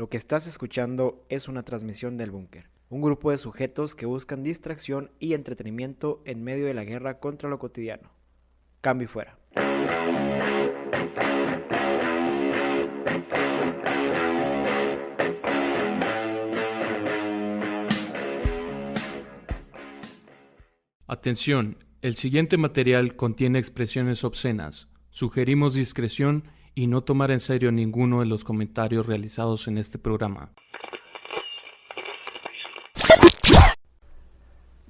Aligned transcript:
Lo 0.00 0.08
que 0.08 0.16
estás 0.16 0.46
escuchando 0.46 1.26
es 1.28 1.46
una 1.46 1.62
transmisión 1.62 2.16
del 2.16 2.30
búnker, 2.30 2.70
un 2.88 3.02
grupo 3.02 3.32
de 3.32 3.36
sujetos 3.36 3.94
que 3.94 4.06
buscan 4.06 4.42
distracción 4.42 5.10
y 5.18 5.34
entretenimiento 5.34 6.22
en 6.24 6.42
medio 6.42 6.64
de 6.64 6.72
la 6.72 6.84
guerra 6.84 7.18
contra 7.18 7.50
lo 7.50 7.58
cotidiano. 7.58 8.10
Cambio 8.80 9.10
fuera. 9.10 9.38
Atención, 21.06 21.76
el 22.00 22.16
siguiente 22.16 22.56
material 22.56 23.16
contiene 23.16 23.58
expresiones 23.58 24.24
obscenas. 24.24 24.88
Sugerimos 25.10 25.74
discreción 25.74 26.44
y 26.74 26.86
no 26.86 27.02
tomar 27.02 27.30
en 27.30 27.40
serio 27.40 27.72
ninguno 27.72 28.20
de 28.20 28.26
los 28.26 28.44
comentarios 28.44 29.06
realizados 29.06 29.68
en 29.68 29.78
este 29.78 29.98
programa. 29.98 30.52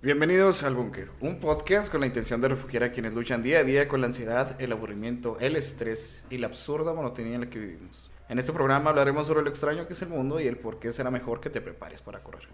Bienvenidos 0.03 0.63
al 0.63 0.75
Búnker, 0.75 1.11
un 1.21 1.39
podcast 1.39 1.91
con 1.91 2.01
la 2.01 2.07
intención 2.07 2.41
de 2.41 2.49
refugiar 2.49 2.85
a 2.85 2.91
quienes 2.91 3.13
luchan 3.13 3.43
día 3.43 3.59
a 3.59 3.65
día 3.65 3.87
con 3.87 4.01
la 4.01 4.07
ansiedad, 4.07 4.57
el 4.59 4.73
aburrimiento, 4.73 5.37
el 5.41 5.57
estrés 5.57 6.25
y 6.31 6.39
la 6.39 6.47
absurda 6.47 6.95
monotonía 6.95 7.35
en 7.35 7.43
la 7.43 7.51
que 7.51 7.59
vivimos. 7.59 8.11
En 8.31 8.39
este 8.39 8.53
programa 8.53 8.91
hablaremos 8.91 9.27
sobre 9.27 9.43
lo 9.43 9.51
extraño 9.51 9.87
que 9.87 9.93
es 9.93 10.03
el 10.03 10.09
mundo 10.09 10.41
y 10.41 10.47
el 10.47 10.57
por 10.57 10.79
qué 10.79 10.93
será 10.93 11.11
mejor 11.11 11.41
que 11.41 11.51
te 11.51 11.61
prepares 11.61 12.01
para 12.01 12.23
correr. 12.23 12.49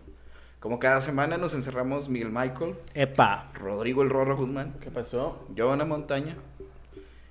Como 0.58 0.80
cada 0.80 1.00
semana 1.00 1.36
nos 1.36 1.54
encerramos 1.54 2.08
Miguel 2.08 2.30
Michael, 2.30 2.74
¡Epa! 2.95 3.52
Rodrigo 3.54 4.02
el 4.02 4.10
Rorro 4.10 4.36
Guzmán, 4.36 4.74
¿Qué 4.80 4.90
pasó? 4.90 5.46
Giovanna 5.54 5.84
Montaña 5.84 6.36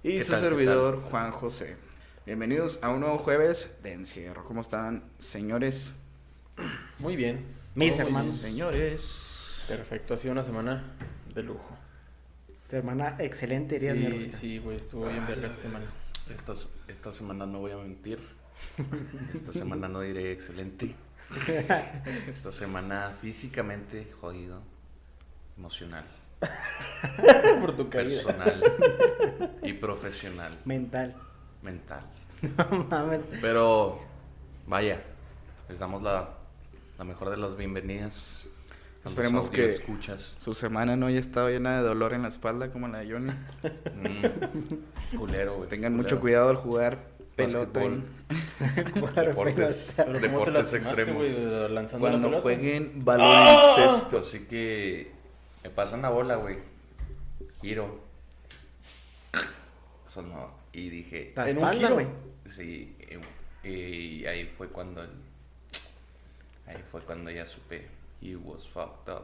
y 0.01 0.17
¿Qué 0.19 0.23
su 0.23 0.31
tal, 0.31 0.41
servidor 0.41 1.01
Juan 1.09 1.31
José. 1.31 1.84
Bienvenidos 2.25 2.79
a 2.81 2.89
un 2.89 3.01
nuevo 3.01 3.17
jueves 3.19 3.75
de 3.83 3.93
encierro. 3.93 4.43
¿Cómo 4.45 4.61
están, 4.61 5.03
señores? 5.19 5.93
Muy 6.99 7.15
bien. 7.15 7.45
Mis 7.75 7.99
hermanos. 7.99 8.37
Señores. 8.37 9.63
Perfecto, 9.67 10.13
ha 10.13 10.17
sido 10.17 10.31
una 10.31 10.43
semana 10.43 10.83
de 11.33 11.43
lujo. 11.43 11.77
Tu 12.67 12.75
hermana, 12.77 13.15
excelente, 13.19 13.77
dirías 13.79 13.97
mi 13.97 14.25
Sí, 14.25 14.31
sí, 14.31 14.57
güey, 14.57 14.77
estuvo 14.77 15.07
bien 15.07 15.25
verga 15.27 15.47
esta 15.49 15.61
semana. 15.61 15.85
Esta, 16.33 16.53
esta 16.87 17.11
semana 17.11 17.45
no 17.45 17.59
voy 17.59 17.71
a 17.71 17.77
mentir. 17.77 18.19
Esta 19.33 19.51
semana 19.53 19.87
no 19.87 20.01
diré 20.01 20.31
excelente. 20.31 20.95
Esta 22.27 22.51
semana 22.51 23.13
físicamente 23.21 24.07
jodido. 24.19 24.61
Emocional, 25.57 26.05
Por 27.61 27.77
tu 27.77 27.89
caída. 27.89 28.23
personal 28.23 29.57
y 29.63 29.73
profesional. 29.73 30.59
Mental. 30.65 31.15
Mental. 31.65 32.01
No 32.71 32.85
mames. 32.89 33.21
Pero 33.41 33.99
vaya, 34.67 35.01
les 35.67 35.79
damos 35.79 36.01
la, 36.03 36.29
la 36.99 37.03
mejor 37.03 37.29
de 37.31 37.37
las 37.37 37.57
bienvenidas. 37.57 38.47
a 39.03 39.09
Esperemos 39.09 39.49
que- 39.49 39.65
escuchas. 39.67 40.35
Su 40.37 40.53
semana 40.53 40.95
no 40.95 41.07
haya 41.07 41.19
estado 41.19 41.49
llena 41.49 41.77
de 41.77 41.81
dolor 41.87 42.13
en 42.13 42.21
la 42.21 42.27
espalda 42.27 42.69
como 42.71 42.87
la 42.87 42.99
de 42.99 43.11
Johnny. 43.11 43.31
Mm, 43.95 45.17
culero, 45.17 45.55
güey. 45.57 45.69
Tengan 45.69 45.93
culero. 45.93 46.03
mucho 46.03 46.21
cuidado 46.21 46.49
al 46.49 46.55
jugar 46.57 46.99
pelota. 47.35 47.79
Deportes, 48.75 49.93
Pero 49.97 50.13
¿cómo 50.13 50.13
te 50.13 50.27
deportes 50.27 50.73
extremos. 50.73 51.27
la 51.39 51.87
Cuando 51.99 52.27
pelota? 52.27 52.41
jueguen 52.41 53.03
baloncesto. 53.03 54.19
Así 54.19 54.39
que 54.45 55.11
me 55.63 55.69
pasan 55.71 56.01
la 56.03 56.09
bola, 56.09 56.35
güey. 56.35 56.57
Giro. 57.61 57.99
Sonó. 60.05 60.63
Y 60.75 60.89
dije. 60.89 61.31
La 61.35 61.49
En 61.49 61.57
espalda, 61.57 61.89
güey. 61.91 62.07
Sí. 62.45 62.95
Y, 63.63 64.25
ahí 64.25 64.45
fue 64.45 64.67
cuando. 64.67 65.01
el- 65.03 65.09
ahí 66.67 66.83
fue 66.91 67.01
cuando 67.01 67.31
ya 67.31 67.45
supe. 67.45 67.87
He 68.21 68.35
was 68.35 68.67
fucked 68.67 69.11
up. 69.13 69.23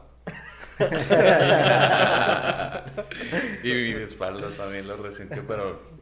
y 3.64 3.68
mi 3.68 4.02
espalda 4.02 4.50
también 4.56 4.88
lo 4.88 4.96
resintió, 4.96 5.46
pero. 5.46 5.92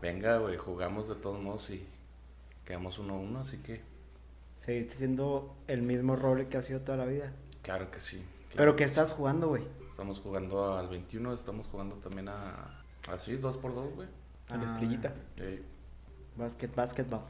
Venga, 0.00 0.38
güey, 0.38 0.56
jugamos 0.56 1.08
de 1.08 1.16
todos 1.16 1.40
modos 1.40 1.70
y 1.70 1.84
quedamos 2.64 3.00
1-1, 3.00 3.40
así 3.40 3.56
que. 3.58 3.80
Seguiste 4.56 4.94
siendo 4.94 5.56
el 5.66 5.82
mismo 5.82 6.14
rol 6.14 6.48
que 6.48 6.56
ha 6.56 6.62
sido 6.62 6.80
toda 6.82 6.98
la 6.98 7.06
vida. 7.06 7.32
Claro 7.62 7.90
que 7.90 7.98
sí. 7.98 8.16
claro 8.16 8.56
Pero 8.56 8.72
que 8.76 8.78
que 8.78 8.84
estás 8.84 9.10
jugando, 9.10 9.48
güey. 9.48 9.64
Estamos 9.90 10.20
jugando 10.20 10.78
al 10.78 10.88
21, 10.88 11.34
estamos 11.34 11.66
jugando 11.66 11.96
también 11.96 12.28
a. 12.28 12.84
Así, 13.10 13.36
2 13.36 13.56
por 13.56 13.74
2 13.74 13.94
güey. 13.96 14.08
A 14.50 14.56
la 14.56 14.62
Ah. 14.62 14.66
estrellita. 14.66 15.12
Eh, 15.38 15.62
Básquet, 16.36 16.74
básquetbol. 16.74 17.20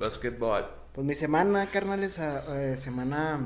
Basketball. 0.00 0.66
Pues 0.92 1.06
mi 1.06 1.14
semana, 1.14 1.66
carnales, 1.70 2.18
ah, 2.18 2.42
eh, 2.58 2.76
semana 2.76 3.40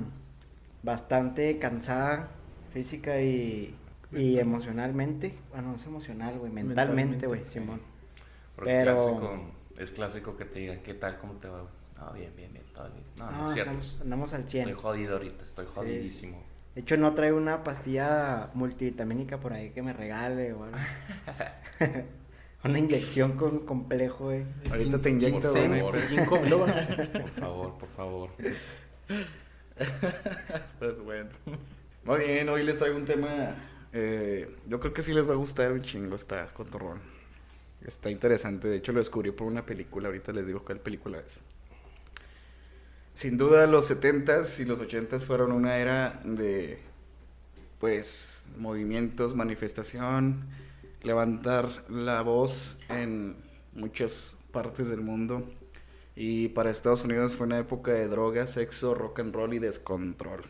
bastante 0.83 1.59
cansada 1.59 2.29
física 2.73 3.21
y, 3.21 3.75
y 4.13 4.39
emocionalmente. 4.39 5.37
Bueno, 5.51 5.69
no 5.71 5.75
es 5.77 5.85
emocional, 5.85 6.39
güey, 6.39 6.51
mentalmente, 6.53 7.27
güey. 7.27 7.45
Simón. 7.45 7.81
Porque 8.55 8.71
Pero- 8.71 8.95
clásico, 9.19 9.41
es 9.77 9.91
clásico 9.93 10.37
que 10.37 10.45
te 10.47 10.61
digan, 10.61 10.81
¿qué 10.83 10.95
tal? 10.95 11.19
¿Cómo 11.19 11.35
te 11.35 11.49
va? 11.49 11.65
No, 11.99 12.13
bien, 12.13 12.33
bien, 12.37 12.53
bien, 12.53 12.65
todo 12.75 12.89
bien. 12.91 13.05
No, 13.19 13.31
no, 13.31 13.39
No, 13.39 13.49
es 13.49 13.55
cierto. 13.55 13.71
andamos, 13.71 13.99
andamos 14.03 14.33
al 14.33 14.49
100. 14.49 14.69
Estoy 14.69 14.83
jodido 14.83 15.13
ahorita, 15.15 15.45
estoy 15.45 15.67
jodidísimo. 15.67 16.43
De 16.75 16.81
hecho, 16.83 16.97
no 16.97 17.15
traigo 17.15 17.37
una 17.39 17.65
pastilla 17.65 18.51
multivitamínica 18.55 19.39
por 19.39 19.53
ahí 19.53 19.71
que 19.71 19.83
me 19.83 19.93
regale 19.93 20.53
o 20.53 20.65
algo. 20.65 20.77
una 22.65 22.79
inyección 22.79 23.33
con 23.37 23.61
complejo, 23.67 24.25
güey. 24.27 24.45
Ahorita 24.71 24.99
te 24.99 25.11
inyecto, 25.11 25.53
Por 25.53 25.67
güey. 25.67 25.81
favor. 25.81 25.97
Por 27.13 27.31
favor, 27.31 27.79
por 27.79 27.89
favor. 27.89 28.31
Pues 30.79 31.01
bueno. 31.01 31.29
Muy 32.05 32.19
bien, 32.21 32.49
hoy 32.49 32.63
les 32.63 32.77
traigo 32.79 32.97
un 32.97 33.05
tema. 33.05 33.55
eh, 33.93 34.49
yo 34.67 34.81
creo 34.81 34.93
que 34.95 35.03
sí 35.03 35.13
les 35.13 35.29
va 35.29 35.33
a 35.33 35.37
gustar 35.37 35.73
un 35.73 35.83
chingo. 35.83 36.17
Está 36.17 36.47
cotorrón. 36.49 37.01
Está 37.85 38.11
interesante. 38.11 38.69
De 38.69 38.77
hecho, 38.77 38.93
lo 38.93 39.01
descubrí 39.01 39.33
por 39.33 39.47
una 39.47 39.65
película. 39.67 40.07
Ahorita 40.09 40.33
les 40.33 40.47
digo 40.47 40.63
cuál 40.65 40.81
película 40.81 41.19
es. 41.19 41.41
Sin 43.15 43.37
duda, 43.39 43.67
los 43.67 43.91
70s 43.91 44.61
y 44.61 44.65
los 44.65 44.81
80s 44.81 45.21
fueron 45.27 45.53
una 45.53 45.77
era 45.77 46.21
de. 46.25 46.79
Pues. 47.79 48.45
Movimientos, 48.57 49.35
manifestación. 49.35 50.47
Levantar 51.07 51.69
la 51.89 52.21
voz 52.23 52.77
en 52.89 53.37
muchas 53.75 54.35
partes 54.51 54.89
del 54.91 55.01
mundo. 55.03 55.49
Y 56.17 56.49
para 56.49 56.71
Estados 56.71 57.05
Unidos 57.05 57.33
fue 57.35 57.47
una 57.47 57.59
época 57.59 57.93
de 57.93 58.09
drogas, 58.09 58.51
sexo, 58.51 58.93
rock 58.95 59.21
and 59.21 59.33
roll 59.35 59.55
y 59.55 59.59
descontrol. 59.61 60.43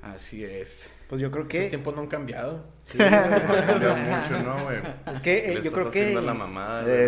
Así 0.00 0.42
es. 0.44 0.88
Pues 1.08 1.20
yo 1.20 1.30
creo 1.30 1.42
Los 1.44 1.50
que. 1.52 1.68
tiempos 1.68 1.94
no 1.94 2.02
han 2.02 2.06
cambiado. 2.06 2.64
Sí, 2.80 2.96
Cambió 2.96 3.94
mucho, 3.96 4.42
¿no, 4.42 4.64
güey? 4.64 4.78
es 5.12 5.20
que 5.20 5.50
eh, 5.50 5.54
Le 5.56 5.62
yo 5.62 5.72
creo 5.72 5.90
que. 5.90 6.00
haciendo 6.00 6.20
la 6.22 6.34
mamada, 6.34 6.84
Eh, 6.86 7.06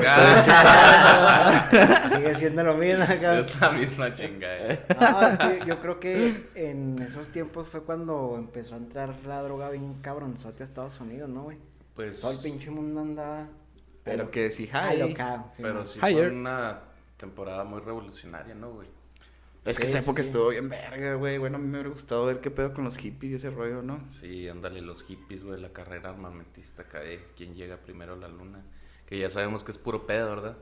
güey. 2.10 2.10
Sigue 2.16 2.34
siendo 2.34 2.62
lo 2.64 2.74
mismo 2.74 3.04
acá. 3.08 3.38
Es 3.38 3.58
la 3.60 3.70
misma 3.70 4.12
chinga, 4.12 4.48
eh. 4.72 4.80
No, 5.00 5.22
es 5.28 5.38
que 5.38 5.60
yo 5.66 5.80
creo 5.80 5.98
que 6.00 6.48
en 6.56 6.98
esos 7.00 7.28
tiempos 7.28 7.68
fue 7.68 7.82
cuando 7.84 8.34
empezó 8.36 8.74
a 8.74 8.78
entrar 8.78 9.14
la 9.26 9.40
droga 9.42 9.70
bien 9.70 9.94
cabronzote 10.02 10.62
a 10.62 10.64
Estados 10.64 11.00
Unidos, 11.00 11.28
¿no, 11.30 11.44
güey? 11.44 11.56
Pues. 11.98 12.20
Todo 12.20 12.30
el 12.30 12.38
pinche 12.38 12.70
mundo 12.70 13.00
andaba. 13.00 13.48
Pero 14.04 14.30
que 14.30 14.52
sí, 14.52 14.66
hi. 14.72 15.00
alocado. 15.02 15.46
sí, 15.50 15.62
Pero 15.62 15.84
sí 15.84 15.98
Higher. 15.98 16.28
fue 16.28 16.30
una 16.30 16.78
temporada 17.16 17.64
muy 17.64 17.80
revolucionaria, 17.80 18.54
¿no, 18.54 18.70
güey? 18.70 18.86
Es 19.64 19.80
que 19.80 19.86
esa 19.86 19.98
época 19.98 20.22
sí. 20.22 20.28
estuvo 20.28 20.50
bien 20.50 20.68
verga, 20.68 21.14
güey. 21.14 21.38
Bueno, 21.38 21.56
a 21.56 21.58
mí 21.58 21.66
me 21.66 21.72
hubiera 21.72 21.88
gustado 21.88 22.24
ver 22.24 22.40
qué 22.40 22.52
pedo 22.52 22.72
con 22.72 22.84
los 22.84 22.96
hippies 22.98 23.32
y 23.32 23.34
ese 23.34 23.50
rollo, 23.50 23.82
¿no? 23.82 24.00
Sí, 24.20 24.48
ándale, 24.48 24.80
los 24.80 25.02
hippies, 25.02 25.42
güey, 25.42 25.60
la 25.60 25.72
carrera 25.72 26.10
armamentista 26.10 26.84
de 26.84 27.20
quién 27.36 27.56
llega 27.56 27.78
primero 27.78 28.12
a 28.12 28.16
la 28.16 28.28
luna. 28.28 28.62
Que 29.08 29.18
ya 29.18 29.30
sabemos 29.30 29.64
que 29.64 29.70
es 29.70 29.78
puro 29.78 30.06
pedo, 30.06 30.28
¿verdad? 30.28 30.56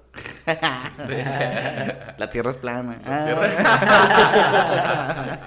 La 2.16 2.30
tierra 2.30 2.52
es 2.52 2.56
plana. 2.56 3.00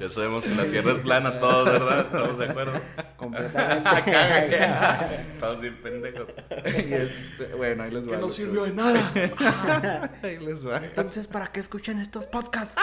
Ya 0.00 0.08
sabemos 0.10 0.44
que 0.44 0.54
la 0.54 0.66
Tierra 0.66 0.92
es 0.92 0.98
plana 0.98 1.40
todos, 1.40 1.72
¿verdad? 1.72 2.00
Estamos 2.00 2.38
de 2.38 2.44
acuerdo. 2.44 2.80
Completamente. 3.16 4.60
Estamos 5.32 5.60
bien 5.62 5.78
pendejos. 5.82 6.28
Y 6.66 6.92
este, 6.92 7.54
bueno, 7.56 7.84
ahí 7.84 7.90
les 7.90 8.06
va. 8.06 8.10
Que 8.10 8.16
no 8.18 8.28
sirvió 8.28 8.64
de 8.64 8.72
nada. 8.72 10.10
Ahí 10.22 10.38
les 10.38 10.66
va. 10.66 10.76
Entonces, 10.84 11.26
¿para 11.26 11.46
qué 11.46 11.60
escuchan 11.60 11.98
estos 11.98 12.26
podcasts? 12.26 12.76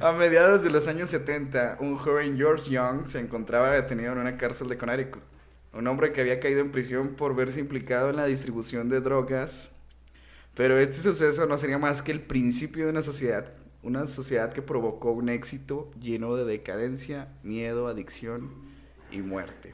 A 0.00 0.12
mediados 0.12 0.64
de 0.64 0.70
los 0.70 0.88
años 0.88 1.10
70, 1.10 1.76
un 1.78 1.96
joven 1.96 2.36
George 2.36 2.70
Young 2.70 3.06
se 3.06 3.20
encontraba 3.20 3.70
detenido 3.70 4.12
en 4.12 4.18
una 4.18 4.36
cárcel 4.36 4.68
de 4.68 4.76
Connecticut. 4.76 5.22
Un 5.72 5.86
hombre 5.86 6.12
que 6.12 6.20
había 6.20 6.40
caído 6.40 6.60
en 6.60 6.72
prisión 6.72 7.10
por 7.10 7.36
verse 7.36 7.60
implicado 7.60 8.10
en 8.10 8.16
la 8.16 8.26
distribución 8.26 8.88
de 8.88 9.00
drogas. 9.00 9.70
Pero 10.54 10.78
este 10.78 10.96
suceso 10.96 11.46
no 11.46 11.58
sería 11.58 11.78
más 11.78 12.02
que 12.02 12.10
el 12.10 12.20
principio 12.20 12.84
de 12.84 12.90
una 12.90 13.02
sociedad, 13.02 13.52
una 13.82 14.06
sociedad 14.06 14.52
que 14.52 14.62
provocó 14.62 15.12
un 15.12 15.28
éxito 15.28 15.90
lleno 16.00 16.34
de 16.34 16.44
decadencia, 16.44 17.28
miedo, 17.44 17.86
adicción 17.86 18.50
y 19.12 19.20
muerte. 19.20 19.70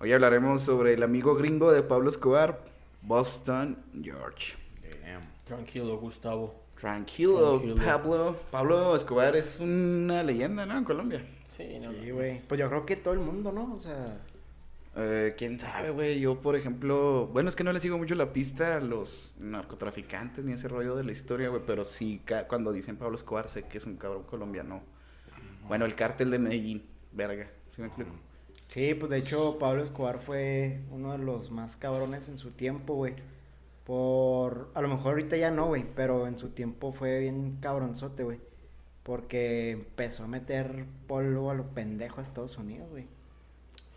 Hoy 0.00 0.12
hablaremos 0.12 0.62
sobre 0.62 0.94
el 0.94 1.02
amigo 1.02 1.34
gringo 1.34 1.70
de 1.70 1.82
Pablo 1.82 2.08
Escobar, 2.08 2.64
Boston 3.02 3.78
George. 4.02 4.54
Damn. 5.02 5.22
Tranquilo, 5.44 5.98
Gustavo. 5.98 6.54
Tranquilo, 6.80 7.60
Tranquilo. 7.60 7.76
Pablo. 7.84 8.36
Pablo 8.50 8.96
Escobar 8.96 9.36
es 9.36 9.60
una 9.60 10.22
leyenda, 10.22 10.66
¿no? 10.66 10.76
En 10.76 10.84
Colombia. 10.84 11.24
Sí, 11.44 11.78
no. 11.82 11.92
Sí, 11.92 12.10
güey. 12.10 12.40
Pues 12.48 12.58
yo 12.58 12.68
creo 12.68 12.84
que 12.84 12.96
todo 12.96 13.14
el 13.14 13.20
mundo, 13.20 13.52
¿no? 13.52 13.74
O 13.74 13.80
sea, 13.80 14.20
Eh, 14.98 15.34
quién 15.36 15.60
sabe, 15.60 15.90
güey. 15.90 16.18
Yo, 16.20 16.40
por 16.40 16.56
ejemplo, 16.56 17.28
bueno, 17.32 17.50
es 17.50 17.56
que 17.56 17.64
no 17.64 17.72
le 17.72 17.80
sigo 17.80 17.98
mucho 17.98 18.14
la 18.14 18.32
pista 18.32 18.76
a 18.76 18.80
los 18.80 19.34
narcotraficantes 19.38 20.42
ni 20.44 20.52
ese 20.52 20.68
rollo 20.68 20.96
de 20.96 21.04
la 21.04 21.12
historia, 21.12 21.50
güey. 21.50 21.62
Pero 21.66 21.84
sí, 21.84 22.22
cuando 22.48 22.72
dicen 22.72 22.96
Pablo 22.96 23.16
Escobar, 23.16 23.48
sé 23.48 23.64
que 23.64 23.76
es 23.78 23.84
un 23.84 23.96
cabrón 23.96 24.22
colombiano. 24.24 24.82
Bueno, 25.68 25.84
el 25.84 25.94
cártel 25.94 26.30
de 26.30 26.38
Medellín, 26.38 26.82
verga. 27.12 27.50
¿Sí 27.66 27.82
me 27.82 27.88
explico? 27.88 28.12
sí, 28.68 28.94
pues 28.94 29.10
de 29.10 29.18
hecho 29.18 29.58
Pablo 29.58 29.82
Escobar 29.82 30.18
fue 30.18 30.80
uno 30.90 31.12
de 31.12 31.18
los 31.18 31.50
más 31.50 31.76
cabrones 31.76 32.28
en 32.28 32.38
su 32.38 32.52
tiempo, 32.52 32.94
güey. 32.94 33.14
Por, 33.84 34.70
a 34.74 34.80
lo 34.80 34.88
mejor 34.88 35.12
ahorita 35.12 35.36
ya 35.36 35.50
no, 35.50 35.66
güey, 35.66 35.84
pero 35.94 36.26
en 36.26 36.38
su 36.38 36.48
tiempo 36.50 36.92
fue 36.92 37.20
bien 37.20 37.58
cabronzote, 37.60 38.24
güey. 38.24 38.40
Porque 39.02 39.72
empezó 39.72 40.24
a 40.24 40.26
meter 40.26 40.86
polvo 41.06 41.50
a 41.50 41.54
lo 41.54 41.68
pendejo 41.68 42.20
a 42.20 42.22
Estados 42.22 42.56
Unidos, 42.58 42.88
güey. 42.90 43.06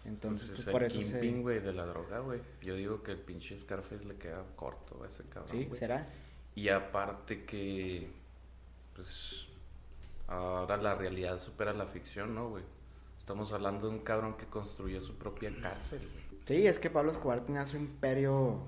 Entonces, 0.06 0.50
Entonces, 0.50 0.66
pues, 0.66 0.68
por 0.74 0.84
el 0.84 0.88
eso 0.92 1.02
se... 1.04 1.32
güey, 1.42 1.60
de 1.60 1.74
la 1.74 1.86
droga, 1.86 2.20
güey. 2.20 2.42
Yo 2.62 2.76
digo 2.76 3.04
que 3.04 3.12
el 3.12 3.20
pinche 3.20 3.58
Scarface 3.58 4.06
le 4.06 4.16
queda 4.16 4.44
corto 4.56 5.04
a 5.04 5.08
ese 5.08 5.24
cabrón, 5.26 5.50
Sí. 5.50 5.70
¿será? 5.74 6.08
Y 6.56 6.70
aparte 6.70 7.46
que, 7.46 8.10
pues, 8.96 9.46
ahora 10.28 10.78
la 10.78 10.96
realidad 10.96 11.40
supera 11.40 11.74
la 11.74 11.86
ficción, 11.86 12.34
¿no, 12.36 12.50
güey? 12.50 12.64
Estamos 13.20 13.52
hablando 13.52 13.88
de 13.88 13.94
un 13.96 14.00
cabrón 14.02 14.36
que 14.38 14.46
construyó 14.48 15.02
su 15.02 15.16
propia 15.16 15.54
cárcel, 15.62 16.00
güey. 16.00 16.40
Sí, 16.46 16.66
es 16.66 16.80
que 16.80 16.90
Pablo 16.90 17.12
Escobar 17.12 17.42
tenía 17.42 17.66
su 17.68 17.78
imperio 17.78 18.60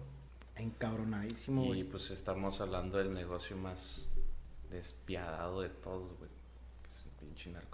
encabronadísimo, 0.55 1.73
Y 1.73 1.83
pues 1.83 2.11
estamos 2.11 2.61
hablando 2.61 2.97
del 2.99 3.13
negocio 3.13 3.57
más 3.57 4.05
despiadado 4.69 5.61
de 5.61 5.69
todos, 5.69 6.15
güey. 6.19 6.29
Que 6.83 6.89
es 6.89 7.05
el 7.05 7.11
pinche 7.13 7.49
narcotraficante. 7.49 7.70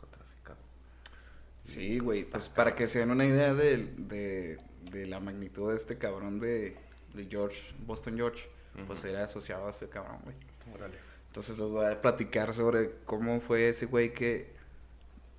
Sí, 1.68 2.00
güey. 2.00 2.24
Pues 2.24 2.48
para 2.48 2.75
que 2.75 2.88
se 2.88 3.00
den 3.00 3.12
una 3.12 3.25
idea 3.25 3.54
de, 3.54 3.78
de, 3.98 4.58
de 4.90 5.06
la 5.06 5.19
magnitud 5.19 5.69
de 5.69 5.75
este 5.75 5.98
cabrón 5.98 6.40
de, 6.40 6.78
de 7.14 7.25
George, 7.30 7.60
Boston 7.86 8.16
George, 8.16 8.50
pues 8.86 9.04
era 9.04 9.24
asociado 9.24 9.68
a 9.68 9.72
ese 9.72 9.90
cabrón, 9.90 10.19
güey. 10.24 10.36
Órale. 10.74 10.96
Entonces 11.28 11.58
les 11.58 11.68
voy 11.68 11.86
a 11.86 12.02
platicar 12.02 12.54
sobre 12.54 12.92
cómo 13.06 13.42
fue 13.42 13.69
ese 13.69 13.86
güey 13.86 14.14
que 14.14 14.56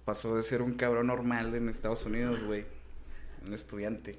pasó 0.05 0.37
de 0.37 0.43
ser 0.43 0.61
un 0.61 0.75
cabrón 0.75 1.07
normal 1.07 1.55
en 1.55 1.69
Estados 1.69 2.05
Unidos, 2.05 2.45
güey, 2.45 2.67
un 3.47 3.55
estudiante, 3.55 4.19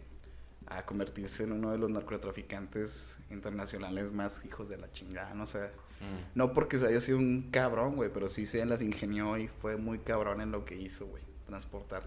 a 0.66 0.86
convertirse 0.86 1.44
en 1.44 1.52
uno 1.52 1.72
de 1.72 1.78
los 1.78 1.90
narcotraficantes 1.90 3.20
internacionales 3.30 4.12
más 4.12 4.44
hijos 4.46 4.68
de 4.68 4.78
la 4.78 4.92
chingada, 4.92 5.34
no 5.36 5.46
sé. 5.46 5.60
Mm. 5.60 6.36
No 6.36 6.54
porque 6.54 6.78
se 6.78 6.88
haya 6.88 7.02
sido 7.02 7.18
un 7.18 7.50
cabrón, 7.52 7.96
güey, 7.96 8.10
pero 8.12 8.30
sí 8.30 8.46
se 8.46 8.66
las 8.66 8.82
ingenió 8.82 9.38
y 9.38 9.48
fue 9.48 9.78
muy 9.78 10.00
cabrón 10.00 10.42
en 10.42 10.52
lo 10.52 10.66
que 10.66 10.76
hizo, 10.76 11.06
güey, 11.08 11.24
transportar 11.50 12.04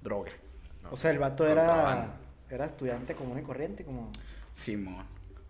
droga. 0.00 0.30
No, 0.82 0.90
O 0.92 0.96
sea, 0.96 1.10
el 1.10 1.18
vato 1.18 1.46
era, 1.46 2.14
era 2.48 2.66
estudiante 2.66 3.14
común 3.14 3.38
y 3.38 3.42
corriente, 3.42 3.84
como... 3.84 4.10
Simón. 4.54 5.04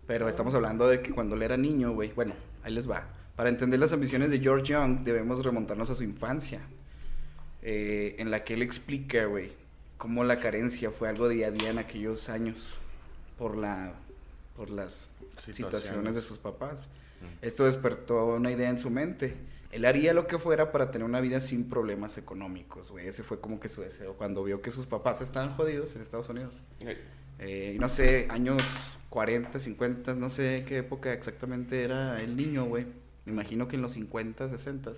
Pero 0.07 0.27
estamos 0.27 0.53
hablando 0.55 0.87
de 0.87 1.01
que 1.01 1.11
cuando 1.11 1.35
él 1.35 1.43
era 1.43 1.57
niño, 1.57 1.93
güey. 1.93 2.11
Bueno, 2.13 2.33
ahí 2.63 2.73
les 2.73 2.89
va. 2.89 3.03
Para 3.35 3.49
entender 3.49 3.79
las 3.79 3.91
ambiciones 3.93 4.29
de 4.31 4.39
George 4.39 4.65
Young, 4.73 4.99
debemos 5.03 5.43
remontarnos 5.43 5.89
a 5.89 5.95
su 5.95 6.03
infancia. 6.03 6.61
eh, 7.61 8.15
en 8.19 8.29
la 8.31 8.43
que 8.43 8.53
él 8.53 8.61
explica, 8.61 9.25
güey, 9.25 9.51
cómo 9.97 10.23
la 10.23 10.37
carencia 10.37 10.91
fue 10.91 11.09
algo 11.09 11.27
día 11.27 11.47
a 11.47 11.51
día 11.51 11.69
en 11.71 11.79
aquellos 11.79 12.29
años. 12.29 12.75
Por 13.37 13.57
la. 13.57 13.93
por 14.55 14.69
las 14.69 15.09
situaciones 15.41 16.15
de 16.15 16.21
sus 16.21 16.37
papás. 16.37 16.87
Mm. 17.21 17.45
Esto 17.45 17.65
despertó 17.65 18.27
una 18.27 18.51
idea 18.51 18.69
en 18.69 18.77
su 18.79 18.89
mente. 18.89 19.35
Él 19.75 19.83
haría 19.83 20.13
lo 20.13 20.25
que 20.25 20.39
fuera 20.39 20.71
para 20.71 20.89
tener 20.89 21.05
una 21.05 21.19
vida 21.19 21.41
sin 21.41 21.67
problemas 21.67 22.17
económicos, 22.17 22.91
güey. 22.91 23.09
Ese 23.09 23.23
fue 23.23 23.41
como 23.41 23.59
que 23.59 23.67
su 23.67 23.81
deseo 23.81 24.13
cuando 24.13 24.41
vio 24.41 24.61
que 24.61 24.71
sus 24.71 24.87
papás 24.87 25.19
estaban 25.19 25.49
jodidos 25.49 25.93
en 25.97 26.01
Estados 26.01 26.29
Unidos. 26.29 26.61
Eh, 27.39 27.73
y 27.75 27.77
no 27.77 27.89
sé, 27.89 28.25
años 28.29 28.63
40, 29.09 29.59
50, 29.59 30.13
no 30.13 30.29
sé 30.29 30.63
qué 30.65 30.77
época 30.77 31.11
exactamente 31.11 31.83
era 31.83 32.21
el 32.21 32.37
niño, 32.37 32.63
güey. 32.63 32.85
Me 33.25 33.33
imagino 33.33 33.67
que 33.67 33.75
en 33.75 33.81
los 33.81 33.91
50, 33.91 34.47
60. 34.47 34.91
Ujú. 34.91 34.97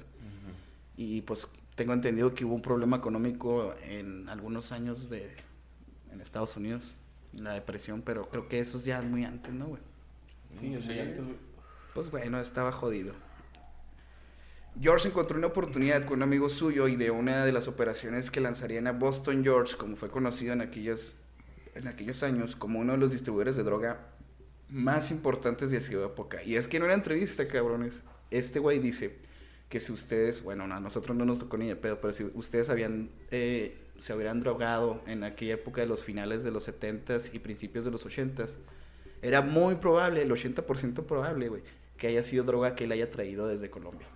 Y 0.95 1.21
pues 1.21 1.47
tengo 1.73 1.93
entendido 1.93 2.35
que 2.35 2.45
hubo 2.45 2.53
un 2.53 2.61
problema 2.61 2.97
económico 2.97 3.73
en 3.81 4.29
algunos 4.29 4.71
años 4.71 5.09
de 5.09 5.33
en 6.11 6.21
Estados 6.21 6.55
Unidos, 6.55 6.83
la 7.33 7.53
depresión, 7.53 8.03
pero 8.03 8.29
creo 8.29 8.47
que 8.47 8.59
eso 8.59 8.77
es 8.77 8.85
ya 8.85 9.01
muy 9.01 9.23
antes, 9.23 9.51
¿no, 9.51 9.69
güey? 9.69 9.81
Sí, 10.51 10.71
es 10.71 10.85
muy 10.85 10.99
antes, 10.99 11.23
güey. 11.23 11.37
Pues 11.95 12.11
bueno, 12.11 12.39
estaba 12.39 12.71
jodido. 12.71 13.15
George 14.79 15.07
encontró 15.07 15.37
una 15.37 15.47
oportunidad 15.47 16.05
con 16.05 16.17
un 16.17 16.23
amigo 16.23 16.49
suyo 16.49 16.87
y 16.87 16.95
de 16.95 17.09
una 17.09 17.45
de 17.45 17.51
las 17.51 17.67
operaciones 17.67 18.29
que 18.29 18.39
lanzarían 18.39 18.85
a 18.85 18.91
Boston 18.91 19.43
George, 19.43 19.75
como 19.75 19.95
fue 19.95 20.09
conocido 20.09 20.53
en 20.53 20.61
aquellos, 20.61 21.15
en 21.73 21.87
aquellos 21.87 22.21
años, 22.21 22.55
como 22.55 22.79
uno 22.79 22.91
de 22.91 22.99
los 22.99 23.11
distribuidores 23.11 23.55
de 23.55 23.63
droga 23.63 24.05
más 24.69 25.09
importantes 25.09 25.71
de 25.71 25.81
su 25.81 25.99
época. 26.03 26.43
Y 26.43 26.57
es 26.57 26.67
que 26.67 26.77
en 26.77 26.83
una 26.83 26.93
entrevista, 26.93 27.47
cabrones, 27.47 28.03
este 28.29 28.59
güey 28.59 28.77
dice 28.77 29.17
que 29.67 29.79
si 29.79 29.91
ustedes, 29.91 30.43
bueno, 30.43 30.65
a 30.65 30.79
nosotros 30.79 31.17
no 31.17 31.25
nos 31.25 31.39
tocó 31.39 31.57
ni 31.57 31.67
de 31.67 31.75
pedo, 31.75 31.99
pero 31.99 32.13
si 32.13 32.25
ustedes 32.35 32.69
habían, 32.69 33.09
eh, 33.31 33.77
se 33.97 34.13
hubieran 34.13 34.41
drogado 34.41 35.01
en 35.07 35.23
aquella 35.23 35.55
época 35.55 35.81
de 35.81 35.87
los 35.87 36.03
finales 36.03 36.43
de 36.43 36.51
los 36.51 36.67
70s 36.67 37.33
y 37.33 37.39
principios 37.39 37.83
de 37.83 37.89
los 37.89 38.05
80s, 38.05 38.57
era 39.23 39.41
muy 39.41 39.75
probable, 39.75 40.21
el 40.21 40.29
80% 40.29 41.03
probable, 41.07 41.49
güey, 41.49 41.63
que 41.97 42.07
haya 42.07 42.21
sido 42.21 42.43
droga 42.43 42.75
que 42.75 42.83
él 42.83 42.91
haya 42.91 43.09
traído 43.09 43.47
desde 43.47 43.71
Colombia. 43.71 44.07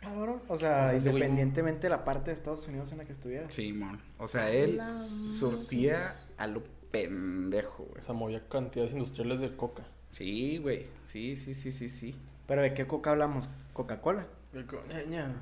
Cabrón. 0.00 0.40
O 0.48 0.56
sea, 0.56 0.90
O 0.92 0.96
independientemente 0.96 1.82
de 1.82 1.90
la 1.90 2.04
parte 2.04 2.30
de 2.30 2.34
Estados 2.34 2.66
Unidos 2.68 2.90
en 2.92 2.98
la 2.98 3.04
que 3.04 3.12
estuviera. 3.12 3.50
Sí, 3.50 3.72
mon. 3.72 4.00
O 4.18 4.28
sea, 4.28 4.50
él 4.50 4.76
La 4.78 4.90
surtía 5.38 6.16
a 6.38 6.46
lo 6.46 6.62
pendejo, 6.90 7.84
güey. 7.84 8.00
O 8.00 8.02
sea, 8.02 8.14
movía 8.14 8.42
cantidades 8.48 8.92
industriales 8.92 9.40
de 9.40 9.54
coca. 9.56 9.84
Sí, 10.12 10.58
güey. 10.58 10.86
Sí, 11.04 11.36
sí, 11.36 11.54
sí, 11.54 11.70
sí, 11.72 11.88
sí. 11.88 12.14
Pero 12.46 12.62
¿de 12.62 12.74
qué 12.74 12.86
coca 12.86 13.10
hablamos? 13.10 13.48
¿Coca-Cola? 13.72 14.26
De 14.52 14.64
co- 14.66 14.82
ña, 14.88 15.02
ña. 15.04 15.32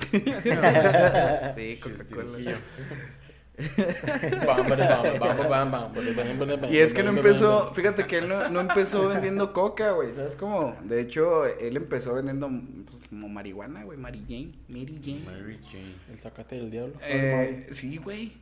sí, 1.54 1.78
Coca-Cola 1.82 2.58
y 6.70 6.78
es 6.78 6.94
que 6.94 7.02
no 7.02 7.10
empezó, 7.10 7.72
fíjate 7.74 8.06
que 8.06 8.18
él 8.18 8.28
no, 8.28 8.48
no 8.48 8.60
empezó 8.60 9.08
vendiendo 9.08 9.52
coca, 9.52 9.92
güey, 9.92 10.14
¿sabes 10.14 10.36
cómo? 10.36 10.76
De 10.84 11.00
hecho, 11.00 11.46
él 11.46 11.76
empezó 11.76 12.14
vendiendo 12.14 12.50
como 13.08 13.28
marihuana, 13.28 13.84
güey, 13.84 13.98
Mary 13.98 14.22
Jane, 14.28 14.52
Mary 14.68 15.00
Jane. 15.04 15.20
Mary 15.24 15.58
Jane. 15.70 15.94
El 16.10 16.18
sacate 16.18 16.56
del 16.56 16.70
diablo. 16.70 16.94
Sí, 17.70 17.98
güey. 17.98 18.32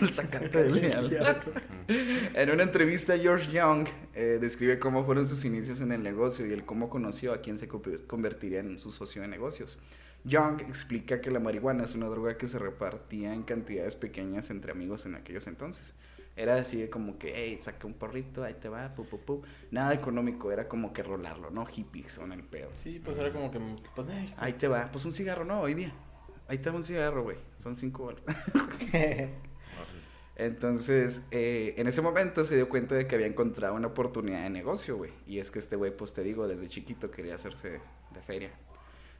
el 0.00 0.10
sacate 0.10 0.62
del 0.64 1.10
diablo. 1.10 1.52
en 1.88 2.50
una 2.50 2.62
entrevista, 2.62 3.18
George 3.18 3.50
Young 3.52 3.88
describe 4.14 4.78
cómo 4.78 5.04
fueron 5.04 5.26
sus 5.26 5.44
inicios 5.44 5.80
en 5.80 5.92
el 5.92 6.02
negocio 6.02 6.46
y 6.46 6.52
el 6.52 6.64
cómo 6.64 6.88
conoció 6.88 7.32
a 7.32 7.40
quien 7.40 7.58
se 7.58 7.68
convertiría 7.68 8.60
en 8.60 8.78
su 8.78 8.90
socio 8.90 9.22
de 9.22 9.28
negocios. 9.28 9.78
Young 10.24 10.62
explica 10.62 11.20
que 11.20 11.30
la 11.30 11.38
marihuana 11.38 11.84
es 11.84 11.94
una 11.94 12.06
droga 12.06 12.38
que 12.38 12.46
se 12.46 12.58
repartía 12.58 13.34
en 13.34 13.42
cantidades 13.42 13.94
pequeñas 13.94 14.50
entre 14.50 14.72
amigos 14.72 15.04
en 15.04 15.14
aquellos 15.14 15.46
entonces. 15.46 15.94
Era 16.36 16.56
así 16.56 16.80
de 16.80 16.90
como 16.90 17.18
que, 17.18 17.32
hey, 17.36 17.58
saca 17.60 17.86
un 17.86 17.94
porrito, 17.94 18.42
ahí 18.42 18.54
te 18.54 18.68
va, 18.68 18.92
pu, 18.94 19.04
pu, 19.04 19.20
pu. 19.20 19.42
Nada 19.70 19.94
económico, 19.94 20.50
era 20.50 20.66
como 20.66 20.92
que 20.92 21.02
rolarlo, 21.02 21.50
¿no? 21.50 21.64
Hippies 21.64 22.12
son 22.12 22.32
el 22.32 22.42
pedo. 22.42 22.70
Sí, 22.74 23.00
pues 23.04 23.16
era 23.18 23.30
como 23.30 23.50
que. 23.52 23.60
Pues, 23.94 24.08
ay, 24.08 24.34
Ahí 24.36 24.52
te 24.54 24.66
va, 24.66 24.90
pues 24.90 25.04
un 25.04 25.12
cigarro, 25.12 25.44
no, 25.44 25.60
hoy 25.60 25.74
día. 25.74 25.92
Ahí 26.48 26.58
te 26.58 26.70
va 26.70 26.76
un 26.76 26.84
cigarro, 26.84 27.22
güey. 27.22 27.36
Son 27.58 27.76
cinco 27.76 28.04
bolas. 28.04 28.22
Entonces, 30.36 31.22
eh, 31.30 31.74
en 31.76 31.86
ese 31.86 32.02
momento 32.02 32.44
se 32.44 32.56
dio 32.56 32.68
cuenta 32.68 32.96
de 32.96 33.06
que 33.06 33.14
había 33.14 33.28
encontrado 33.28 33.74
una 33.74 33.86
oportunidad 33.88 34.42
de 34.42 34.50
negocio, 34.50 34.96
güey. 34.96 35.12
Y 35.28 35.38
es 35.38 35.52
que 35.52 35.60
este 35.60 35.76
güey, 35.76 35.96
pues 35.96 36.12
te 36.12 36.22
digo, 36.22 36.48
desde 36.48 36.66
chiquito 36.66 37.10
quería 37.12 37.36
hacerse 37.36 37.80
de 38.12 38.22
feria. 38.22 38.50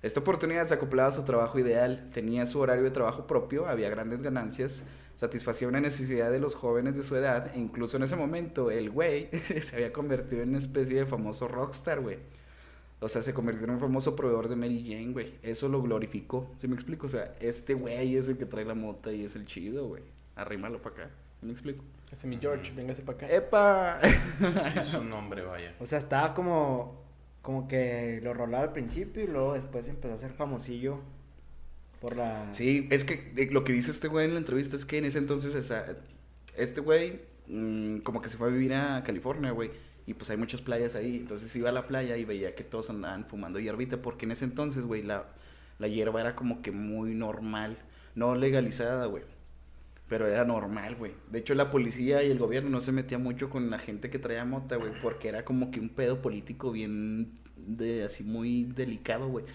Esta 0.04 0.20
oportunidad 0.20 0.66
se 0.66 0.74
acoplaba 0.74 1.08
a 1.08 1.12
su 1.12 1.24
trabajo 1.24 1.58
ideal, 1.58 2.06
tenía 2.12 2.46
su 2.46 2.60
horario 2.60 2.84
de 2.84 2.90
trabajo 2.90 3.26
propio, 3.26 3.66
había 3.66 3.88
grandes 3.88 4.20
ganancias, 4.20 4.84
satisfacía 5.16 5.66
una 5.66 5.80
necesidad 5.80 6.30
de 6.30 6.40
los 6.40 6.54
jóvenes 6.54 6.94
de 6.94 7.02
su 7.02 7.16
edad, 7.16 7.50
e 7.54 7.58
incluso 7.58 7.96
en 7.96 8.02
ese 8.02 8.14
momento 8.14 8.70
el 8.70 8.90
güey 8.90 9.30
se 9.62 9.76
había 9.76 9.94
convertido 9.94 10.42
en 10.42 10.50
una 10.50 10.58
especie 10.58 10.96
de 10.98 11.06
famoso 11.06 11.48
rockstar, 11.48 12.02
güey. 12.02 12.18
O 13.00 13.08
sea, 13.08 13.22
se 13.22 13.32
convirtió 13.32 13.64
en 13.64 13.70
un 13.70 13.80
famoso 13.80 14.14
proveedor 14.14 14.50
de 14.50 14.56
Mary 14.56 14.84
Jane, 14.86 15.12
güey. 15.12 15.38
Eso 15.42 15.70
lo 15.70 15.80
glorificó. 15.80 16.52
¿Sí 16.60 16.68
me 16.68 16.74
explico? 16.74 17.06
O 17.06 17.10
sea, 17.10 17.34
este 17.40 17.72
güey 17.72 18.16
es 18.16 18.28
el 18.28 18.36
que 18.36 18.44
trae 18.44 18.66
la 18.66 18.74
mota 18.74 19.10
y 19.10 19.24
es 19.24 19.36
el 19.36 19.46
chido, 19.46 19.86
güey. 19.86 20.02
Arrímalo 20.36 20.82
para 20.82 20.96
acá. 20.96 21.10
¿Sí 21.40 21.46
¿Me 21.46 21.52
explico? 21.52 21.82
ese 22.12 22.26
mi 22.26 22.36
George, 22.36 22.72
véngase 22.74 23.00
para 23.00 23.16
acá. 23.16 23.34
¡Epa! 23.34 24.00
Sí, 24.02 24.78
es 24.80 24.92
un 24.92 25.08
nombre, 25.08 25.42
vaya. 25.42 25.74
O 25.80 25.86
sea, 25.86 25.98
estaba 25.98 26.34
como, 26.34 27.03
como 27.44 27.68
que 27.68 28.20
lo 28.22 28.32
rolaba 28.32 28.64
al 28.64 28.72
principio 28.72 29.22
y 29.22 29.26
luego 29.26 29.52
después 29.52 29.86
empezó 29.86 30.14
a 30.14 30.18
ser 30.18 30.32
famosillo 30.32 31.00
por 32.00 32.16
la... 32.16 32.48
Sí, 32.54 32.88
es 32.90 33.04
que 33.04 33.48
lo 33.50 33.64
que 33.64 33.74
dice 33.74 33.90
este 33.90 34.08
güey 34.08 34.24
en 34.24 34.32
la 34.32 34.38
entrevista 34.38 34.76
es 34.76 34.86
que 34.86 34.96
en 34.96 35.04
ese 35.04 35.18
entonces 35.18 35.70
este 36.56 36.80
güey 36.80 37.20
mm, 37.48 37.98
como 37.98 38.22
que 38.22 38.30
se 38.30 38.38
fue 38.38 38.48
a 38.48 38.50
vivir 38.50 38.72
a 38.72 39.02
California, 39.02 39.50
güey. 39.50 39.70
Y 40.06 40.14
pues 40.14 40.30
hay 40.30 40.38
muchas 40.38 40.62
playas 40.62 40.94
ahí. 40.94 41.16
Entonces 41.16 41.54
iba 41.54 41.68
a 41.68 41.72
la 41.72 41.86
playa 41.86 42.16
y 42.16 42.24
veía 42.24 42.54
que 42.54 42.64
todos 42.64 42.88
andaban 42.88 43.26
fumando 43.26 43.60
hierbita. 43.60 44.00
Porque 44.00 44.24
en 44.24 44.32
ese 44.32 44.46
entonces, 44.46 44.86
güey, 44.86 45.02
la, 45.02 45.26
la 45.78 45.86
hierba 45.86 46.22
era 46.22 46.34
como 46.34 46.62
que 46.62 46.72
muy 46.72 47.14
normal. 47.14 47.76
No 48.14 48.34
legalizada, 48.36 49.04
güey. 49.04 49.22
Pero 50.08 50.26
era 50.26 50.44
normal, 50.44 50.96
güey. 50.96 51.12
De 51.30 51.38
hecho, 51.38 51.54
la 51.54 51.70
policía 51.70 52.22
y 52.22 52.30
el 52.30 52.38
gobierno 52.38 52.68
no 52.70 52.80
se 52.80 52.92
metía 52.92 53.18
mucho 53.18 53.48
con 53.48 53.70
la 53.70 53.78
gente 53.78 54.10
que 54.10 54.18
traía 54.18 54.44
mota, 54.44 54.76
güey. 54.76 54.92
Porque 55.02 55.28
era 55.28 55.44
como 55.44 55.70
que 55.70 55.80
un 55.80 55.88
pedo 55.88 56.20
político 56.20 56.72
bien 56.72 57.32
de 57.56 58.04
así 58.04 58.22
muy 58.22 58.64
delicado, 58.64 59.28
güey. 59.28 59.46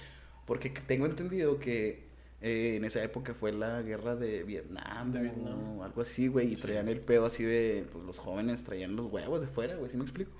Porque 0.46 0.70
tengo 0.72 1.06
entendido 1.06 1.60
que 1.60 2.08
eh, 2.41 2.75
en 2.77 2.86
esa 2.86 3.03
época 3.03 3.34
fue 3.36 3.51
la 3.51 3.82
guerra 3.84 4.15
de 4.15 4.44
Vietnam, 4.44 5.12
De 5.12 5.29
o 5.29 5.84
algo 5.84 6.01
así, 6.01 6.27
güey. 6.27 6.53
Y 6.53 6.56
traían 6.56 6.88
el 6.88 7.01
pedo 7.01 7.25
así 7.25 7.44
de, 7.44 7.86
pues 7.91 8.03
los 8.03 8.18
jóvenes 8.18 8.63
traían 8.63 8.96
los 8.96 9.06
huevos 9.08 9.41
de 9.41 9.48
fuera, 9.48 9.75
güey. 9.75 9.91
¿Sí 9.91 9.98
me 9.98 10.03
explico? 10.03 10.32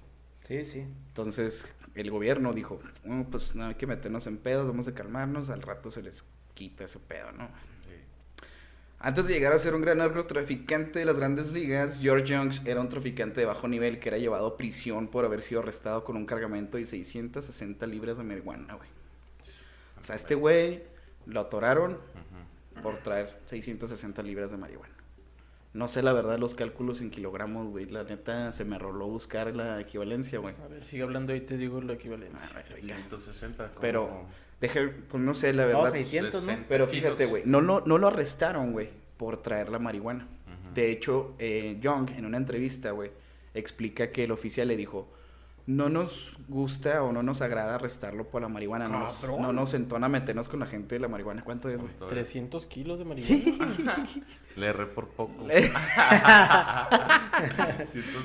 Sí, 0.48 0.66
sí. 0.66 0.80
Entonces 1.10 1.66
el 1.94 2.10
gobierno 2.10 2.54
dijo, 2.54 2.80
"Oh, 3.08 3.26
pues 3.30 3.56
no 3.56 3.66
hay 3.66 3.76
que 3.76 3.86
meternos 3.86 4.26
en 4.28 4.38
pedos, 4.38 4.68
vamos 4.68 4.88
a 4.88 4.94
calmarnos, 4.96 5.50
al 5.50 5.62
rato 5.62 5.92
se 5.92 6.02
les 6.02 6.26
quita 6.54 6.86
ese 6.86 7.00
pedo, 7.00 7.32
¿no? 7.32 7.50
Antes 9.02 9.28
de 9.28 9.34
llegar 9.34 9.54
a 9.54 9.60
ser 9.60 9.76
un 9.76 9.82
gran 9.82 10.00
narcotraficante 10.00 11.00
de 11.00 11.06
las 11.06 11.18
grandes 11.18 11.54
ligas, 11.54 12.00
George 12.02 12.26
Youngs 12.34 12.62
era 12.66 12.82
un 12.82 12.90
traficante 12.90 13.40
de 13.40 13.46
bajo 13.46 13.66
nivel 13.70 13.98
que 13.98 14.10
era 14.10 14.18
llevado 14.18 14.48
a 14.48 14.58
prisión 14.58 15.08
por 15.08 15.24
haber 15.24 15.42
sido 15.42 15.62
arrestado 15.62 16.04
con 16.04 16.18
un 16.18 16.26
cargamento 16.26 16.78
de 16.78 16.86
660 16.86 17.88
libras 17.88 18.18
de 18.18 18.26
marihuana, 18.26 18.74
güey. 18.74 18.90
O 20.02 20.04
sea, 20.04 20.18
este 20.18 20.36
güey 20.36 20.84
lo 21.28 21.40
atoraron 21.40 21.98
por 22.84 22.98
traer 22.98 23.40
660 23.46 24.22
libras 24.22 24.52
de 24.52 24.58
marihuana. 24.58 24.94
No 25.72 25.88
sé 25.88 26.02
la 26.02 26.12
verdad 26.12 26.38
los 26.38 26.56
cálculos 26.56 27.00
en 27.00 27.10
kilogramos, 27.10 27.68
güey. 27.68 27.86
La 27.86 28.04
neta 28.04 28.52
se 28.52 28.66
me 28.66 28.78
roló 28.78 29.08
buscar 29.08 29.56
la 29.56 29.80
equivalencia, 29.80 30.40
güey. 30.40 30.56
A 30.62 30.68
ver, 30.68 30.84
sigue 30.84 31.04
hablando 31.04 31.34
y 31.34 31.42
te 31.42 31.58
digo 31.58 31.80
la 31.82 31.94
equivalencia. 31.94 32.50
A 32.50 32.54
ver, 32.54 32.74
venga. 32.74 32.96
160. 32.96 33.70
como 33.70 33.80
Pero, 33.80 34.26
deja, 34.62 34.82
pues 35.10 35.24
no 35.24 35.34
sé, 35.34 35.54
la 35.54 35.64
No, 35.68 35.80
verdad. 35.84 35.92
600, 35.92 36.34
¿no? 36.34 36.40
60 36.42 36.66
Pero 36.68 36.88
fíjate, 36.88 37.26
güey, 37.26 37.44
no 37.46 37.62
lo, 37.62 37.82
no 37.86 37.98
lo 37.98 38.08
arrestaron, 38.08 38.72
güey, 38.72 38.90
por 39.18 39.42
traer 39.42 39.70
la 39.70 39.80
marihuana. 39.80 40.28
De 40.74 40.92
hecho, 40.92 41.34
eh, 41.40 41.78
Young, 41.82 42.10
en 42.16 42.26
una 42.26 42.38
entrevista, 42.38 42.92
güey, 42.92 43.12
explica 43.54 44.12
que 44.12 44.26
el 44.26 44.32
oficial 44.32 44.68
le 44.68 44.78
dijo, 44.78 45.08
no 45.70 45.88
nos 45.88 46.32
gusta 46.48 47.04
o 47.04 47.12
no 47.12 47.22
nos 47.22 47.42
agrada 47.42 47.76
arrestarlo 47.76 48.28
por 48.28 48.42
la 48.42 48.48
marihuana, 48.48 48.88
no 48.88 49.02
nos, 49.02 49.24
no 49.24 49.54
nos 49.54 49.76
entona 49.76 50.10
meternos 50.10 50.50
con 50.50 50.60
la 50.60 50.66
gente 50.66 50.96
de 50.96 51.00
la 51.00 51.08
marihuana. 51.08 51.44
¿Cuánto 51.44 51.70
es, 51.70 51.80
güey? 51.80 51.94
Todo- 51.94 52.10
300 52.10 52.66
kilos 52.66 52.98
de 52.98 53.06
marihuana. 53.06 54.08
Le 54.56 54.66
erré 54.66 54.88
por 54.88 55.10
poco. 55.10 55.46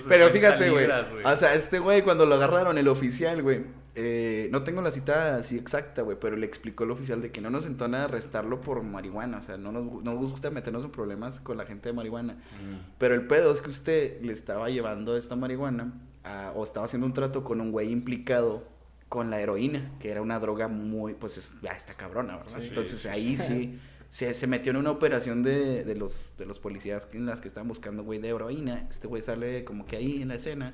Pero 0.09 0.31
fíjate, 0.31 0.71
güey. 0.71 0.89
O 1.25 1.37
sea, 1.37 1.53
este 1.53 1.79
güey, 1.81 2.03
cuando 2.03 2.25
lo 2.25 2.35
agarraron, 2.37 2.79
el 2.79 2.89
oficial, 2.89 3.43
güey. 3.43 3.67
eh, 3.95 4.49
no 4.51 4.63
tengo 4.65 4.81
la 4.81 4.91
cita 4.91 5.37
así 5.37 5.57
exacta, 5.59 6.01
güey, 6.03 6.17
pero 6.19 6.37
le 6.37 6.47
explicó 6.47 6.85
el 6.85 6.91
oficial 6.93 7.21
de 7.23 7.31
que 7.31 7.41
no 7.43 7.51
nos 7.51 7.67
entona 7.67 8.05
arrestarlo 8.05 8.61
por 8.63 8.83
marihuana. 8.83 9.39
O 9.39 9.43
sea, 9.43 9.57
no 9.59 9.71
nos, 9.71 9.85
no 10.03 10.15
nos 10.15 10.31
gusta 10.31 10.51
meternos 10.51 10.83
en 10.85 10.91
problemas 10.91 11.41
con 11.41 11.57
la 11.59 11.67
gente 11.67 11.91
de 11.91 11.93
marihuana. 11.93 12.35
Mm. 12.35 12.95
Pero 12.99 13.15
el 13.15 13.27
pedo 13.27 13.53
es 13.53 13.61
que 13.61 13.69
usted 13.71 14.21
le 14.23 14.33
estaba 14.33 14.69
llevando 14.71 15.15
esta 15.17 15.37
marihuana 15.37 15.93
a- 16.25 16.53
o 16.55 16.65
estaba 16.65 16.87
haciendo 16.87 17.07
un 17.07 17.13
trato 17.13 17.45
con 17.45 17.61
un 17.61 17.71
güey 17.73 17.91
implicado 17.93 18.67
con 19.09 19.31
la 19.31 19.41
heroína, 19.41 19.93
que 20.01 20.11
era 20.11 20.23
una 20.23 20.41
droga 20.41 20.67
muy, 20.69 21.15
pues 21.15 21.39
es- 21.39 21.53
ya 21.63 21.73
está 21.73 21.95
cabrona, 21.95 22.39
¿verdad? 22.39 22.59
Sí. 22.61 22.69
Entonces 22.69 23.07
ahí 23.07 23.37
sí 23.37 23.79
se, 24.09 24.33
se 24.35 24.47
metió 24.47 24.71
en 24.71 24.77
una 24.79 24.91
operación 24.91 25.43
de, 25.43 25.85
de 25.85 25.95
los, 25.95 26.35
de 26.39 26.47
los 26.47 26.59
policías 26.59 27.09
en 27.13 27.27
las 27.27 27.41
que 27.41 27.49
estaban 27.49 27.69
buscando 27.69 28.03
güey 28.03 28.19
de 28.19 28.29
heroína. 28.31 28.87
Este 28.91 29.07
güey 29.07 29.23
sale 29.23 29.65
como 29.65 29.87
que 29.87 29.97
ahí 29.97 30.23
en 30.23 30.29
la 30.29 30.35
escena, 30.37 30.73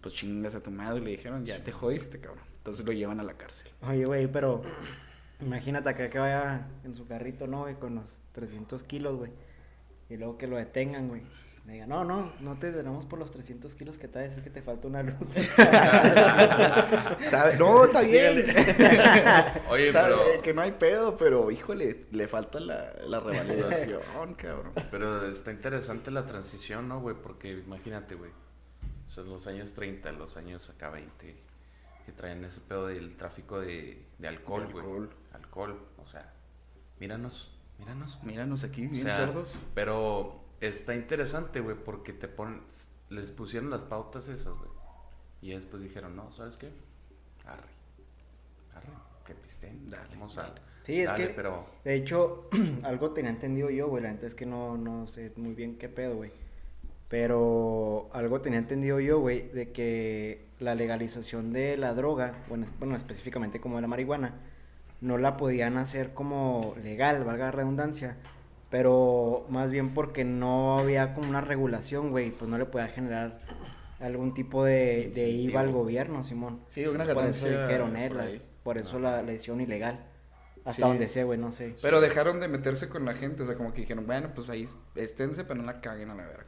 pues 0.00 0.14
chingas 0.14 0.54
a 0.54 0.62
tu 0.62 0.70
madre 0.70 1.00
y 1.00 1.04
le 1.04 1.10
dijeron, 1.12 1.44
ya 1.46 1.62
te 1.62 1.72
jodiste, 1.72 2.18
cabrón. 2.20 2.44
Entonces 2.58 2.84
lo 2.84 2.92
llevan 2.92 3.20
a 3.20 3.24
la 3.24 3.34
cárcel. 3.34 3.70
Oye, 3.82 4.04
güey, 4.04 4.26
pero 4.30 4.62
imagínate 5.40 5.88
acá 5.88 6.08
que 6.10 6.18
vaya 6.18 6.68
en 6.84 6.94
su 6.94 7.06
carrito, 7.06 7.46
¿no, 7.46 7.60
güey? 7.62 7.74
Con 7.76 7.94
los 7.96 8.20
300 8.32 8.82
kilos, 8.84 9.16
güey. 9.16 9.32
Y 10.10 10.16
luego 10.16 10.36
que 10.38 10.46
lo 10.46 10.56
detengan, 10.56 11.08
güey. 11.08 11.22
Le 11.64 11.74
digan, 11.74 11.88
no, 11.88 12.02
no, 12.04 12.32
no 12.40 12.58
te 12.58 12.72
detenemos 12.72 13.04
por 13.04 13.20
los 13.20 13.30
300 13.30 13.72
kilos 13.76 13.96
que 13.96 14.08
traes, 14.08 14.36
es 14.36 14.42
que 14.42 14.50
te 14.50 14.62
falta 14.62 14.88
una 14.88 15.00
luz. 15.04 15.28
¿Sabe? 17.30 17.56
No, 17.56 17.84
está 17.84 18.00
bien. 18.00 18.46
Oye, 19.70 19.92
Sabe 19.92 20.14
pero, 20.16 20.42
que 20.42 20.54
no 20.54 20.62
hay 20.62 20.72
pedo, 20.72 21.16
pero 21.16 21.52
híjole, 21.52 22.06
le 22.10 22.26
falta 22.26 22.58
la, 22.58 22.92
la 23.06 23.20
revalidación, 23.20 24.00
cabrón. 24.36 24.72
pero 24.90 25.24
está 25.28 25.52
interesante 25.52 26.10
la 26.10 26.26
transición, 26.26 26.88
¿no, 26.88 27.00
güey? 27.00 27.14
Porque 27.14 27.52
imagínate, 27.52 28.16
güey. 28.16 28.32
Son 29.06 29.28
los 29.28 29.46
años 29.46 29.72
30, 29.72 30.10
los 30.12 30.36
años 30.36 30.68
acá 30.70 30.90
20, 30.90 31.36
que 32.06 32.12
traen 32.12 32.44
ese 32.44 32.60
pedo 32.60 32.88
del 32.88 33.16
tráfico 33.16 33.60
de, 33.60 34.04
de 34.18 34.28
alcohol, 34.28 34.66
güey. 34.72 34.84
alcohol. 34.84 35.10
Alcohol. 35.32 35.80
o 35.98 36.06
sea, 36.08 36.32
míranos, 36.98 37.52
míranos. 37.78 38.18
Míranos 38.24 38.64
aquí, 38.64 38.86
O 38.86 38.90
bien 38.90 39.04
sea, 39.04 39.14
cerdos. 39.16 39.54
Pero 39.74 40.41
está 40.68 40.94
interesante, 40.94 41.60
güey, 41.60 41.76
porque 41.76 42.12
te 42.12 42.28
ponen, 42.28 42.62
les 43.10 43.30
pusieron 43.30 43.70
las 43.70 43.84
pautas 43.84 44.28
esas, 44.28 44.54
güey. 44.54 44.70
Y 45.40 45.50
después 45.50 45.82
dijeron, 45.82 46.14
no, 46.16 46.30
¿sabes 46.32 46.56
qué? 46.56 46.70
Arre, 47.44 47.68
arre, 48.74 48.88
que 49.26 49.34
pisten, 49.34 49.88
Dale, 49.90 50.08
vamos 50.14 50.38
a... 50.38 50.54
Sí, 50.84 51.00
es 51.00 51.06
dale, 51.08 51.28
que- 51.28 51.34
pero... 51.34 51.66
De 51.84 51.94
hecho, 51.94 52.48
algo 52.82 53.10
tenía 53.10 53.30
entendido 53.30 53.70
yo, 53.70 53.88
güey. 53.88 54.02
La 54.02 54.12
neta 54.12 54.26
es 54.26 54.34
que 54.34 54.46
no, 54.46 54.76
no 54.76 55.06
sé 55.06 55.32
muy 55.36 55.54
bien 55.54 55.78
qué 55.78 55.88
pedo, 55.88 56.16
güey. 56.16 56.32
Pero 57.08 58.08
algo 58.12 58.40
tenía 58.40 58.58
entendido 58.58 58.98
yo, 58.98 59.20
güey, 59.20 59.48
de 59.50 59.70
que 59.70 60.46
la 60.60 60.74
legalización 60.74 61.52
de 61.52 61.76
la 61.76 61.92
droga, 61.94 62.32
bueno, 62.48 62.66
bueno, 62.78 62.96
específicamente 62.96 63.60
como 63.60 63.76
de 63.76 63.82
la 63.82 63.88
marihuana, 63.88 64.34
no 65.00 65.18
la 65.18 65.36
podían 65.36 65.76
hacer 65.76 66.14
como 66.14 66.74
legal, 66.82 67.22
valga 67.24 67.46
la 67.46 67.50
redundancia. 67.50 68.16
Pero 68.72 69.46
más 69.50 69.70
bien 69.70 69.92
porque 69.94 70.24
no 70.24 70.78
había 70.78 71.12
como 71.12 71.28
una 71.28 71.42
regulación, 71.42 72.10
güey, 72.10 72.30
pues 72.30 72.50
no 72.50 72.56
le 72.56 72.64
podía 72.64 72.88
generar 72.88 73.38
algún 74.00 74.32
tipo 74.34 74.64
de, 74.64 75.12
de 75.14 75.28
IVA 75.28 75.60
al 75.60 75.70
gobierno, 75.70 76.24
Simón. 76.24 76.62
Sí, 76.68 76.86
una 76.86 77.04
por 77.12 77.26
eso 77.26 77.46
dijeron, 77.46 77.94
eh, 77.96 78.40
por 78.64 78.78
eso 78.78 78.98
la, 78.98 79.22
la 79.22 79.32
hicieron 79.34 79.60
ilegal. 79.60 80.06
Hasta 80.64 80.72
Sí. 80.72 80.82
donde 80.88 81.06
sé, 81.08 81.22
güey, 81.24 81.38
no 81.38 81.52
sé. 81.52 81.74
Pero 81.82 82.00
dejaron 82.00 82.40
de 82.40 82.48
meterse 82.48 82.88
con 82.88 83.04
la 83.04 83.14
gente, 83.14 83.42
o 83.42 83.46
sea, 83.46 83.56
como 83.56 83.74
que 83.74 83.82
dijeron, 83.82 84.06
bueno, 84.06 84.30
pues 84.34 84.48
ahí 84.48 84.66
esténse, 84.94 85.44
pero 85.44 85.60
no 85.60 85.66
la 85.66 85.80
caguen 85.80 86.08
a 86.10 86.14
la 86.14 86.24
verga. 86.24 86.46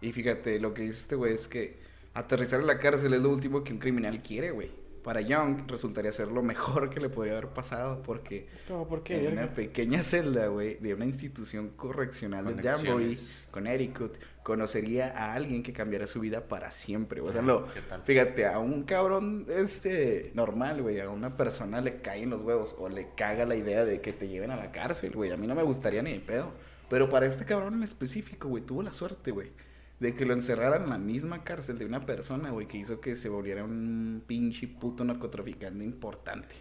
Y 0.00 0.12
fíjate, 0.12 0.58
lo 0.58 0.74
que 0.74 0.82
dice 0.82 1.00
este 1.02 1.14
güey 1.14 1.34
es 1.34 1.46
que 1.46 1.78
aterrizar 2.14 2.60
en 2.60 2.66
la 2.66 2.78
cárcel 2.78 3.14
es 3.14 3.20
lo 3.20 3.30
último 3.30 3.62
que 3.62 3.72
un 3.72 3.78
criminal 3.78 4.20
quiere, 4.22 4.50
güey. 4.50 4.72
Para 5.04 5.20
Young 5.20 5.68
resultaría 5.68 6.10
ser 6.12 6.28
lo 6.28 6.42
mejor 6.42 6.88
que 6.90 6.98
le 6.98 7.10
podría 7.10 7.34
haber 7.34 7.48
pasado, 7.48 8.02
porque 8.02 8.48
No, 8.70 8.88
¿por 8.88 9.02
qué? 9.02 9.26
en 9.28 9.34
una 9.34 9.52
pequeña 9.52 10.02
celda, 10.02 10.46
güey, 10.48 10.76
de 10.76 10.94
una 10.94 11.04
institución 11.04 11.68
correccional 11.76 12.46
de 12.46 12.62
Danbury, 12.62 12.88
Conexiones. 12.90 13.46
Connecticut, 13.50 14.16
conocería 14.42 15.10
a 15.16 15.34
alguien 15.34 15.62
que 15.62 15.72
cambiara 15.74 16.06
su 16.06 16.20
vida 16.20 16.48
para 16.48 16.70
siempre, 16.70 17.20
güey. 17.20 17.30
O 17.30 17.32
sea, 17.34 17.42
lo, 17.42 17.72
¿Qué 17.72 17.82
tal? 17.82 18.02
fíjate, 18.02 18.46
a 18.46 18.58
un 18.58 18.84
cabrón 18.84 19.46
este 19.48 20.32
normal, 20.34 20.80
güey, 20.80 20.98
a 21.00 21.10
una 21.10 21.36
persona 21.36 21.82
le 21.82 22.00
caen 22.00 22.30
los 22.30 22.40
huevos 22.40 22.74
o 22.78 22.88
le 22.88 23.08
caga 23.14 23.44
la 23.44 23.56
idea 23.56 23.84
de 23.84 24.00
que 24.00 24.12
te 24.14 24.28
lleven 24.28 24.50
a 24.50 24.56
la 24.56 24.72
cárcel, 24.72 25.12
güey. 25.12 25.30
A 25.32 25.36
mí 25.36 25.46
no 25.46 25.54
me 25.54 25.62
gustaría 25.62 26.02
ni 26.02 26.12
de 26.14 26.20
pedo. 26.20 26.50
Pero 26.88 27.08
para 27.10 27.26
este 27.26 27.44
cabrón 27.44 27.74
en 27.74 27.82
específico, 27.82 28.48
güey, 28.48 28.62
tuvo 28.62 28.82
la 28.82 28.92
suerte, 28.92 29.30
güey. 29.32 29.50
De 30.04 30.14
que 30.14 30.26
lo 30.26 30.34
encerraran 30.34 30.84
en 30.84 30.90
la 30.90 30.98
misma 30.98 31.42
cárcel 31.44 31.78
de 31.78 31.86
una 31.86 32.04
persona, 32.04 32.50
güey, 32.50 32.68
que 32.68 32.76
hizo 32.76 33.00
que 33.00 33.14
se 33.16 33.28
volviera 33.30 33.64
un 33.64 34.22
pinche 34.26 34.68
puto 34.68 35.02
narcotraficante 35.04 35.82
importante. 35.82 36.54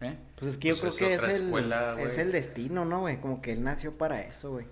¿Eh? 0.00 0.16
Pues 0.36 0.52
es 0.52 0.56
que 0.58 0.68
yo 0.68 0.76
Pues 0.80 0.94
creo 0.96 1.08
es 1.10 1.10
que 1.10 1.14
es 1.14 1.20
otra 1.20 1.34
el, 1.36 1.42
escuela, 1.44 2.00
es 2.00 2.16
el 2.18 2.32
destino, 2.32 2.84
¿no, 2.84 3.00
güey? 3.00 3.20
Como 3.20 3.42
que 3.42 3.52
él 3.52 3.62
nació 3.64 3.98
para 3.98 4.22
eso, 4.22 4.52
güey. 4.52 4.66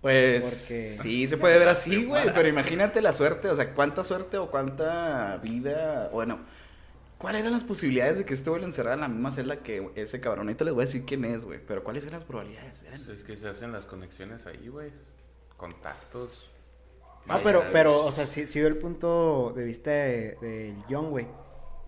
Pues 0.00 0.42
Porque- 0.42 0.96
sí, 1.02 1.26
se 1.26 1.36
puede 1.36 1.58
ver 1.58 1.68
así, 1.68 2.06
güey, 2.06 2.32
pero 2.32 2.48
imagínate 2.48 3.02
la 3.02 3.12
suerte, 3.12 3.48
o 3.48 3.54
sea, 3.56 3.74
cuánta 3.74 4.02
suerte 4.02 4.38
o 4.38 4.50
cuánta 4.50 5.36
vida, 5.42 6.08
bueno, 6.10 6.40
¿cuáles 7.18 7.42
eran 7.42 7.52
las 7.52 7.64
posibilidades 7.64 8.16
de 8.16 8.24
que 8.24 8.32
este 8.32 8.48
güey 8.48 8.62
lo 8.62 8.66
encerrara 8.66 8.94
en 8.94 9.00
la 9.02 9.08
misma 9.08 9.30
celda 9.30 9.56
que 9.62 9.90
ese 9.96 10.18
cabrón? 10.20 10.46
Ahorita 10.48 10.64
les 10.64 10.72
voy 10.72 10.82
a 10.84 10.86
decir 10.86 11.04
quién 11.04 11.26
es, 11.26 11.44
güey, 11.44 11.60
pero 11.64 11.84
¿cuáles 11.84 12.04
eran 12.04 12.14
las 12.14 12.24
probabilidades? 12.24 12.82
Eran- 12.84 12.96
Pues 13.04 13.18
es 13.18 13.24
que 13.24 13.36
se 13.36 13.46
hacen 13.48 13.72
las 13.72 13.84
conexiones 13.84 14.46
ahí, 14.46 14.68
güey. 14.68 14.90
Contactos. 15.58 16.49
Ah, 17.28 17.40
pero, 17.44 17.62
pero, 17.72 18.04
o 18.04 18.12
sea, 18.12 18.26
sí, 18.26 18.46
sí 18.46 18.58
veo 18.58 18.68
el 18.68 18.78
punto 18.78 19.52
de 19.54 19.64
vista 19.64 19.90
de- 19.90 20.36
del 20.40 20.82
John, 20.88 21.10
güey. 21.10 21.26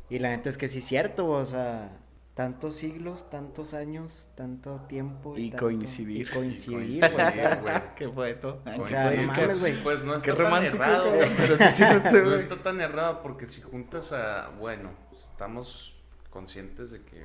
Y 0.08 0.18
la 0.18 0.28
neta 0.30 0.48
es 0.48 0.58
que 0.58 0.68
sí 0.68 0.78
es 0.78 0.84
cierto, 0.84 1.24
güey, 1.26 1.40
o 1.40 1.46
sea, 1.46 1.98
tantos 2.34 2.76
siglos, 2.76 3.28
tantos 3.28 3.74
años, 3.74 4.30
tanto 4.36 4.80
tiempo. 4.88 5.36
Y 5.36 5.50
tanto- 5.50 5.70
Y 5.70 5.74
Y 5.74 5.78
coincidir, 5.78 6.30
coincidir, 6.30 7.00
güey. 7.10 7.72
¿Qué 7.96 8.08
fue 8.08 8.30
esto? 8.30 8.60
O 8.60 8.62
sea, 8.64 8.76
no 8.76 8.82
Coincidir, 8.84 9.26
mames, 9.26 9.46
pues- 9.46 9.60
güey. 9.60 9.82
Pues 9.82 10.04
no 10.04 10.12
Qué 10.12 10.18
está 10.18 10.34
tan 10.34 10.38
romántico, 10.44 10.76
errado, 10.82 11.14
güey. 11.14 11.30
pero 11.36 11.56
sí 11.58 11.64
cierto, 11.72 12.10
No 12.22 12.34
está 12.34 12.56
tan 12.62 12.80
errado 12.80 13.22
porque 13.22 13.46
si 13.46 13.60
juntas 13.62 14.12
a, 14.12 14.50
bueno, 14.60 14.90
estamos 15.32 15.96
conscientes 16.30 16.90
de 16.92 17.02
que 17.02 17.24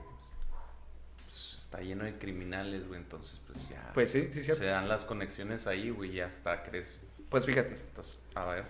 pues, 1.26 1.56
está 1.58 1.82
lleno 1.82 2.04
de 2.06 2.18
criminales, 2.18 2.88
güey, 2.88 3.00
entonces 3.00 3.42
pues 3.46 3.68
ya 3.70 3.92
Pues 3.94 4.12
sí, 4.12 4.24
sí, 4.32 4.34
se 4.36 4.44
cierto. 4.44 4.64
dan 4.66 4.88
las 4.90 5.06
conexiones 5.06 5.68
ahí, 5.68 5.90
güey, 5.90 6.12
ya 6.14 6.26
está, 6.28 6.64
crees, 6.64 7.00
Pues 7.30 7.46
fíjate, 7.46 7.76
estás, 7.76 8.18
a 8.36 8.46
ver, 8.46 8.66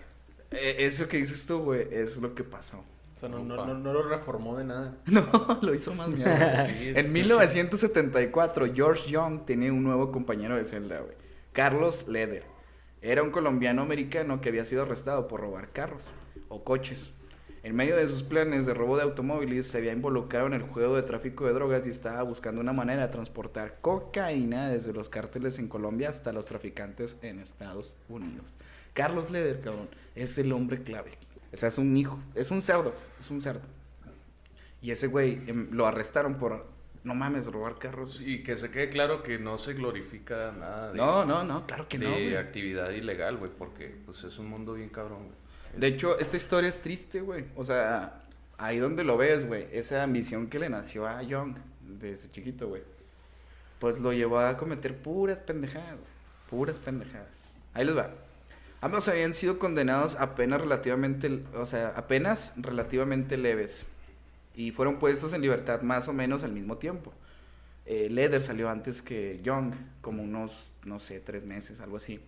eh, 0.51 0.75
eso 0.79 1.07
que 1.07 1.17
dices 1.17 1.45
tú, 1.45 1.59
güey, 1.59 1.87
es 1.91 2.17
lo 2.17 2.33
que 2.33 2.43
pasó. 2.43 2.83
O 3.15 3.19
sea, 3.19 3.29
no, 3.29 3.39
no, 3.39 3.65
no, 3.65 3.73
no 3.73 3.93
lo 3.93 4.03
reformó 4.03 4.55
de 4.57 4.63
nada. 4.63 4.95
No, 5.07 5.59
lo 5.61 5.73
hizo 5.73 5.93
más 5.95 6.07
mierda. 6.09 6.69
en 6.69 7.11
1974, 7.11 8.73
George 8.73 9.09
Young 9.09 9.45
tenía 9.45 9.73
un 9.73 9.83
nuevo 9.83 10.11
compañero 10.11 10.55
de 10.55 10.65
celda, 10.65 10.99
güey. 10.99 11.15
Carlos 11.51 12.07
Leder. 12.07 12.45
Era 13.01 13.23
un 13.23 13.31
colombiano 13.31 13.81
americano 13.81 14.41
que 14.41 14.49
había 14.49 14.65
sido 14.65 14.83
arrestado 14.83 15.27
por 15.27 15.41
robar 15.41 15.71
carros 15.71 16.11
o 16.49 16.63
coches. 16.63 17.11
En 17.67 17.75
medio 17.75 17.97
de 17.97 18.07
sus 18.07 18.23
planes 18.23 18.65
de 18.65 18.73
robo 18.73 18.95
de 18.95 19.03
automóviles, 19.03 19.67
se 19.67 19.79
había 19.79 19.91
involucrado 19.91 20.47
en 20.47 20.53
el 20.53 20.61
juego 20.61 20.95
de 20.95 21.03
tráfico 21.03 21.45
de 21.45 21.51
drogas 21.51 21.85
y 21.85 21.89
estaba 21.89 22.23
buscando 22.23 22.61
una 22.61 22.71
manera 22.71 23.05
de 23.05 23.11
transportar 23.11 23.79
cocaína 23.81 24.69
desde 24.69 24.93
los 24.93 25.09
cárteles 25.09 25.59
en 25.59 25.67
Colombia 25.67 26.07
hasta 26.07 26.31
los 26.31 26.45
traficantes 26.45 27.17
en 27.21 27.39
Estados 27.39 27.93
Unidos. 28.07 28.55
Carlos 28.93 29.31
Leder, 29.31 29.59
cabrón, 29.59 29.89
es 30.15 30.37
el 30.37 30.53
hombre 30.53 30.81
clave. 30.81 31.11
O 31.51 31.57
sea, 31.57 31.67
es 31.67 31.77
un 31.77 31.97
hijo, 31.97 32.17
es 32.35 32.51
un 32.51 32.61
cerdo, 32.61 32.93
es 33.19 33.29
un 33.29 33.41
cerdo. 33.41 33.63
Y 34.81 34.91
ese 34.91 35.07
güey 35.07 35.41
em, 35.47 35.67
lo 35.71 35.87
arrestaron 35.87 36.35
por, 36.37 36.67
no 37.03 37.15
mames, 37.15 37.47
robar 37.47 37.77
carros. 37.79 38.21
Y 38.21 38.43
que 38.43 38.55
se 38.55 38.71
quede 38.71 38.87
claro 38.87 39.23
que 39.23 39.39
no 39.39 39.57
se 39.57 39.73
glorifica 39.73 40.53
nada 40.57 40.93
de, 40.93 40.97
No, 40.97 41.25
no, 41.25 41.43
no, 41.43 41.67
claro 41.67 41.85
que 41.89 41.97
de 41.97 42.05
no. 42.05 42.11
güey. 42.11 42.35
actividad 42.37 42.91
ilegal, 42.91 43.35
güey, 43.35 43.51
porque 43.51 43.93
pues 44.05 44.23
es 44.23 44.39
un 44.39 44.47
mundo 44.47 44.75
bien 44.75 44.87
cabrón, 44.87 45.25
güey. 45.25 45.36
De 45.75 45.87
hecho, 45.87 46.17
esta 46.19 46.37
historia 46.37 46.69
es 46.69 46.81
triste, 46.81 47.21
güey. 47.21 47.45
O 47.55 47.63
sea, 47.63 48.23
ahí 48.57 48.77
donde 48.77 49.03
lo 49.03 49.17
ves, 49.17 49.45
güey, 49.45 49.67
esa 49.71 50.03
ambición 50.03 50.47
que 50.47 50.59
le 50.59 50.69
nació 50.69 51.07
a 51.07 51.21
Young 51.21 51.55
desde 51.81 52.29
chiquito, 52.31 52.67
güey, 52.67 52.83
pues 53.79 53.99
lo 53.99 54.13
llevó 54.13 54.39
a 54.39 54.57
cometer 54.57 54.95
puras 54.97 55.39
pendejadas. 55.39 55.97
Puras 56.49 56.79
pendejadas. 56.79 57.45
Ahí 57.73 57.85
les 57.85 57.95
va. 57.95 58.11
Ambos 58.79 59.07
habían 59.07 59.33
sido 59.33 59.57
condenados 59.59 60.15
a 60.15 60.35
penas 60.35 60.61
relativamente, 60.61 61.43
o 61.55 61.65
sea, 61.65 61.89
a 61.89 62.07
penas 62.07 62.53
relativamente 62.57 63.37
leves. 63.37 63.85
Y 64.55 64.71
fueron 64.71 64.97
puestos 64.97 65.33
en 65.33 65.41
libertad 65.41 65.81
más 65.81 66.07
o 66.07 66.13
menos 66.13 66.43
al 66.43 66.51
mismo 66.51 66.77
tiempo. 66.77 67.13
Eh, 67.85 68.09
Leder 68.09 68.41
salió 68.41 68.69
antes 68.69 69.01
que 69.01 69.39
Young, 69.43 69.73
como 70.01 70.21
unos, 70.21 70.65
no 70.83 70.99
sé, 70.99 71.19
tres 71.19 71.45
meses, 71.45 71.79
algo 71.79 71.97
así. 71.97 72.19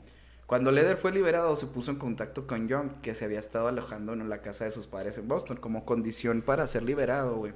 Cuando 0.49 0.71
Leder 0.71 0.97
fue 0.97 1.11
liberado, 1.11 1.55
se 1.55 1.67
puso 1.67 1.91
en 1.91 1.97
contacto 1.97 2.47
con 2.47 2.67
Young, 2.67 3.01
que 3.03 3.13
se 3.13 3.23
había 3.23 3.37
estado 3.37 3.67
alojando 3.67 4.13
en 4.13 4.27
la 4.29 4.41
casa 4.41 4.65
de 4.65 4.71
sus 4.71 4.87
padres 4.87 5.15
en 5.19 5.27
Boston, 5.27 5.57
como 5.57 5.85
condición 5.85 6.41
para 6.41 6.65
ser 6.65 6.81
liberado, 6.81 7.35
güey. 7.35 7.53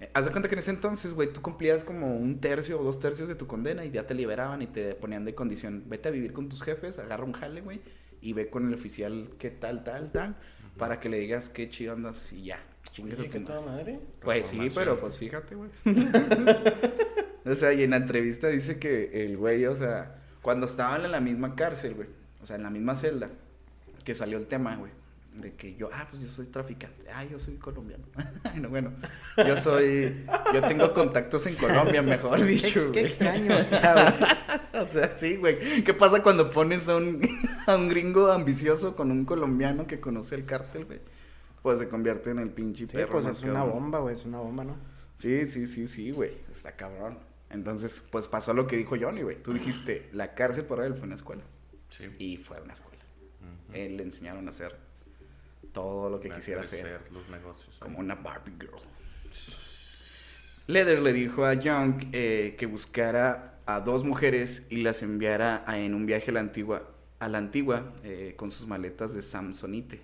Eh, 0.00 0.08
Haz 0.14 0.24
de 0.24 0.30
cuenta 0.30 0.48
que 0.48 0.54
en 0.54 0.60
ese 0.60 0.70
entonces, 0.70 1.12
güey, 1.12 1.30
tú 1.30 1.42
cumplías 1.42 1.84
como 1.84 2.16
un 2.16 2.40
tercio 2.40 2.80
o 2.80 2.82
dos 2.82 2.98
tercios 3.00 3.28
de 3.28 3.34
tu 3.34 3.46
condena 3.46 3.84
y 3.84 3.90
ya 3.90 4.06
te 4.06 4.14
liberaban 4.14 4.62
y 4.62 4.66
te 4.66 4.94
ponían 4.94 5.26
de 5.26 5.34
condición. 5.34 5.84
Vete 5.88 6.08
a 6.08 6.10
vivir 6.10 6.32
con 6.32 6.48
tus 6.48 6.62
jefes, 6.62 6.98
agarra 6.98 7.22
un 7.22 7.34
jale, 7.34 7.60
güey, 7.60 7.82
y 8.22 8.32
ve 8.32 8.48
con 8.48 8.66
el 8.66 8.72
oficial 8.72 9.28
qué 9.38 9.50
tal, 9.50 9.84
tal, 9.84 10.10
tal, 10.10 10.36
para 10.78 11.00
que 11.00 11.10
le 11.10 11.18
digas 11.18 11.50
qué 11.50 11.68
chido 11.68 11.92
andas 11.92 12.32
y 12.32 12.44
ya. 12.44 12.58
Oye, 12.98 13.14
madre. 13.14 13.40
toda 13.40 13.60
madre. 13.60 14.00
Pues 14.22 14.46
sí, 14.46 14.68
pero 14.74 14.98
pues 14.98 15.18
fíjate, 15.18 15.54
güey. 15.54 15.68
o 17.44 17.54
sea, 17.54 17.74
y 17.74 17.82
en 17.82 17.90
la 17.90 17.98
entrevista 17.98 18.48
dice 18.48 18.78
que 18.78 19.22
el 19.22 19.36
güey, 19.36 19.66
o 19.66 19.76
sea, 19.76 20.22
cuando 20.46 20.66
estaban 20.66 21.04
en 21.04 21.10
la 21.10 21.18
misma 21.18 21.56
cárcel, 21.56 21.94
güey, 21.94 22.08
o 22.40 22.46
sea, 22.46 22.54
en 22.54 22.62
la 22.62 22.70
misma 22.70 22.94
celda, 22.94 23.28
que 24.04 24.14
salió 24.14 24.38
el 24.38 24.46
tema, 24.46 24.76
güey, 24.76 24.92
de 25.34 25.54
que 25.54 25.74
yo, 25.74 25.90
ah, 25.92 26.06
pues 26.08 26.22
yo 26.22 26.28
soy 26.28 26.46
traficante, 26.46 27.10
ah, 27.12 27.24
yo 27.24 27.40
soy 27.40 27.56
colombiano. 27.56 28.04
Ay, 28.44 28.60
no, 28.60 28.68
bueno, 28.68 28.92
yo 29.44 29.56
soy, 29.56 30.24
yo 30.54 30.60
tengo 30.60 30.94
contactos 30.94 31.48
en 31.48 31.56
Colombia, 31.56 32.00
mejor 32.00 32.44
dicho, 32.44 32.92
qué 32.92 33.00
güey. 33.00 33.06
extraño. 33.06 33.56
O 34.80 34.86
sea, 34.86 35.16
sí, 35.16 35.34
güey. 35.34 35.82
¿Qué 35.82 35.94
pasa 35.94 36.22
cuando 36.22 36.48
pones 36.50 36.88
a 36.88 36.96
un, 36.96 37.20
a 37.66 37.74
un 37.74 37.88
gringo 37.88 38.30
ambicioso 38.30 38.94
con 38.94 39.10
un 39.10 39.24
colombiano 39.24 39.88
que 39.88 39.98
conoce 39.98 40.36
el 40.36 40.44
cártel, 40.44 40.84
güey? 40.84 41.00
Pues 41.62 41.80
se 41.80 41.88
convierte 41.88 42.30
en 42.30 42.38
el 42.38 42.50
pinche 42.50 42.84
Sí, 42.84 42.92
perro. 42.92 43.10
pues 43.10 43.26
es 43.26 43.42
una 43.42 43.64
bomba, 43.64 43.98
güey, 43.98 44.14
es 44.14 44.24
una 44.24 44.38
bomba, 44.38 44.62
¿no? 44.62 44.76
Sí, 45.16 45.44
sí, 45.46 45.66
sí, 45.66 45.88
sí, 45.88 46.12
güey. 46.12 46.36
Está 46.52 46.70
cabrón. 46.76 47.18
Entonces, 47.50 48.02
pues 48.10 48.26
pasó 48.28 48.52
lo 48.54 48.66
que 48.66 48.76
dijo 48.76 48.96
Johnny, 49.00 49.22
güey. 49.22 49.42
Tú 49.42 49.52
dijiste, 49.52 50.08
la 50.12 50.34
cárcel 50.34 50.64
para 50.64 50.84
él 50.86 50.94
fue 50.94 51.04
una 51.04 51.14
escuela. 51.14 51.42
Sí. 51.90 52.04
Y 52.18 52.36
fue 52.38 52.60
una 52.60 52.72
escuela. 52.72 53.02
Él 53.72 53.96
le 53.96 54.02
enseñaron 54.02 54.46
a 54.46 54.50
hacer 54.50 54.76
todo 55.72 56.08
lo 56.10 56.18
que 56.20 56.30
quisiera 56.30 56.60
crecer 56.62 56.86
hacer. 56.96 57.12
los 57.12 57.28
negocios. 57.28 57.76
Como 57.78 57.98
ahí. 57.98 58.04
una 58.04 58.14
Barbie 58.16 58.52
girl. 58.58 58.80
Leder 60.66 61.00
le 61.02 61.12
dijo 61.12 61.44
a 61.44 61.54
Young 61.54 62.06
eh, 62.12 62.56
que 62.58 62.66
buscara 62.66 63.60
a 63.66 63.80
dos 63.80 64.02
mujeres 64.04 64.64
y 64.68 64.78
las 64.78 65.02
enviara 65.02 65.62
a- 65.66 65.78
en 65.78 65.94
un 65.94 66.06
viaje 66.06 66.30
a 66.30 66.34
la 66.34 66.40
antigua, 66.40 66.90
a 67.20 67.28
la 67.28 67.38
antigua 67.38 67.92
eh, 68.02 68.34
con 68.36 68.50
sus 68.50 68.66
maletas 68.66 69.14
de 69.14 69.22
Samsonite. 69.22 70.00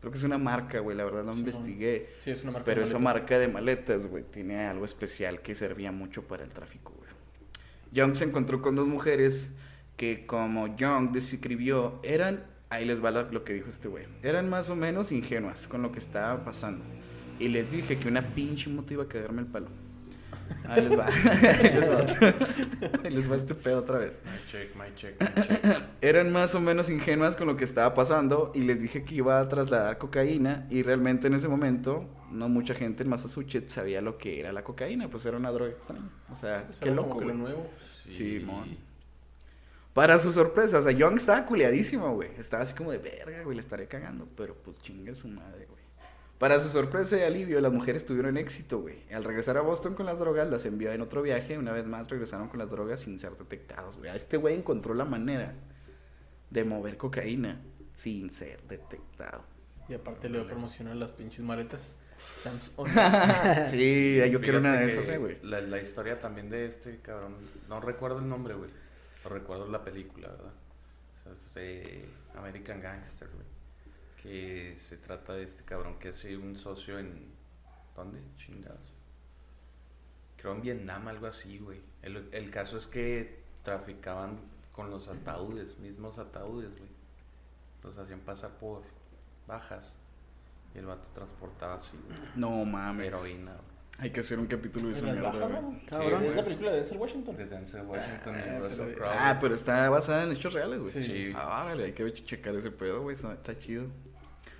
Creo 0.00 0.10
que 0.10 0.18
es 0.18 0.24
una 0.24 0.38
marca, 0.38 0.80
güey, 0.80 0.96
la 0.96 1.04
verdad 1.04 1.24
no 1.24 1.34
investigué. 1.34 2.14
Sí, 2.20 2.30
es 2.30 2.42
una 2.42 2.52
marca. 2.52 2.64
Pero 2.64 2.80
de 2.80 2.86
esa 2.86 2.98
marca 2.98 3.38
de 3.38 3.48
maletas, 3.48 4.06
güey, 4.06 4.24
tiene 4.24 4.66
algo 4.66 4.86
especial 4.86 5.42
que 5.42 5.54
servía 5.54 5.92
mucho 5.92 6.22
para 6.26 6.42
el 6.42 6.50
tráfico, 6.50 6.94
güey. 6.96 7.10
Young 7.92 8.14
se 8.16 8.24
encontró 8.24 8.62
con 8.62 8.76
dos 8.76 8.86
mujeres 8.86 9.50
que, 9.96 10.24
como 10.24 10.74
Young 10.76 11.12
describió, 11.12 12.00
eran, 12.02 12.44
ahí 12.70 12.86
les 12.86 13.04
va 13.04 13.10
lo 13.10 13.44
que 13.44 13.52
dijo 13.52 13.68
este 13.68 13.88
güey, 13.88 14.06
eran 14.22 14.48
más 14.48 14.70
o 14.70 14.76
menos 14.76 15.12
ingenuas 15.12 15.68
con 15.68 15.82
lo 15.82 15.92
que 15.92 15.98
estaba 15.98 16.44
pasando. 16.44 16.82
Y 17.38 17.48
les 17.48 17.70
dije 17.70 17.98
que 17.98 18.08
una 18.08 18.22
pinche 18.22 18.70
moto 18.70 18.94
iba 18.94 19.04
a 19.04 19.08
cagarme 19.08 19.42
el 19.42 19.48
palo. 19.48 19.68
Ahí 20.68 20.88
les 20.88 20.98
va. 20.98 21.06
ahí 21.62 21.74
les 21.74 21.90
va, 21.90 22.00
ahí 23.04 23.10
les 23.10 23.30
va 23.30 23.36
este 23.36 23.54
pedo 23.54 23.78
otra 23.80 23.98
vez. 23.98 24.20
My 24.24 24.46
check, 24.50 24.74
my 24.76 24.94
check, 24.94 25.20
my 25.20 25.26
check. 25.44 25.79
Eran 26.02 26.32
más 26.32 26.54
o 26.54 26.60
menos 26.60 26.88
ingenuas 26.88 27.36
con 27.36 27.46
lo 27.46 27.56
que 27.56 27.64
estaba 27.64 27.92
pasando 27.92 28.52
y 28.54 28.60
les 28.60 28.80
dije 28.80 29.04
que 29.04 29.16
iba 29.16 29.38
a 29.38 29.48
trasladar 29.48 29.98
cocaína 29.98 30.66
y 30.70 30.82
realmente 30.82 31.26
en 31.26 31.34
ese 31.34 31.46
momento 31.46 32.06
no 32.30 32.48
mucha 32.48 32.74
gente 32.74 33.02
en 33.02 33.10
Massachusetts 33.10 33.72
sabía 33.74 34.00
lo 34.00 34.16
que 34.16 34.40
era 34.40 34.50
la 34.52 34.64
cocaína, 34.64 35.10
pues 35.10 35.26
era 35.26 35.36
una 35.36 35.50
droga 35.52 35.72
extraña. 35.72 36.08
O 36.32 36.36
sea, 36.36 36.64
Pues 36.66 36.80
qué 36.80 36.90
loco. 36.90 37.18
que 37.18 37.26
lo 37.26 37.34
nuevo. 37.34 37.66
Sí, 38.08 38.40
mon. 38.44 38.78
Para 39.92 40.18
su 40.18 40.32
sorpresa, 40.32 40.78
o 40.78 40.82
sea, 40.82 40.92
Young 40.92 41.16
estaba 41.16 41.44
culiadísimo, 41.44 42.14
güey. 42.14 42.30
Estaba 42.38 42.62
así 42.62 42.74
como 42.74 42.92
de 42.92 42.98
verga, 42.98 43.42
güey, 43.42 43.56
le 43.56 43.60
estaré 43.60 43.86
cagando, 43.86 44.26
pero 44.36 44.54
pues 44.54 44.80
chinga 44.80 45.12
su 45.14 45.28
madre, 45.28 45.66
güey. 45.66 45.80
Para 46.38 46.58
su 46.60 46.70
sorpresa 46.70 47.18
y 47.18 47.22
alivio, 47.22 47.60
las 47.60 47.72
mujeres 47.72 48.06
tuvieron 48.06 48.38
éxito, 48.38 48.80
güey. 48.80 49.00
Al 49.12 49.24
regresar 49.24 49.58
a 49.58 49.60
Boston 49.60 49.94
con 49.94 50.06
las 50.06 50.18
drogas, 50.18 50.48
las 50.48 50.64
envió 50.64 50.90
en 50.92 51.02
otro 51.02 51.20
viaje. 51.20 51.58
Una 51.58 51.72
vez 51.72 51.84
más 51.86 52.08
regresaron 52.08 52.48
con 52.48 52.58
las 52.58 52.70
drogas 52.70 53.00
sin 53.00 53.18
ser 53.18 53.36
detectados, 53.36 53.98
güey. 53.98 54.10
Este 54.16 54.38
güey 54.38 54.54
encontró 54.54 54.94
la 54.94 55.04
manera 55.04 55.52
de 56.50 56.64
mover 56.64 56.96
cocaína 56.96 57.60
sin 57.94 58.30
ser 58.30 58.62
detectado. 58.62 59.44
Y 59.88 59.94
aparte 59.94 60.28
le 60.28 60.38
voy 60.38 60.46
a 60.46 60.50
promocionar 60.50 60.96
las 60.96 61.12
pinches 61.12 61.40
maletas. 61.40 61.94
Sí, 63.66 64.20
yo 64.30 64.40
quiero 64.40 64.58
una 64.58 64.74
de 64.74 64.86
esas, 64.86 65.18
güey. 65.18 65.38
La, 65.42 65.60
la 65.62 65.80
historia 65.80 66.20
también 66.20 66.50
de 66.50 66.66
este 66.66 66.98
cabrón, 67.00 67.36
no 67.68 67.80
recuerdo 67.80 68.18
el 68.18 68.28
nombre, 68.28 68.54
güey. 68.54 68.70
Pero 69.22 69.34
recuerdo 69.34 69.68
la 69.68 69.82
película, 69.82 70.28
¿verdad? 70.28 70.52
O 71.14 71.38
sea, 71.38 71.62
es 71.62 72.04
American 72.36 72.80
Gangster, 72.80 73.28
güey. 73.28 73.46
Que 74.22 74.76
se 74.76 74.98
trata 74.98 75.32
de 75.34 75.44
este 75.44 75.64
cabrón 75.64 75.98
que 75.98 76.08
hace 76.08 76.36
un 76.36 76.56
socio 76.56 76.98
en. 76.98 77.32
¿Dónde? 77.96 78.20
Chingados. 78.36 78.92
Creo 80.36 80.52
en 80.54 80.62
Vietnam, 80.62 81.08
algo 81.08 81.26
así, 81.26 81.58
güey. 81.58 81.80
El, 82.02 82.28
el 82.32 82.50
caso 82.50 82.78
es 82.78 82.86
que 82.86 83.40
traficaban 83.62 84.40
con 84.72 84.90
los 84.90 85.08
ataúdes, 85.08 85.78
mismos 85.78 86.18
ataúdes, 86.18 86.70
güey. 86.76 86.90
Los 87.82 87.98
hacían 87.98 88.20
pasar 88.20 88.50
por 88.58 88.82
bajas. 89.46 89.96
Y 90.74 90.78
el 90.78 90.86
vato 90.86 91.08
transportaba 91.14 91.74
así, 91.74 91.98
güey. 92.06 92.18
No 92.36 92.64
mames. 92.64 93.08
Heroína, 93.08 93.52
güey. 93.52 93.70
Hay 93.98 94.10
que 94.10 94.20
hacer 94.20 94.38
un 94.38 94.46
capítulo 94.46 94.88
de 94.88 94.96
esa 94.96 95.04
mierda, 95.04 95.30
güey. 95.30 95.50
¿no? 95.62 95.80
Cabrón. 95.88 96.24
Es 96.24 96.36
la 96.36 96.44
película 96.44 96.70
de 96.70 96.76
Denzel 96.78 96.98
Washington. 96.98 97.36
De 97.36 97.46
Denzel 97.46 97.82
Washington 97.82 98.34
Ah, 98.34 98.46
y 98.56 98.58
Russell 98.60 98.84
pero- 98.86 98.96
Crowe. 98.96 99.10
Ah, 99.12 99.38
pero 99.40 99.54
está 99.54 99.90
basada 99.90 100.24
en 100.24 100.32
hechos 100.32 100.52
reales, 100.54 100.80
güey. 100.80 100.92
Sí. 100.92 101.02
Sí. 101.02 101.32
Ah, 101.34 101.64
órale, 101.64 101.84
hay 101.84 101.92
que 101.92 102.12
checar 102.14 102.54
ese 102.54 102.70
pedo, 102.70 103.02
güey. 103.02 103.14
Está, 103.16 103.58
chido. 103.58 103.86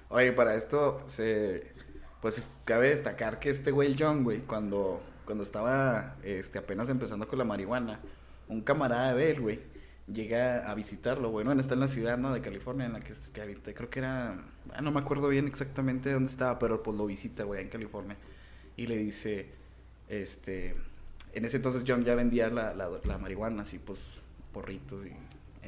Oye, 0.09 0.33
para 0.33 0.55
esto, 0.57 1.03
se. 1.07 1.73
Pues 2.21 2.37
es- 2.37 2.53
cabe 2.67 2.91
destacar 2.91 3.39
que 3.39 3.49
este 3.49 3.71
güey, 3.71 3.93
el 3.93 3.97
John, 3.99 4.25
güey, 4.25 4.41
cuando, 4.41 5.01
cuando 5.25 5.43
estaba 5.45 6.17
este, 6.23 6.59
apenas 6.59 6.89
empezando 6.91 7.27
con 7.27 7.39
la 7.39 7.45
marihuana, 7.45 8.01
un 8.49 8.61
camarada 8.61 9.15
de 9.15 9.31
él, 9.31 9.41
güey, 9.41 9.61
llega 10.13 10.71
a 10.71 10.75
visitarlo, 10.75 11.31
güey. 11.31 11.45
Bueno, 11.45 11.61
está 11.61 11.75
en 11.75 11.81
la 11.81 11.89
ciudad, 11.89 12.19
¿no? 12.19 12.33
De 12.33 12.41
California, 12.41 12.87
en 12.87 12.93
la 12.93 13.01
que, 13.01 13.15
que 13.33 13.41
habita. 13.41 13.73
Creo 13.75 13.91
que 13.91 13.99
era. 14.01 14.35
ah, 14.73 14.83
no 14.83 14.91
me 14.93 15.01
acuerdo 15.01 15.29
bien 15.29 15.47
exactamente 15.47 16.13
dónde 16.13 16.31
estaba, 16.31 16.59
pero 16.59 16.83
pues 16.83 16.97
lo 16.97 17.07
visita, 17.07 17.45
güey, 17.45 17.63
en 17.63 17.69
California. 17.69 18.17
Y 18.77 18.87
le 18.87 18.97
dice, 18.97 19.51
este. 20.09 20.77
En 21.33 21.45
ese 21.45 21.59
entonces 21.59 21.85
John 21.87 22.05
ya 22.05 22.15
vendía 22.15 22.51
la, 22.51 22.75
la, 22.75 22.91
la 23.05 23.19
marihuana, 23.19 23.63
así 23.63 23.79
pues, 23.79 24.21
porritos 24.53 25.07
y 25.07 25.13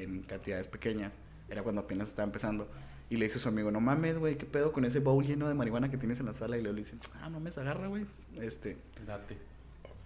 en 0.01 0.23
cantidades 0.23 0.67
pequeñas. 0.67 1.13
Era 1.49 1.63
cuando 1.63 1.83
apenas 1.83 2.09
estaba 2.09 2.27
empezando. 2.27 2.69
Y 3.11 3.17
le 3.19 3.27
dice 3.27 3.39
a 3.39 3.43
su 3.43 3.49
amigo, 3.49 3.71
no 3.71 3.81
mames, 3.81 4.19
güey, 4.19 4.39
¿qué 4.39 4.47
pedo 4.47 4.73
con 4.73 4.87
ese 4.87 5.01
bowl 5.01 5.25
lleno 5.25 5.47
de 5.47 5.55
marihuana 5.55 5.91
que 5.91 5.99
tienes 5.99 6.19
en 6.19 6.27
la 6.27 6.33
sala? 6.33 6.57
Y 6.57 6.63
luego 6.63 6.77
le 6.77 6.83
dice, 6.83 6.97
ah, 7.21 7.25
no 7.29 7.33
mames, 7.33 7.59
agarra, 7.59 7.87
güey. 7.87 8.07
Este, 8.41 8.79
Date. 9.07 9.37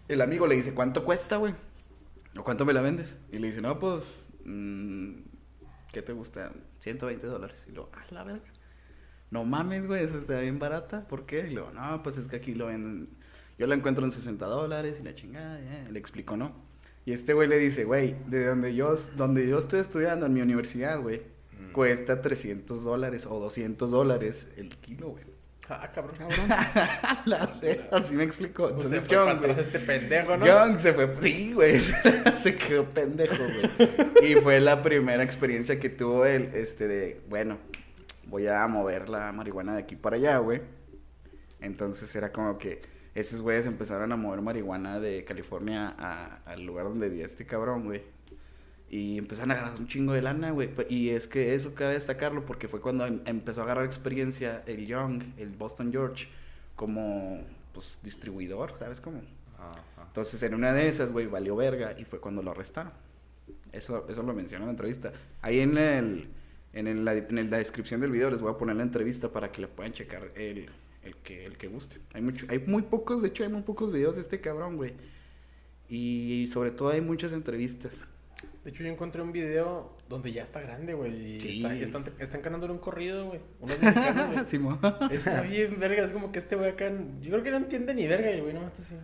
el 0.08 0.20
amigo 0.20 0.46
le 0.48 0.56
dice, 0.56 0.74
¿cuánto 0.74 1.04
cuesta, 1.04 1.36
güey? 1.36 1.54
¿O 2.38 2.44
cuánto 2.44 2.64
me 2.64 2.72
la 2.72 2.82
vendes? 2.82 3.16
Y 3.32 3.38
le 3.38 3.48
dice, 3.48 3.60
no, 3.60 3.78
pues, 3.78 4.28
mm, 4.44 5.12
¿qué 5.92 6.02
te 6.02 6.12
gusta? 6.12 6.52
120 6.80 7.26
dólares. 7.26 7.64
Y 7.68 7.72
luego, 7.72 7.90
ah, 7.94 8.04
la 8.10 8.24
verga. 8.24 8.44
no 9.30 9.44
mames, 9.44 9.86
güey, 9.86 10.04
eso 10.04 10.18
está 10.18 10.40
bien 10.40 10.58
barata. 10.58 11.06
¿Por 11.08 11.26
qué? 11.26 11.46
Y 11.50 11.54
luego, 11.54 11.70
no, 11.72 12.02
pues 12.02 12.16
es 12.16 12.28
que 12.28 12.36
aquí 12.36 12.54
lo 12.54 12.66
venden. 12.66 13.08
Yo 13.58 13.66
la 13.66 13.74
encuentro 13.74 14.04
en 14.04 14.10
60 14.12 14.44
dólares 14.46 14.98
y 15.00 15.02
la 15.04 15.14
chingada, 15.14 15.58
le 15.90 15.98
explico, 15.98 16.36
¿no? 16.36 16.52
Y 17.04 17.12
este 17.12 17.32
güey 17.34 17.48
le 17.48 17.58
dice, 17.58 17.84
güey, 17.84 18.16
de 18.26 18.46
donde 18.46 18.74
yo, 18.74 18.94
donde 19.16 19.46
yo 19.48 19.58
estoy 19.58 19.80
estudiando 19.80 20.26
en 20.26 20.34
mi 20.34 20.42
universidad, 20.42 21.00
güey, 21.00 21.22
Mm. 21.58 21.72
cuesta 21.72 22.20
300 22.20 22.84
dólares 22.84 23.24
o 23.26 23.40
200 23.40 23.90
dólares 23.90 24.46
el 24.56 24.76
kilo, 24.76 25.10
güey. 25.10 25.24
Ah, 25.68 25.90
cabrón. 25.92 26.16
La 27.26 27.46
verga, 27.60 27.88
así 27.92 28.14
me 28.14 28.24
explicó. 28.24 28.68
Se 28.68 28.74
Entonces, 28.74 29.08
para 29.08 29.32
atrás 29.32 29.58
este 29.58 29.78
pendejo, 29.80 30.36
¿no? 30.36 30.46
Young 30.46 30.78
se 30.78 30.92
fue, 30.92 31.12
sí, 31.20 31.52
güey, 31.52 31.78
se 32.36 32.54
quedó 32.56 32.84
pendejo, 32.88 33.34
güey. 33.36 34.30
Y 34.30 34.36
fue 34.36 34.60
la 34.60 34.82
primera 34.82 35.22
experiencia 35.22 35.78
que 35.80 35.88
tuvo 35.88 36.24
él, 36.24 36.50
este, 36.54 36.86
de, 36.86 37.20
bueno, 37.28 37.58
voy 38.26 38.46
a 38.46 38.66
mover 38.68 39.08
la 39.08 39.32
marihuana 39.32 39.74
de 39.74 39.82
aquí 39.82 39.96
para 39.96 40.16
allá, 40.16 40.38
güey. 40.38 40.62
Entonces 41.60 42.14
era 42.14 42.30
como 42.32 42.58
que 42.58 42.82
esos 43.14 43.40
güeyes 43.42 43.66
empezaron 43.66 44.12
a 44.12 44.16
mover 44.16 44.42
marihuana 44.42 45.00
de 45.00 45.24
California 45.24 45.94
a- 45.98 46.40
al 46.44 46.64
lugar 46.64 46.84
donde 46.84 47.08
vivía 47.08 47.26
este 47.26 47.46
cabrón, 47.46 47.84
güey. 47.84 48.02
Y 48.88 49.18
empezaron 49.18 49.50
a 49.50 49.54
agarrar 49.54 49.78
un 49.80 49.88
chingo 49.88 50.12
de 50.12 50.22
lana, 50.22 50.50
güey. 50.52 50.72
Pe- 50.72 50.86
Y 50.88 51.10
es 51.10 51.26
que 51.26 51.54
eso 51.54 51.74
cabe 51.74 51.94
destacarlo 51.94 52.44
porque 52.44 52.68
fue 52.68 52.80
cuando 52.80 53.04
em- 53.06 53.20
empezó 53.26 53.60
a 53.62 53.64
agarrar 53.64 53.84
experiencia 53.84 54.62
el 54.66 54.86
Young, 54.86 55.22
el 55.38 55.48
Boston 55.50 55.90
George, 55.90 56.28
como, 56.76 57.42
pues, 57.72 57.98
distribuidor, 58.02 58.74
¿sabes 58.78 59.00
cómo? 59.00 59.22
Ajá. 59.58 59.82
Entonces, 60.06 60.42
en 60.44 60.54
una 60.54 60.72
de 60.72 60.88
esas, 60.88 61.10
güey, 61.12 61.26
valió 61.26 61.56
verga 61.56 61.98
y 61.98 62.04
fue 62.04 62.20
cuando 62.20 62.42
lo 62.42 62.52
arrestaron. 62.52 62.92
Eso, 63.72 64.06
eso 64.08 64.22
lo 64.22 64.32
menciona 64.32 64.62
en 64.64 64.68
la 64.68 64.72
entrevista. 64.72 65.12
Ahí 65.42 65.60
en 65.60 65.76
el, 65.76 66.28
en, 66.72 66.86
el, 66.86 67.04
la, 67.04 67.14
en 67.14 67.50
la 67.50 67.58
descripción 67.58 68.00
del 68.00 68.10
video 68.12 68.30
les 68.30 68.40
voy 68.40 68.52
a 68.52 68.56
poner 68.56 68.76
la 68.76 68.82
entrevista 68.84 69.30
para 69.32 69.50
que 69.50 69.60
le 69.62 69.68
puedan 69.68 69.92
checar 69.92 70.30
el, 70.36 70.70
el, 71.02 71.16
que, 71.16 71.44
el 71.44 71.56
que 71.58 71.66
guste. 71.68 71.96
Hay, 72.14 72.22
mucho, 72.22 72.46
hay 72.48 72.60
muy 72.60 72.82
pocos, 72.82 73.20
de 73.20 73.28
hecho, 73.28 73.42
hay 73.42 73.50
muy 73.50 73.62
pocos 73.62 73.92
videos 73.92 74.14
de 74.16 74.22
este 74.22 74.40
cabrón, 74.40 74.76
güey. 74.76 74.94
Y 75.88 76.46
sobre 76.52 76.70
todo 76.70 76.88
hay 76.90 77.00
muchas 77.00 77.32
entrevistas. 77.32 78.06
De 78.66 78.70
hecho, 78.72 78.82
yo 78.82 78.90
encontré 78.90 79.22
un 79.22 79.30
video 79.30 79.96
donde 80.08 80.32
ya 80.32 80.42
está 80.42 80.60
grande, 80.60 80.92
güey. 80.92 81.40
Sí. 81.40 81.62
está- 81.62 81.72
y 81.76 81.82
están, 81.84 82.02
están 82.18 82.40
cantándole 82.40 82.72
un 82.72 82.80
corrido, 82.80 83.26
güey. 83.28 83.40
Unos 83.60 83.78
mexicanos, 83.80 84.32
güey. 84.32 84.44
Simón. 84.46 84.80
Está 85.08 85.40
bien, 85.48 85.78
verga. 85.78 86.04
Es 86.04 86.10
como 86.10 86.32
que 86.32 86.40
este 86.40 86.56
güey 86.56 86.70
acá. 86.70 86.90
Yo 87.20 87.30
creo 87.30 87.42
que 87.44 87.50
no 87.52 87.58
entiende 87.58 87.94
ni 87.94 88.08
verga, 88.08 88.28
güey 88.42 88.52
nomás 88.52 88.72
está 88.72 88.82
así. 88.82 88.96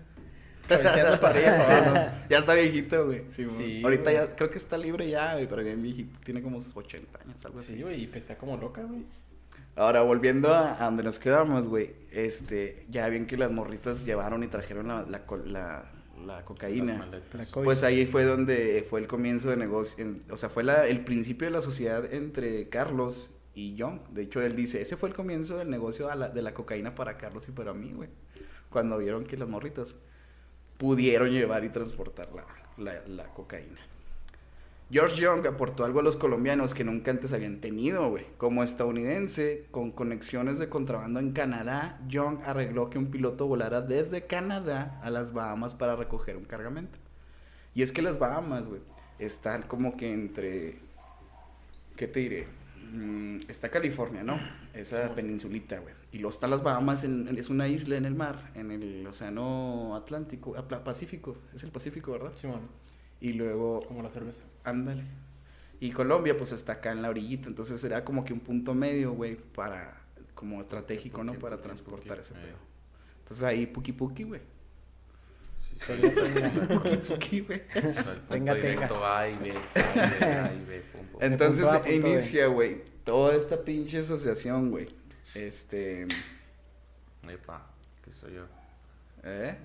Cabeceando 0.68 1.20
para 1.20 1.64
abajo. 1.84 2.16
ya 2.28 2.38
está 2.38 2.54
viejito, 2.54 3.06
güey. 3.06 3.22
Simón. 3.28 3.54
Sí, 3.56 3.80
Ahorita 3.84 4.10
güey. 4.10 4.14
ya 4.16 4.34
creo 4.34 4.50
que 4.50 4.58
está 4.58 4.76
libre 4.76 5.08
ya, 5.08 5.34
güey, 5.34 5.46
pero 5.48 5.62
bien 5.62 5.80
viejito. 5.80 6.18
Tiene 6.24 6.42
como 6.42 6.58
80 6.58 7.20
años, 7.24 7.46
algo 7.46 7.58
así. 7.60 7.76
Sí, 7.76 7.82
güey, 7.82 8.02
y 8.02 8.06
pues 8.08 8.18
está 8.24 8.36
como 8.36 8.56
loca, 8.56 8.82
güey. 8.82 9.04
Ahora, 9.76 10.02
volviendo 10.02 10.52
a, 10.52 10.72
a 10.82 10.84
donde 10.86 11.04
nos 11.04 11.18
quedamos, 11.20 11.68
güey, 11.68 11.92
este, 12.10 12.84
ya 12.90 13.08
bien 13.08 13.26
que 13.26 13.36
las 13.36 13.50
morritas 13.52 14.04
llevaron 14.04 14.42
y 14.42 14.48
trajeron 14.48 14.88
la, 14.88 15.02
la, 15.02 15.24
co- 15.24 15.36
la, 15.38 15.90
la 16.22 16.44
cocaína. 16.44 16.94
Pues 17.64 17.82
ahí 17.84 18.06
fue 18.06 18.24
donde 18.24 18.86
fue 18.88 19.00
el 19.00 19.06
comienzo 19.06 19.50
de 19.50 19.56
negocio, 19.56 20.02
en- 20.04 20.22
o 20.30 20.36
sea, 20.36 20.48
fue 20.48 20.62
la, 20.64 20.86
el 20.86 21.04
principio 21.04 21.46
de 21.46 21.52
la 21.52 21.60
sociedad 21.60 22.12
entre 22.12 22.68
Carlos 22.68 23.30
y 23.54 23.76
John. 23.78 24.00
De 24.10 24.22
hecho, 24.22 24.40
él 24.40 24.56
dice, 24.56 24.80
ese 24.80 24.96
fue 24.96 25.08
el 25.08 25.14
comienzo 25.14 25.58
del 25.58 25.68
negocio 25.70 26.10
a 26.10 26.14
la- 26.14 26.28
de 26.30 26.42
la 26.42 26.54
cocaína 26.54 26.94
para 26.94 27.18
Carlos 27.18 27.48
y 27.48 27.52
para 27.52 27.72
mí, 27.74 27.92
güey. 27.92 28.08
Cuando 28.70 28.96
vieron 28.98 29.24
que 29.24 29.36
las 29.36 29.48
morritas 29.48 29.96
pudieron 30.78 31.30
llevar 31.30 31.64
y 31.64 31.68
transportar 31.68 32.30
la, 32.34 32.44
la, 32.82 33.06
la 33.06 33.24
cocaína. 33.34 33.80
George 34.92 35.16
Young 35.22 35.46
aportó 35.46 35.86
algo 35.86 36.00
a 36.00 36.02
los 36.02 36.16
colombianos 36.16 36.74
que 36.74 36.84
nunca 36.84 37.10
antes 37.10 37.32
habían 37.32 37.62
tenido, 37.62 38.10
güey. 38.10 38.26
Como 38.36 38.62
estadounidense, 38.62 39.64
con 39.70 39.90
conexiones 39.90 40.58
de 40.58 40.68
contrabando 40.68 41.18
en 41.18 41.32
Canadá, 41.32 41.98
Young 42.08 42.40
arregló 42.44 42.90
que 42.90 42.98
un 42.98 43.06
piloto 43.10 43.46
volara 43.46 43.80
desde 43.80 44.26
Canadá 44.26 45.00
a 45.02 45.08
las 45.08 45.32
Bahamas 45.32 45.74
para 45.74 45.96
recoger 45.96 46.36
un 46.36 46.44
cargamento. 46.44 46.98
Y 47.74 47.80
es 47.80 47.90
que 47.92 48.02
las 48.02 48.18
Bahamas, 48.18 48.66
güey, 48.68 48.82
están 49.18 49.62
como 49.62 49.96
que 49.96 50.12
entre... 50.12 50.78
¿Qué 51.96 52.06
te 52.06 52.20
diré? 52.20 52.46
Mm, 52.92 53.38
está 53.48 53.70
California, 53.70 54.22
¿no? 54.22 54.38
Esa 54.74 55.14
peninsulita, 55.14 55.78
güey. 55.78 55.94
Y 56.12 56.18
luego 56.18 56.30
están 56.34 56.50
las 56.50 56.62
Bahamas, 56.62 57.02
en- 57.04 57.28
en- 57.28 57.38
es 57.38 57.48
una 57.48 57.66
isla 57.66 57.96
en 57.96 58.04
el 58.04 58.14
mar, 58.14 58.50
en 58.54 58.70
el 58.70 59.06
océano 59.06 59.94
Atlántico, 59.96 60.54
ah, 60.58 60.68
Pacífico, 60.84 61.38
es 61.54 61.62
el 61.62 61.70
Pacífico, 61.70 62.12
¿verdad? 62.12 62.32
Simón, 62.36 62.68
Y 63.20 63.32
luego 63.34 63.80
como 63.86 64.02
la 64.02 64.10
cerveza. 64.10 64.42
Ándale. 64.64 65.04
Y 65.80 65.90
Colombia, 65.90 66.36
pues 66.36 66.52
está 66.52 66.74
acá 66.74 66.92
en 66.92 67.02
la 67.02 67.10
orillita. 67.10 67.48
Entonces 67.48 67.80
será 67.80 68.04
como 68.04 68.24
que 68.24 68.32
un 68.32 68.40
punto 68.40 68.74
medio, 68.74 69.12
güey, 69.12 69.36
para. 69.36 70.00
Como 70.34 70.60
estratégico, 70.60 71.24
¿no? 71.24 71.32
Puki, 71.32 71.42
Para 71.42 71.56
puki, 71.56 71.66
transportar 71.66 72.18
puki, 72.18 72.20
ese 72.20 72.34
pedo. 72.34 72.56
Entonces 73.20 73.44
ahí, 73.44 73.66
puki 73.66 73.92
puki, 73.92 74.24
güey. 74.24 74.40
Entonces 81.20 81.64
punto 81.64 81.82
punto 81.82 81.90
inicia, 81.90 82.46
güey, 82.46 82.82
toda 83.04 83.34
esta 83.34 83.62
pinche 83.64 83.98
asociación, 83.98 84.70
güey. 84.70 84.86
Este. 85.34 86.06
Epa, 87.28 87.70
que 88.04 88.12
soy 88.12 88.34
yo. 88.34 88.46
¿Eh? 89.24 89.56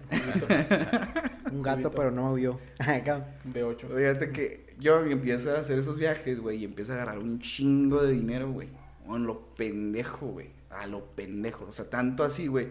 Un 1.51 1.61
gato, 1.61 1.89
Cubito. 1.89 1.91
pero 1.91 2.11
no. 2.11 2.35
Acá. 2.79 3.25
Un 3.43 3.53
B8. 3.53 3.95
Fíjate 3.95 4.31
que 4.31 4.66
John 4.81 5.11
empieza 5.11 5.55
a 5.55 5.59
hacer 5.59 5.79
esos 5.79 5.97
viajes, 5.97 6.39
güey, 6.39 6.59
y 6.59 6.65
empieza 6.65 6.93
a 6.93 6.95
agarrar 6.95 7.19
un 7.19 7.39
chingo 7.39 8.03
de 8.03 8.13
dinero, 8.13 8.51
güey. 8.51 8.69
A 9.07 9.17
lo 9.17 9.55
pendejo, 9.55 10.27
güey. 10.27 10.49
A 10.69 10.85
lo 10.85 11.05
pendejo. 11.05 11.65
O 11.65 11.71
sea, 11.71 11.89
tanto 11.89 12.23
así, 12.23 12.47
güey, 12.47 12.67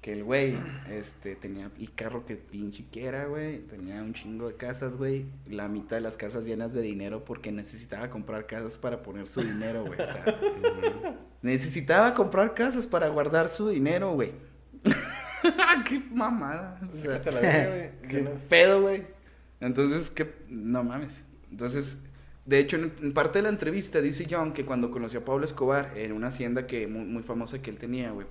que 0.00 0.12
el 0.12 0.22
güey, 0.24 0.56
este, 0.90 1.34
tenía 1.34 1.70
el 1.78 1.94
carro 1.94 2.24
que 2.24 2.36
pinche 2.36 2.84
que 2.90 3.06
era, 3.06 3.26
güey. 3.26 3.60
Tenía 3.60 4.02
un 4.02 4.14
chingo 4.14 4.48
de 4.48 4.54
casas, 4.54 4.96
güey. 4.96 5.26
La 5.46 5.68
mitad 5.68 5.96
de 5.96 6.02
las 6.02 6.16
casas 6.16 6.44
llenas 6.44 6.72
de 6.74 6.82
dinero 6.82 7.24
porque 7.24 7.50
necesitaba 7.52 8.08
comprar 8.10 8.46
casas 8.46 8.76
para 8.76 9.02
poner 9.02 9.28
su 9.28 9.40
dinero, 9.40 9.84
güey. 9.84 10.00
O 10.00 10.06
sea, 10.06 11.20
necesitaba 11.42 12.14
comprar 12.14 12.54
casas 12.54 12.86
para 12.86 13.08
guardar 13.08 13.48
su 13.48 13.68
dinero, 13.68 14.12
güey. 14.12 14.32
Qué 15.88 16.02
mamada. 16.14 16.80
O 16.90 16.94
sea. 16.94 17.20
¿Qué 17.22 18.28
pedo, 18.48 18.82
güey? 18.82 19.06
Entonces, 19.60 20.10
¿qué? 20.10 20.30
No 20.48 20.84
mames. 20.84 21.24
Entonces, 21.54 21.98
de 22.46 22.58
hecho, 22.58 22.76
en, 22.76 23.14
parte 23.14 23.38
de 23.38 23.44
la 23.44 23.48
entrevista 23.48 24.00
dice 24.00 24.26
John 24.28 24.52
que 24.52 24.64
cuando 24.64 24.90
conoció 24.90 25.20
a 25.20 25.24
Pablo 25.24 25.44
Escobar 25.44 25.96
en 25.96 26.10
una 26.10 26.26
hacienda 26.26 26.66
que 26.66 26.88
muy, 26.88 27.22
famosa 27.22 27.62
que 27.62 27.70
él 27.70 27.78
tenía, 27.78 28.10
güey, 28.10 28.26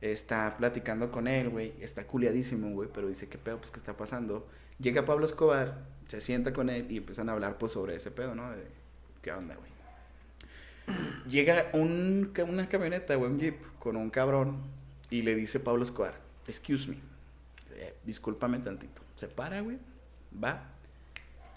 está 0.00 0.56
platicando 0.56 1.10
con 1.10 1.26
él, 1.26 1.48
güey, 1.48 1.72
está 1.80 2.06
culiadísimo, 2.06 2.70
güey, 2.70 2.88
pero 2.94 3.08
dice, 3.08 3.28
¿qué 3.28 3.36
pedo? 3.36 3.58
Pues, 3.58 3.72
¿qué 3.72 3.80
está 3.80 3.96
pasando? 3.96 4.46
Llega 4.78 5.04
Pablo 5.04 5.26
Escobar, 5.26 5.82
se 6.06 6.20
sienta 6.20 6.52
con 6.52 6.70
él 6.70 6.86
y 6.88 6.98
empiezan 6.98 7.28
a 7.28 7.32
hablar, 7.32 7.58
pues, 7.58 7.72
sobre 7.72 7.96
ese 7.96 8.12
pedo, 8.12 8.36
¿no? 8.36 8.48
De, 8.52 8.62
¿qué 9.22 9.32
onda, 9.32 9.56
güey? 9.56 10.96
Llega 11.26 11.70
un, 11.72 12.32
una 12.46 12.68
camioneta, 12.68 13.16
güey, 13.16 13.28
un 13.28 13.40
jeep, 13.40 13.56
con 13.80 13.96
un 13.96 14.08
cabrón 14.10 14.58
y 15.10 15.22
le 15.22 15.34
dice 15.34 15.58
Pablo 15.58 15.82
Escobar, 15.82 16.14
excuse 16.46 16.88
me, 16.88 16.98
eh, 17.74 17.96
discúlpame 18.04 18.60
tantito. 18.60 19.02
Se 19.16 19.26
para, 19.26 19.62
güey, 19.62 19.78
va, 20.32 20.75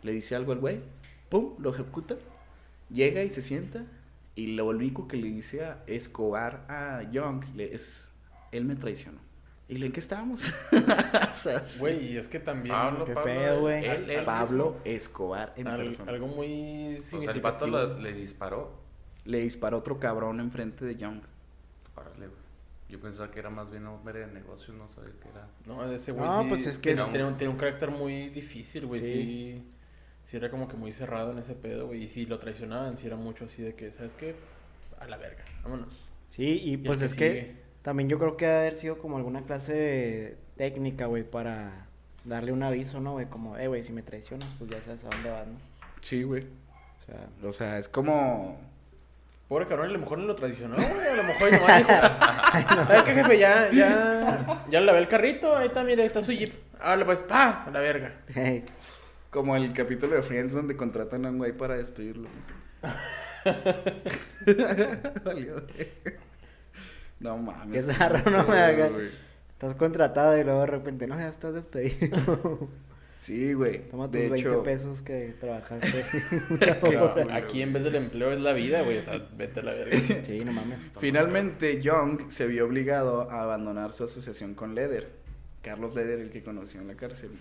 le 0.03 0.11
dice 0.13 0.35
algo 0.35 0.51
al 0.51 0.59
güey, 0.59 0.79
pum, 1.29 1.55
lo 1.59 1.73
ejecuta, 1.73 2.15
llega 2.89 3.23
y 3.23 3.29
se 3.29 3.41
sienta 3.41 3.85
y 4.35 4.55
lo 4.55 4.65
único 4.67 5.07
que 5.07 5.17
le 5.17 5.27
dice 5.27 5.65
a 5.65 5.83
Escobar 5.87 6.65
a 6.69 7.03
Young 7.11 7.43
le 7.55 7.73
es, 7.75 8.11
él 8.51 8.65
me 8.65 8.75
traicionó. 8.75 9.19
¿Y 9.67 9.75
le 9.77 9.85
en 9.85 9.91
qué 9.91 9.99
estábamos? 9.99 10.51
O 11.29 11.33
sea, 11.33 11.63
sí. 11.63 11.79
Güey, 11.79 12.13
y 12.13 12.17
es 12.17 12.27
que 12.27 12.39
también. 12.39 12.73
Pablo, 12.73 13.05
qué 13.05 13.13
Pablo, 13.13 13.31
pedo, 13.31 13.59
güey. 13.61 13.85
Él, 13.85 14.09
él 14.09 14.25
Pablo 14.25 14.77
Escobar 14.83 15.53
en 15.57 15.67
al- 15.67 15.77
persona. 15.83 16.11
algo 16.11 16.27
muy 16.27 16.47
mismo. 16.47 16.97
O 17.19 17.21
sea, 17.21 17.31
el 17.31 17.35
significativo. 17.35 17.43
vato 17.43 17.67
la- 17.93 17.99
le 17.99 18.13
disparó. 18.13 18.79
Le 19.25 19.39
disparó 19.41 19.77
otro 19.77 19.99
cabrón 19.99 20.39
enfrente 20.39 20.85
de 20.85 20.95
Young. 20.95 21.21
Órale, 21.95 22.27
güey. 22.27 22.39
Yo 22.89 22.99
pensaba 22.99 23.29
que 23.29 23.37
era 23.39 23.51
más 23.51 23.69
bien 23.69 23.85
hombre 23.85 24.21
de 24.21 24.27
negocios, 24.27 24.75
no 24.75 24.89
sabía 24.89 25.13
que 25.21 25.29
era. 25.29 25.47
No, 25.67 25.83
ese 25.91 26.13
güey 26.13 26.25
No, 26.27 26.41
sí 26.41 26.49
pues 26.49 26.65
es 26.65 26.79
que- 26.79 26.95
tenía, 26.95 27.11
tenía 27.11 27.27
un, 27.27 27.37
tenía 27.37 27.51
un 27.51 27.57
carácter 27.57 27.91
muy 27.91 28.29
difícil, 28.29 28.87
güey. 28.87 29.01
Sí. 29.01 29.07
Sí. 29.13 29.63
Sí. 30.29 30.37
era 30.37 30.49
como 30.49 30.67
que 30.67 30.77
muy 30.77 30.91
cerrado 30.91 31.31
en 31.31 31.39
ese 31.39 31.55
pedo, 31.55 31.87
güey. 31.87 32.03
Y 32.03 32.07
si 32.07 32.25
lo 32.25 32.39
traicionaban, 32.39 32.97
sí 32.97 33.07
era 33.07 33.15
mucho 33.15 33.45
así 33.45 33.61
de 33.61 33.75
que, 33.75 33.91
¿sabes 33.91 34.13
qué? 34.13 34.35
A 34.99 35.07
la 35.07 35.17
verga, 35.17 35.43
vámonos. 35.63 36.09
Sí, 36.27 36.61
y 36.63 36.77
pues 36.77 37.01
es 37.01 37.13
que 37.15 37.55
también 37.81 38.09
yo 38.09 38.19
creo 38.19 38.37
que 38.37 38.45
ha 38.45 38.59
haber 38.59 38.75
sido 38.75 38.97
como 38.99 39.17
alguna 39.17 39.43
clase 39.43 39.73
de 39.73 40.37
técnica, 40.57 41.07
güey, 41.07 41.23
para 41.23 41.87
darle 42.25 42.51
un 42.51 42.61
aviso, 42.63 42.99
¿no, 42.99 43.13
güey? 43.13 43.25
Como, 43.27 43.57
eh, 43.57 43.67
güey, 43.67 43.83
si 43.83 43.93
me 43.93 44.03
traicionas, 44.03 44.47
pues 44.57 44.69
ya 44.69 44.81
sabes 44.81 45.05
a 45.05 45.09
dónde 45.09 45.31
vas, 45.31 45.47
¿no? 45.47 45.57
Sí, 46.01 46.23
güey. 46.23 46.43
O 46.43 47.05
sea, 47.05 47.49
O 47.49 47.51
sea, 47.51 47.77
es 47.77 47.87
como... 47.89 48.59
Pobre 49.47 49.65
cabrón, 49.65 49.89
a 49.89 49.93
lo 49.93 49.99
mejor 49.99 50.19
no 50.19 50.25
lo 50.25 50.35
traicionó, 50.35 50.75
güey. 50.75 51.07
A 51.07 51.15
lo 51.15 51.23
mejor 51.23 51.51
nomás 51.51 51.77
dijo, 51.79 51.91
Ay, 52.89 53.03
que 53.03 53.13
jefe, 53.13 53.39
ya, 53.39 53.71
ya, 53.71 54.65
ya 54.69 54.79
lavé 54.79 54.99
el 54.99 55.07
carrito. 55.07 55.57
Ahí 55.57 55.67
está, 55.67 55.83
mira, 55.83 56.01
ahí 56.01 56.07
está 56.07 56.21
su 56.21 56.31
jeep. 56.31 56.53
Háblale, 56.79 57.05
pues, 57.05 57.23
pa, 57.23 57.63
a 57.63 57.71
la 57.71 57.79
verga. 57.79 58.21
hey, 58.35 58.63
Como 59.29 59.55
el 59.55 59.73
capítulo 59.73 60.15
de 60.15 60.23
Friends 60.23 60.53
donde 60.53 60.75
contratan 60.75 61.25
a 61.25 61.29
un 61.29 61.37
güey 61.37 61.55
para 61.55 61.75
despedirlo. 61.77 62.29
Valió. 65.23 65.63
No 67.19 67.37
mames. 67.37 67.85
Qué 67.85 67.93
zarro, 67.93 68.29
¿no? 68.31 68.47
Me 68.47 68.57
haga- 68.59 68.89
güey. 68.89 69.09
Estás 69.51 69.75
contratado 69.75 70.37
y 70.37 70.43
luego 70.43 70.61
de 70.61 70.67
repente, 70.67 71.05
no, 71.07 71.17
ya 71.17 71.27
estás 71.27 71.53
despedido. 71.53 72.69
Sí, 73.19 73.51
güey. 73.51 73.89
Toma 73.89 74.05
tus 74.05 74.13
De 74.13 74.29
20 74.29 74.49
hecho, 74.49 74.63
pesos 74.63 75.01
que 75.01 75.35
trabajaste. 75.41 76.05
Aquí 77.33 77.61
en 77.61 77.73
vez 77.73 77.83
del 77.83 77.95
empleo 77.95 78.31
es 78.31 78.39
la 78.39 78.53
vida, 78.53 78.81
güey. 78.81 78.97
O 78.97 79.01
sea, 79.03 79.27
vete 79.35 79.59
a 79.59 79.63
la 79.63 79.73
verga. 79.73 80.23
sí, 80.23 80.39
no 80.45 80.53
mames. 80.53 80.89
Finalmente, 80.97 81.81
Young 81.81 82.31
se 82.31 82.47
vio 82.47 82.65
obligado 82.65 83.29
a 83.29 83.41
abandonar 83.41 83.91
su 83.91 84.05
asociación 84.05 84.55
con 84.55 84.73
Leder. 84.73 85.18
Carlos 85.61 85.93
Leder, 85.93 86.19
el 86.19 86.29
que 86.29 86.41
conoció 86.41 86.79
en 86.79 86.87
la 86.87 86.95
cárcel. 86.95 87.31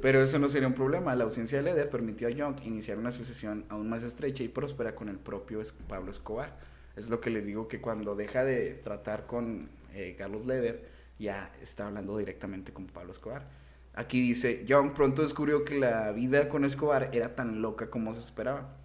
Pero 0.00 0.22
eso 0.22 0.38
no 0.38 0.48
sería 0.48 0.68
un 0.68 0.74
problema. 0.74 1.14
La 1.14 1.24
ausencia 1.24 1.58
de 1.58 1.64
Leder 1.64 1.90
permitió 1.90 2.28
a 2.28 2.30
Young 2.30 2.56
iniciar 2.64 2.98
una 2.98 3.10
asociación 3.10 3.66
aún 3.68 3.88
más 3.88 4.02
estrecha 4.02 4.42
y 4.42 4.48
próspera 4.48 4.94
con 4.94 5.08
el 5.08 5.18
propio 5.18 5.62
Pablo 5.88 6.10
Escobar. 6.10 6.56
Es 6.96 7.10
lo 7.10 7.20
que 7.20 7.30
les 7.30 7.44
digo 7.44 7.68
que 7.68 7.80
cuando 7.80 8.14
deja 8.14 8.44
de 8.44 8.72
tratar 8.72 9.26
con 9.26 9.68
eh, 9.94 10.14
Carlos 10.16 10.46
Leder, 10.46 10.88
ya 11.18 11.52
está 11.62 11.86
hablando 11.86 12.16
directamente 12.16 12.72
con 12.72 12.86
Pablo 12.86 13.12
Escobar. 13.12 13.46
Aquí 13.94 14.20
dice, 14.20 14.64
Young 14.66 14.92
pronto 14.92 15.22
descubrió 15.22 15.64
que 15.64 15.78
la 15.78 16.12
vida 16.12 16.48
con 16.48 16.64
Escobar 16.64 17.10
era 17.12 17.34
tan 17.34 17.60
loca 17.60 17.90
como 17.90 18.14
se 18.14 18.20
esperaba. 18.20 18.76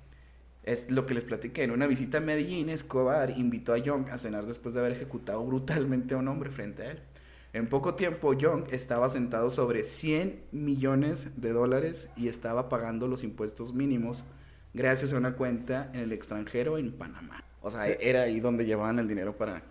Es 0.64 0.92
lo 0.92 1.06
que 1.06 1.14
les 1.14 1.24
platiqué. 1.24 1.64
En 1.64 1.72
una 1.72 1.88
visita 1.88 2.20
a 2.20 2.22
Medellín, 2.22 2.70
Escobar 2.70 3.32
invitó 3.32 3.74
a 3.74 3.78
Young 3.78 4.10
a 4.10 4.18
cenar 4.18 4.46
después 4.46 4.74
de 4.74 4.82
haber 4.82 4.94
ejecutado 4.94 5.44
brutalmente 5.44 6.14
a 6.14 6.18
un 6.18 6.28
hombre 6.28 6.50
frente 6.50 6.84
a 6.84 6.92
él. 6.92 7.00
En 7.54 7.68
poco 7.68 7.96
tiempo, 7.96 8.34
Young 8.34 8.66
estaba 8.72 9.10
sentado 9.10 9.50
sobre 9.50 9.84
100 9.84 10.46
millones 10.52 11.28
de 11.36 11.52
dólares 11.52 12.10
y 12.16 12.28
estaba 12.30 12.70
pagando 12.70 13.08
los 13.08 13.24
impuestos 13.24 13.74
mínimos 13.74 14.24
gracias 14.74 15.12
a 15.14 15.18
una 15.18 15.36
cuenta 15.36 15.90
en 15.94 16.00
el 16.00 16.14
extranjero 16.14 16.78
en 16.78 16.94
Panamá. 16.98 17.44
O 17.62 17.70
sea, 17.70 17.84
Sí. 17.84 17.92
era 18.00 18.22
ahí 18.22 18.40
donde 18.40 18.66
llevaban 18.66 19.00
el 19.00 19.08
dinero 19.08 19.36
para... 19.38 19.64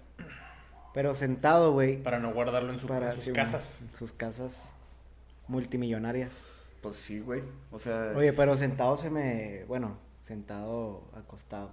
Pero 0.93 1.15
sentado, 1.15 1.73
güey. 1.73 2.03
Para 2.03 2.19
no 2.19 2.33
guardarlo 2.35 2.73
en, 2.73 2.79
su- 2.81 2.87
Para 2.87 3.07
en 3.11 3.15
sus 3.15 3.25
sí, 3.25 3.33
casas. 3.33 3.83
en 3.83 3.97
sus 3.97 4.13
casas 4.13 4.73
multimillonarias. 5.49 6.43
Pues 6.83 6.97
sí, 6.97 7.21
güey. 7.21 7.43
O 7.71 7.79
sea, 7.79 8.13
Oye, 8.17 8.33
pero 8.33 8.57
sentado 8.57 8.97
se 8.99 9.09
me. 9.11 9.65
Bueno, 9.69 9.99
sentado, 10.21 11.05
acostado. 11.15 11.71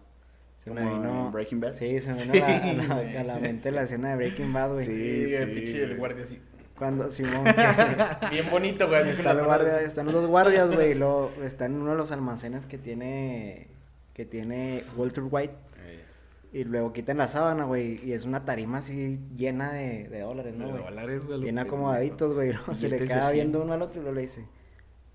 Se 0.67 0.73
me 0.73 0.93
vino. 0.93 1.32
Breaking 1.32 1.60
Bad. 1.60 1.73
Sí, 1.73 2.01
se 2.01 2.13
me 2.13 2.21
vino 2.23 2.34
Sí, 2.34 2.39
a, 2.41 2.47
la, 2.47 2.84
a 2.84 3.03
la- 3.03 3.21
a 3.21 3.23
la 3.23 3.34
güey, 3.38 3.41
mente 3.41 3.69
sí. 3.69 3.75
la 3.75 3.84
escena 3.84 4.10
de 4.12 4.15
Breaking 4.17 4.53
Bad, 4.53 4.73
güey. 4.73 4.86
Sí, 4.86 5.27
Sí, 5.27 5.34
el 5.36 5.51
pinche 5.51 5.77
el 5.82 5.86
güey. 5.88 5.97
guardia 5.99 6.23
así. 6.23 6.41
Cuando 6.77 7.12
Simón. 7.12 7.43
que- 7.45 8.30
Bien 8.30 8.49
bonito, 8.49 8.88
güey. 8.88 9.10
Está 9.10 9.32
el 9.32 9.43
guardia- 9.43 9.82
están 9.82 10.06
los 10.06 10.13
dos 10.15 10.27
guardias, 10.27 10.71
güey. 10.71 10.93
luego 10.99 11.32
está 11.43 11.65
en 11.65 11.75
uno 11.75 11.91
de 11.91 11.97
los 11.97 12.12
almacenes 12.12 12.65
que 12.65 12.77
tiene. 12.77 13.67
Que 14.13 14.25
tiene 14.25 14.84
Walter 14.95 15.23
White. 15.30 15.53
Eh, 15.86 16.03
Y 16.51 16.63
luego 16.63 16.91
quitan 16.93 17.17
la 17.17 17.27
sábana, 17.27 17.65
güey. 17.65 17.99
Y 18.03 18.13
es 18.13 18.25
una 18.25 18.45
tarima 18.45 18.80
así 18.80 19.19
llena 19.36 19.71
de, 19.73 20.08
de 20.10 20.19
dólares, 20.21 20.56
¿no, 20.56 20.67
De 20.73 20.80
dólares, 20.80 21.23
güey. 21.25 21.38
lo 21.38 21.43
Bien 21.43 21.60
acomodaditos, 21.60 22.34
güey. 22.34 22.51
¿no? 22.53 22.73
Se 22.75 22.89
le 22.89 22.97
queda 22.97 23.30
viendo 23.32 23.62
uno 23.62 23.73
al 23.73 23.82
otro 23.84 23.99
y 23.99 24.03
luego 24.03 24.15
le 24.15 24.21
dice, 24.23 24.43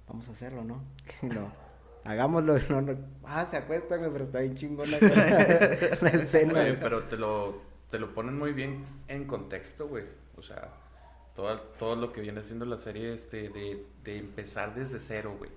vamos 0.09 0.29
a 0.29 0.33
hacerlo, 0.33 0.62
¿no? 0.65 0.83
Y 1.23 1.27
no, 1.27 1.53
hagámoslo. 2.05 2.59
y 2.59 2.62
No, 2.69 2.83
no. 2.83 2.97
Ah, 3.25 3.47
se 3.47 3.57
acuestan, 3.57 4.01
güey, 4.01 4.12
pero 4.12 4.25
está 4.25 4.41
bien 4.41 4.57
chingona 4.57 4.97
la, 5.01 5.99
la 6.01 6.09
escena. 6.11 6.53
Güey. 6.53 6.81
pero 6.81 7.05
te 7.05 7.17
lo, 7.17 7.61
te 7.91 7.99
lo 7.99 8.15
ponen 8.15 8.38
muy 8.38 8.53
bien 8.53 8.85
en 9.09 9.27
contexto, 9.27 9.88
güey. 9.88 10.05
O 10.37 10.43
sea, 10.43 10.73
todo, 11.35 11.61
todo 11.79 11.97
lo 11.97 12.12
que 12.12 12.21
viene 12.21 12.43
siendo 12.43 12.65
la 12.65 12.79
serie 12.79 13.12
este, 13.12 13.49
de, 13.49 13.87
de 14.05 14.19
empezar 14.19 14.75
desde 14.75 14.99
cero, 14.99 15.35
güey. 15.38 15.51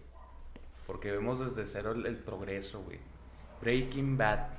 Porque 0.88 1.12
vemos 1.12 1.39
desde 1.39 1.65
cero 1.65 1.93
el, 1.93 2.05
el 2.05 2.17
progreso, 2.17 2.81
güey. 2.84 2.99
Breaking 3.62 4.17
Bad. 4.17 4.49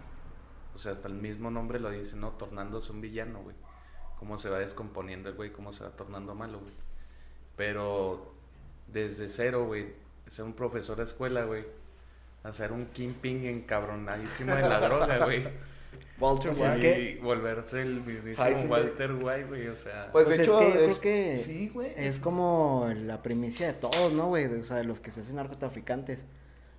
O 0.75 0.79
sea, 0.79 0.93
hasta 0.93 1.09
el 1.09 1.15
mismo 1.15 1.51
nombre 1.51 1.81
lo 1.81 1.91
dice, 1.91 2.17
¿no? 2.17 2.33
Tornándose 2.33 2.93
un 2.93 3.01
villano, 3.01 3.43
güey. 3.43 3.57
Cómo 4.19 4.39
se 4.39 4.49
va 4.49 4.59
descomponiendo 4.59 5.29
el 5.29 5.35
güey, 5.37 5.53
cómo 5.53 5.73
se 5.73 5.85
va 5.85 5.91
tornando 5.91 6.35
malo, 6.35 6.59
güey. 6.61 6.73
Pero 7.57 8.35
desde 8.87 9.29
cero, 9.29 9.67
güey, 9.67 9.95
ser 10.27 10.45
un 10.45 10.53
profesor 10.55 10.97
de 10.97 11.05
escuela, 11.05 11.45
güey. 11.45 11.65
Hacer 12.43 12.73
un 12.73 12.87
kingpin 12.87 13.45
encabronadísimo 13.45 14.55
de 14.55 14.63
la 14.63 14.81
droga, 14.81 15.25
güey. 15.25 15.45
Walter 16.19 16.53
Pues 16.53 16.63
es 16.63 16.75
White. 16.77 16.81
que- 16.81 17.01
Y 17.03 17.17
volverse 17.19 17.83
el 17.83 18.01
mismísimo. 18.01 18.71
Walter 18.71 19.13
White, 19.13 19.45
güey, 19.45 19.69
o 19.69 19.77
sea. 19.77 20.11
Pues, 20.13 20.27
Pues 20.27 20.29
de 20.29 20.35
es 20.35 20.41
hecho, 20.49 20.59
que 20.59 20.69
es... 20.69 20.75
creo 20.99 21.01
que 21.01 21.39
Sí, 21.39 21.69
güey. 21.69 21.93
Es 21.97 22.19
como 22.19 22.91
la 22.97 23.23
primicia 23.23 23.67
de 23.67 23.73
todos, 23.75 24.13
¿no, 24.13 24.29
güey? 24.29 24.47
O 24.47 24.63
sea, 24.63 24.77
de 24.79 24.85
los 24.85 25.01
que 25.01 25.11
se 25.11 25.21
hacen 25.23 25.37
narcotraficantes. 25.37 26.25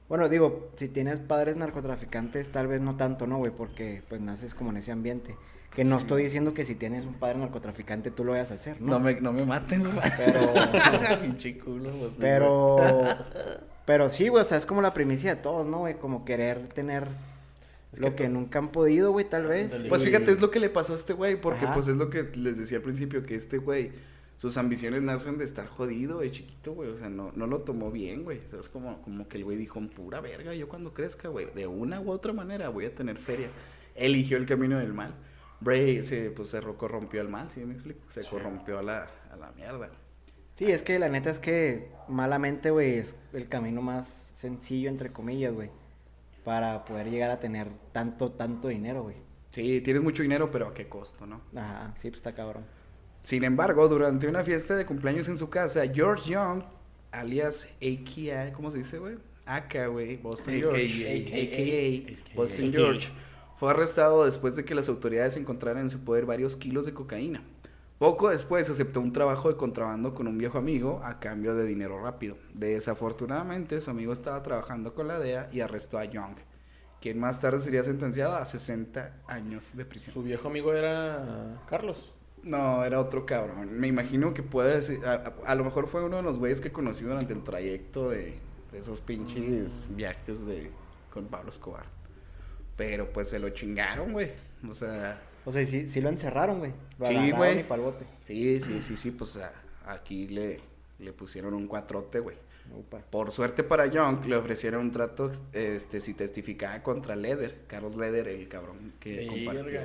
Bueno, 0.10 0.30
digo, 0.30 0.72
si 0.78 0.88
tienes 0.88 1.20
padres 1.20 1.58
narcotraficantes, 1.58 2.50
tal 2.52 2.68
vez 2.68 2.80
no 2.82 2.96
tanto, 2.96 3.28
¿no, 3.28 3.38
güey? 3.38 3.52
Porque 3.52 4.02
pues 4.08 4.22
naces 4.22 4.54
como 4.54 4.70
en 4.72 4.78
ese 4.78 4.92
ambiente. 4.92 5.36
Que 5.78 5.84
no 5.84 5.96
estoy 5.96 6.24
diciendo 6.24 6.56
que 6.56 6.66
si 6.66 6.74
tienes 6.74 7.06
un 7.06 7.14
padre 7.14 7.38
narcotraficante 7.38 8.10
tú 8.10 8.24
lo 8.24 8.32
vayas 8.32 8.50
a 8.50 8.56
hacer, 8.56 8.82
¿no? 8.82 8.94
No 8.94 9.00
me, 9.00 9.22
no 9.22 9.32
me 9.32 9.46
maten, 9.46 9.84
güey. 9.84 10.12
Pero, 10.18 10.52
culo, 11.64 11.92
pues, 11.92 12.14
pero, 12.18 12.78
pero 13.86 14.10
sí, 14.10 14.28
güey, 14.28 14.42
o 14.42 14.44
sea, 14.44 14.58
es 14.58 14.66
como 14.66 14.82
la 14.82 14.96
primicia 14.96 15.36
de 15.36 15.40
todos, 15.40 15.68
¿no, 15.68 15.82
güey? 15.82 15.94
Como 16.00 16.26
querer 16.26 16.68
tener 16.70 17.08
Es 17.94 18.00
lo 18.00 18.16
que 18.16 18.28
nunca 18.28 18.58
han 18.58 18.70
podido, 18.70 19.12
güey, 19.12 19.30
tal 19.30 19.46
vez. 19.46 19.86
Pues 19.88 20.02
fíjate, 20.02 20.32
es 20.32 20.42
lo 20.42 20.50
que 20.50 20.60
le 20.60 20.72
pasó 20.72 20.94
a 20.94 20.96
este 20.96 21.14
güey, 21.14 21.40
porque 21.40 21.66
Ajá. 21.66 21.76
pues 21.76 21.88
es 21.88 21.96
lo 21.96 22.10
que 22.10 22.24
les 22.34 22.58
decía 22.58 22.78
al 22.78 22.84
principio, 22.84 23.24
que 23.24 23.36
este 23.36 23.60
güey, 23.60 23.92
sus 24.38 24.58
ambiciones 24.58 25.04
nacen 25.04 25.38
de 25.38 25.46
estar 25.46 25.68
jodido, 25.68 26.22
de 26.22 26.32
chiquito, 26.32 26.74
güey, 26.74 26.90
o 26.90 26.98
sea, 26.98 27.10
no, 27.10 27.32
no 27.36 27.46
lo 27.46 27.60
tomó 27.60 27.92
bien, 27.92 28.24
güey, 28.24 28.40
o 28.48 28.50
sea, 28.50 28.60
es 28.62 28.70
como, 28.70 29.00
como 29.04 29.28
que 29.28 29.38
el 29.38 29.44
güey 29.44 29.58
dijo, 29.58 29.80
pura 29.96 30.22
verga, 30.22 30.56
yo 30.56 30.68
cuando 30.68 30.96
crezca, 30.96 31.28
güey, 31.28 31.54
de 31.54 31.68
una 31.68 32.02
u 32.02 32.10
otra 32.10 32.34
manera 32.34 32.70
voy 32.70 32.86
a 32.86 32.96
tener 32.96 33.20
feria. 33.20 33.50
Eligió 33.94 34.38
el 34.38 34.48
camino 34.48 34.80
del 34.80 34.94
mal. 34.94 35.14
Bray 35.60 36.04
se, 36.04 36.30
pues, 36.32 36.50
se 36.50 36.62
ro- 36.62 36.78
corrompió 36.78 37.22
al 37.22 37.30
mal, 37.30 37.50
¿sí 37.50 37.62
me 37.66 37.74
explico? 37.74 38.00
Se 38.10 38.24
corrompió 38.24 38.80
a 38.80 38.84
la, 38.84 39.08
a 39.32 39.36
la 39.36 39.52
mierda. 39.52 39.90
Sí, 40.56 40.66
es 40.72 40.82
que 40.84 40.98
la 41.00 41.10
neta 41.10 41.30
es 41.30 41.40
que 41.40 41.92
malamente, 42.08 42.72
güey, 42.72 42.96
es 42.98 43.16
el 43.34 43.48
camino 43.48 43.82
más 43.82 44.32
sencillo, 44.36 44.90
entre 44.90 45.12
comillas, 45.12 45.54
güey, 45.54 45.70
para 46.44 46.86
poder 46.86 47.10
llegar 47.10 47.30
a 47.32 47.40
tener 47.40 47.68
tanto, 47.92 48.32
tanto 48.32 48.68
dinero, 48.68 49.04
güey. 49.04 49.16
Sí, 49.50 49.82
tienes 49.82 50.04
mucho 50.04 50.24
dinero, 50.24 50.52
pero 50.52 50.68
¿a 50.68 50.74
qué 50.74 50.88
costo, 50.88 51.26
no? 51.26 51.42
Ajá, 51.56 51.94
sí, 51.98 52.10
pues 52.10 52.18
está 52.20 52.34
cabrón. 52.34 52.66
Sin 53.22 53.44
embargo, 53.44 53.88
durante 53.88 54.28
una 54.28 54.44
fiesta 54.44 54.76
de 54.76 54.86
cumpleaños 54.86 55.28
en 55.28 55.38
su 55.38 55.50
casa, 55.50 55.84
George 55.94 56.32
Young, 56.32 56.64
alias 57.12 57.68
AKA, 57.82 58.54
¿cómo 58.54 58.72
se 58.72 58.80
dice, 58.80 59.00
güey? 59.00 59.16
AKA, 59.46 59.88
güey, 59.88 60.18
Boston. 60.18 60.54
George. 60.56 62.06
AKA, 62.06 62.36
Boston 62.36 62.72
George. 62.72 63.10
Fue 63.58 63.72
arrestado 63.72 64.24
después 64.26 64.56
de 64.56 64.64
que 64.66 64.76
las 64.76 64.88
autoridades 64.90 65.36
encontraran 65.36 65.84
en 65.84 65.90
su 65.90 66.00
poder 66.00 66.26
varios 66.26 66.56
kilos 66.56 66.86
de 66.86 66.94
cocaína. 66.94 67.44
Poco 68.00 68.30
después 68.30 68.70
aceptó 68.70 69.02
un 69.02 69.12
trabajo 69.12 69.50
de 69.50 69.58
contrabando 69.58 70.14
con 70.14 70.28
un 70.28 70.38
viejo 70.38 70.60
amigo 70.60 71.02
a 71.04 71.20
cambio 71.20 71.56
de 71.56 71.66
dinero 71.66 72.00
rápido. 72.00 72.38
Desafortunadamente, 72.54 73.82
su 73.82 73.90
amigo 73.90 74.14
estaba 74.14 74.44
trabajando 74.44 74.94
con 74.94 75.08
la 75.08 75.18
DEA 75.20 75.50
y 75.52 75.62
arrestó 75.62 75.98
a 75.98 76.06
Young, 76.06 76.36
quien 77.02 77.20
más 77.20 77.42
tarde 77.42 77.60
sería 77.60 77.82
sentenciado 77.82 78.36
a 78.36 78.46
60 78.46 79.14
años 79.28 79.72
de 79.76 79.84
prisión. 79.86 80.14
Su 80.14 80.22
viejo 80.24 80.48
amigo 80.48 80.74
era 80.74 81.60
Carlos. 81.68 82.14
No, 82.44 82.86
era 82.86 83.00
otro 83.02 83.26
cabrón. 83.26 83.80
Me 83.80 83.88
imagino 83.88 84.34
que 84.36 84.44
puede 84.44 84.82
ser. 84.84 85.04
A, 85.06 85.14
a- 85.14 85.34
a 85.52 85.56
lo 85.56 85.64
mejor 85.64 85.88
fue 85.88 86.04
uno 86.04 86.18
de 86.18 86.24
los 86.24 86.38
güeyes 86.38 86.62
que 86.62 86.72
conocí 86.72 87.04
durante 87.04 87.34
el 87.34 87.44
trayecto 87.44 88.10
de, 88.10 88.40
de 88.72 88.78
esos 88.78 89.02
pinches 89.02 89.90
viajes 89.96 90.46
de 90.46 90.72
con 91.12 91.26
Pablo 91.26 91.50
Escobar. 91.50 91.86
Pero 92.78 93.12
pues 93.12 93.28
se 93.30 93.40
lo 93.40 93.50
chingaron, 93.50 94.14
güey. 94.14 94.32
O 94.70 94.74
sea, 94.74 95.22
O 95.46 95.52
sea, 95.52 95.66
sí, 95.66 95.88
sí 95.90 96.00
lo 96.02 96.10
encerraron, 96.10 96.60
güey. 96.60 96.72
Sí, 97.06 97.32
güey. 97.32 97.66
sí, 98.24 98.62
sí, 98.62 98.82
sí, 98.82 98.96
sí. 98.98 99.12
Pues 99.12 99.38
a- 99.38 99.52
aquí 99.88 100.28
le, 100.28 100.60
le 101.00 101.12
pusieron 101.14 101.54
un 101.54 101.68
cuatrote, 101.68 102.20
güey. 102.20 102.38
Upa. 102.78 103.00
Por 103.00 103.32
suerte 103.32 103.64
para 103.64 103.86
Young, 103.88 104.26
le 104.26 104.36
ofrecieron 104.36 104.82
un 104.82 104.92
trato 104.92 105.32
este, 105.54 106.02
si 106.02 106.14
testificaba 106.14 106.84
contra 106.84 107.16
Leder. 107.16 107.60
Carlos 107.68 107.96
Leder, 107.96 108.28
el 108.28 108.48
cabrón 108.50 108.94
que 109.00 109.16
Verga. 109.16 109.32
compartió 109.32 109.82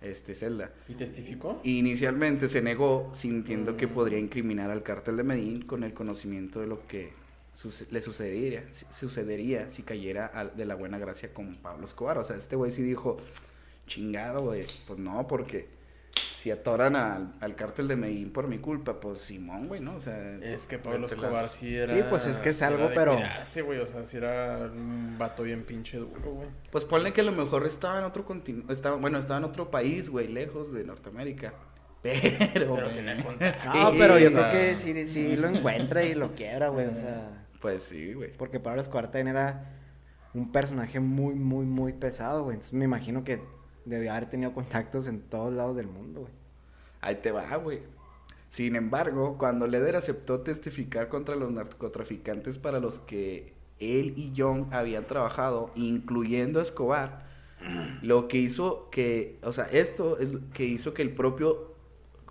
este 0.00 0.34
celda. 0.34 0.72
¿Y 0.88 0.94
testificó? 0.94 1.60
Inicialmente 1.62 2.48
se 2.48 2.60
negó, 2.60 3.10
sintiendo 3.14 3.76
que 3.76 3.86
Mm. 3.86 3.90
podría 3.90 4.18
incriminar 4.18 4.70
al 4.70 4.82
cártel 4.82 5.16
de 5.16 5.22
Medellín 5.22 5.62
con 5.62 5.84
el 5.84 5.94
conocimiento 5.94 6.60
de 6.60 6.66
lo 6.66 6.84
que 6.88 7.12
le 7.90 8.00
sucedería, 8.00 8.64
si- 8.70 8.86
sucedería 8.90 9.68
si 9.68 9.82
cayera 9.82 10.50
de 10.56 10.64
la 10.64 10.74
buena 10.74 10.98
gracia 10.98 11.32
con 11.34 11.54
Pablo 11.56 11.86
Escobar. 11.86 12.18
O 12.18 12.24
sea, 12.24 12.36
este 12.36 12.56
güey 12.56 12.70
sí 12.72 12.82
dijo, 12.82 13.16
chingado, 13.86 14.44
güey. 14.46 14.64
Pues 14.86 14.98
no, 14.98 15.26
porque 15.26 15.68
si 16.14 16.50
atoran 16.50 16.96
al, 16.96 17.34
al 17.40 17.54
cártel 17.54 17.86
de 17.86 17.94
Medellín 17.94 18.32
por 18.32 18.48
mi 18.48 18.58
culpa, 18.58 18.98
pues 18.98 19.20
Simón, 19.20 19.68
güey, 19.68 19.80
¿no? 19.80 19.94
O 19.96 20.00
sea, 20.00 20.36
Es 20.38 20.66
que 20.66 20.78
Pablo 20.78 21.00
las- 21.00 21.12
Escobar 21.12 21.48
sí 21.48 21.76
era. 21.76 21.94
Sí, 21.94 22.02
pues 22.10 22.26
es 22.26 22.38
que 22.38 22.48
es 22.50 22.56
sí 22.58 22.64
algo, 22.64 22.90
pero- 22.94 23.12
güey. 23.64 23.78
O 23.80 23.86
sea, 23.86 24.04
sí 24.04 24.16
era 24.16 24.70
un 24.74 25.16
vato 25.18 25.42
bien 25.44 25.62
pinche 25.62 25.98
duro, 25.98 26.32
güey. 26.32 26.48
pues 26.70 26.84
ponle 26.84 27.12
que 27.12 27.20
a 27.20 27.24
lo 27.24 27.32
mejor 27.32 27.64
estaba 27.66 27.98
en 27.98 28.04
otro 28.04 28.24
continente, 28.24 28.72
estaba, 28.72 28.96
bueno, 28.96 29.18
estaba 29.18 29.38
en 29.38 29.44
otro 29.44 29.70
país, 29.70 30.08
güey, 30.08 30.26
lejos 30.28 30.72
de 30.72 30.84
Norteamérica. 30.84 31.54
Pero, 32.02 32.76
contacto. 33.24 33.70
No, 33.74 33.92
pero 33.96 34.18
yo 34.18 34.28
o 34.28 34.30
sea- 34.32 34.48
creo 34.50 34.60
que 34.72 34.76
sí, 34.76 35.06
sí 35.06 35.36
lo 35.36 35.48
encuentra 35.48 36.04
y 36.04 36.14
lo 36.14 36.34
quiebra, 36.34 36.68
güey. 36.68 36.86
O 36.88 36.94
sea, 36.94 37.46
pues 37.60 37.84
sí, 37.84 38.12
güey. 38.14 38.32
porque 38.36 38.58
Pablo 38.60 38.80
Escobar 38.80 39.06
también 39.10 39.28
era 39.28 39.70
un 40.34 40.50
personaje 40.50 40.98
muy, 40.98 41.34
muy, 41.34 41.64
muy 41.64 41.92
pesado, 41.92 42.44
güey. 42.44 42.54
Entonces 42.54 42.72
me 42.72 42.84
imagino 42.86 43.22
que 43.22 43.40
debió 43.84 44.10
haber 44.12 44.28
tenido 44.28 44.52
contactos 44.52 45.06
en 45.06 45.20
todos 45.20 45.52
lados 45.54 45.76
del 45.76 45.86
mundo, 45.86 46.22
güey. 46.22 46.32
Ahí 47.00 47.16
te 47.16 47.30
va, 47.32 47.54
güey. 47.56 47.80
Sin 48.48 48.76
embargo, 48.76 49.38
cuando 49.38 49.66
Leder 49.66 49.96
aceptó 49.96 50.40
testificar 50.40 51.08
contra 51.08 51.36
los 51.36 51.50
narcotraficantes 51.52 52.58
para 52.58 52.80
los 52.80 52.98
que 53.00 53.54
él 53.80 54.12
y 54.16 54.32
Young 54.32 54.66
habían 54.72 55.06
trabajado, 55.06 55.70
incluyendo 55.74 56.60
a 56.60 56.62
Escobar, 56.62 57.24
lo 58.02 58.28
que 58.28 58.38
hizo 58.38 58.90
que, 58.90 59.38
o 59.42 59.52
sea, 59.52 59.64
esto 59.72 60.18
es 60.18 60.32
lo 60.32 60.40
que 60.52 60.64
hizo 60.64 60.92
que 60.94 61.02
el 61.02 61.14
propio, 61.14 61.71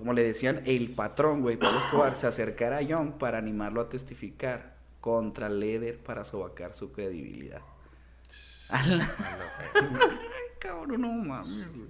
como 0.01 0.13
le 0.13 0.23
decían, 0.23 0.61
el 0.65 0.91
patrón, 0.91 1.41
güey, 1.41 1.57
Pablo 1.57 1.79
Escobar, 1.79 2.15
se 2.17 2.27
acercara 2.27 2.77
a 2.77 2.81
Young 2.81 3.13
para 3.13 3.37
animarlo 3.37 3.79
a 3.81 3.87
testificar 3.89 4.75
contra 4.99 5.47
Leder 5.47 5.97
para 5.99 6.23
sobacar 6.23 6.73
su 6.73 6.91
credibilidad. 6.91 7.61
La- 8.87 9.09
Cabrón, 10.59 11.01
no 11.01 11.11
mames, 11.11 11.67
güey. 11.73 11.87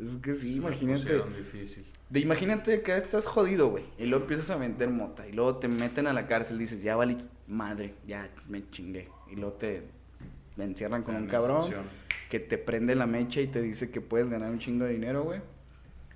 Es 0.00 0.16
que 0.22 0.34
sí, 0.34 0.56
imagínate. 0.56 1.22
difícil. 1.36 1.84
De 2.10 2.20
imagínate 2.20 2.82
que 2.82 2.96
estás 2.96 3.26
jodido, 3.26 3.68
güey. 3.68 3.84
Y 3.98 4.06
luego 4.06 4.24
empiezas 4.24 4.50
a 4.50 4.56
vender 4.56 4.88
mota. 4.90 5.26
Y 5.28 5.32
luego 5.32 5.56
te 5.58 5.68
meten 5.68 6.06
a 6.06 6.12
la 6.12 6.26
cárcel. 6.26 6.58
Dices, 6.58 6.82
ya 6.82 6.96
vale 6.96 7.18
madre, 7.46 7.94
ya 8.06 8.28
me 8.48 8.68
chingué. 8.70 9.08
Y 9.30 9.36
luego 9.36 9.52
te, 9.54 9.84
te 10.56 10.62
encierran 10.64 11.02
con 11.02 11.14
un 11.16 11.26
cabrón 11.28 11.70
que 12.30 12.40
te 12.40 12.58
prende 12.58 12.94
la 12.94 13.06
mecha 13.06 13.40
y 13.40 13.46
te 13.46 13.60
dice 13.62 13.90
que 13.90 14.00
puedes 14.00 14.28
ganar 14.28 14.50
un 14.50 14.58
chingo 14.58 14.84
de 14.86 14.92
dinero, 14.92 15.22
güey. 15.24 15.40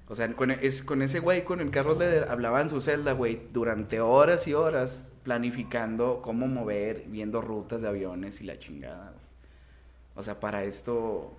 O 0.08 0.14
sea, 0.14 0.32
con, 0.34 0.50
e- 0.52 0.58
es, 0.62 0.82
con 0.82 1.02
ese 1.02 1.18
güey, 1.20 1.44
con 1.44 1.60
el 1.60 1.70
Carlos 1.70 1.98
Leder, 1.98 2.28
hablaba 2.28 2.60
en 2.60 2.70
su 2.70 2.80
celda, 2.80 3.12
güey, 3.12 3.48
durante 3.52 4.00
horas 4.00 4.46
y 4.46 4.54
horas, 4.54 5.12
planificando 5.24 6.20
cómo 6.22 6.46
mover, 6.46 7.04
viendo 7.08 7.40
rutas 7.40 7.82
de 7.82 7.88
aviones 7.88 8.40
y 8.40 8.44
la 8.44 8.58
chingada, 8.58 9.10
güey. 9.10 9.26
O 10.14 10.22
sea, 10.22 10.38
para 10.40 10.64
esto 10.64 11.36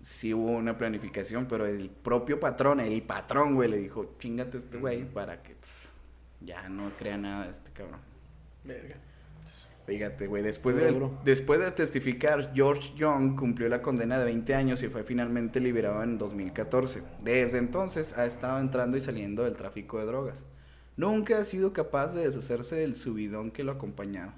sí 0.00 0.32
hubo 0.34 0.50
una 0.52 0.76
planificación, 0.78 1.46
pero 1.46 1.66
el 1.66 1.90
propio 1.90 2.38
patrón, 2.38 2.80
el 2.80 3.02
patrón, 3.02 3.54
güey, 3.54 3.70
le 3.70 3.78
dijo, 3.78 4.14
chingate 4.18 4.58
a 4.58 4.60
este 4.60 4.78
güey 4.78 5.04
para 5.04 5.42
que, 5.42 5.54
pues, 5.54 5.88
ya 6.40 6.68
no 6.68 6.90
crea 6.96 7.16
nada 7.16 7.44
de 7.46 7.50
este 7.50 7.70
cabrón. 7.72 8.00
Verga. 8.64 8.96
Fíjate, 9.90 10.28
güey, 10.28 10.40
después 10.40 10.76
de, 10.76 11.10
después 11.24 11.58
de 11.58 11.72
testificar, 11.72 12.52
George 12.54 12.92
Young 12.94 13.34
cumplió 13.34 13.68
la 13.68 13.82
condena 13.82 14.20
de 14.20 14.24
20 14.24 14.54
años 14.54 14.84
y 14.84 14.88
fue 14.88 15.02
finalmente 15.02 15.58
liberado 15.58 16.04
en 16.04 16.16
2014. 16.16 17.02
Desde 17.24 17.58
entonces 17.58 18.16
ha 18.16 18.24
estado 18.24 18.60
entrando 18.60 18.96
y 18.96 19.00
saliendo 19.00 19.42
del 19.42 19.54
tráfico 19.54 19.98
de 19.98 20.06
drogas. 20.06 20.44
Nunca 20.96 21.38
ha 21.38 21.44
sido 21.44 21.72
capaz 21.72 22.14
de 22.14 22.22
deshacerse 22.22 22.76
del 22.76 22.94
subidón 22.94 23.50
que 23.50 23.64
lo 23.64 23.72
acompañaba. 23.72 24.36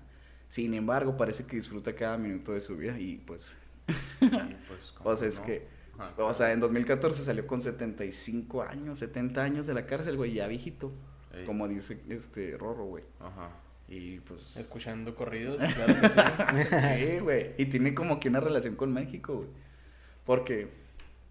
Sin 0.49 0.73
embargo, 0.73 1.19
parece 1.19 1.45
que 1.45 1.57
disfruta 1.57 1.95
cada 1.95 2.17
minuto 2.17 2.55
de 2.55 2.63
su 2.63 2.79
vida 2.79 2.99
y 2.99 3.19
pues... 3.19 3.55
Y 4.23 4.29
pues, 4.31 4.93
¿cómo 4.97 5.11
O 5.11 5.17
sea, 5.19 5.29
es 5.29 5.39
no? 5.41 5.45
que... 5.45 5.67
O 6.17 6.33
sea, 6.33 6.53
en 6.53 6.61
2014 6.61 7.25
salió 7.25 7.47
con 7.47 7.61
75 7.61 8.63
años, 8.63 9.01
70 9.01 9.43
años 9.43 9.67
de 9.67 9.75
la 9.75 9.85
cárcel, 9.85 10.17
güey, 10.17 10.33
ya 10.33 10.47
viejito. 10.47 10.93
Ey. 11.35 11.45
Como 11.45 11.69
dice 11.69 12.01
este 12.09 12.57
Rorro, 12.57 12.87
güey. 12.87 13.05
Ajá. 13.21 13.51
Y 13.95 14.21
pues... 14.21 14.57
Escuchando 14.57 15.15
corridos, 15.15 15.61
claro 15.75 15.95
que 16.01 16.65
sí. 16.81 16.87
Sí, 17.15 17.19
güey. 17.19 17.53
Y 17.59 17.67
tiene 17.67 17.93
como 17.95 18.19
que 18.19 18.29
una 18.31 18.41
relación 18.41 18.75
con 18.75 18.91
México, 18.93 19.35
güey. 19.35 19.49
Porque, 20.25 20.69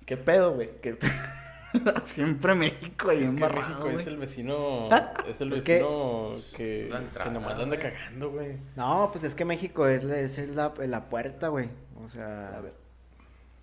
¿qué 0.05 0.15
pedo, 0.15 0.53
güey? 0.53 0.69
Que 0.79 0.95
siempre 2.03 2.53
México 2.53 3.09
ahí 3.09 3.17
Es 3.19 3.23
que 3.23 3.29
embarrado, 3.29 3.85
México 3.85 3.99
es 3.99 4.05
el 4.07 4.17
vecino. 4.17 4.89
Es 5.27 5.41
el 5.41 5.53
Es 5.53 5.61
que- 5.63 5.73
vecino 5.75 6.33
que, 6.55 6.87
que, 6.91 6.95
entrada, 6.95 7.31
nomás 7.31 7.55
anda 7.59 7.79
cagando, 7.79 8.29
güey. 8.29 8.57
No, 8.75 9.09
pues 9.11 9.23
es 9.23 9.33
que 9.33 9.43
México 9.45 9.87
es, 9.87 10.03
la- 10.03 10.19
es 10.19 10.37
la, 10.49 10.71
la 10.85 11.09
puerta, 11.09 11.47
güey. 11.47 11.69
O 12.03 12.09
sea, 12.09 12.61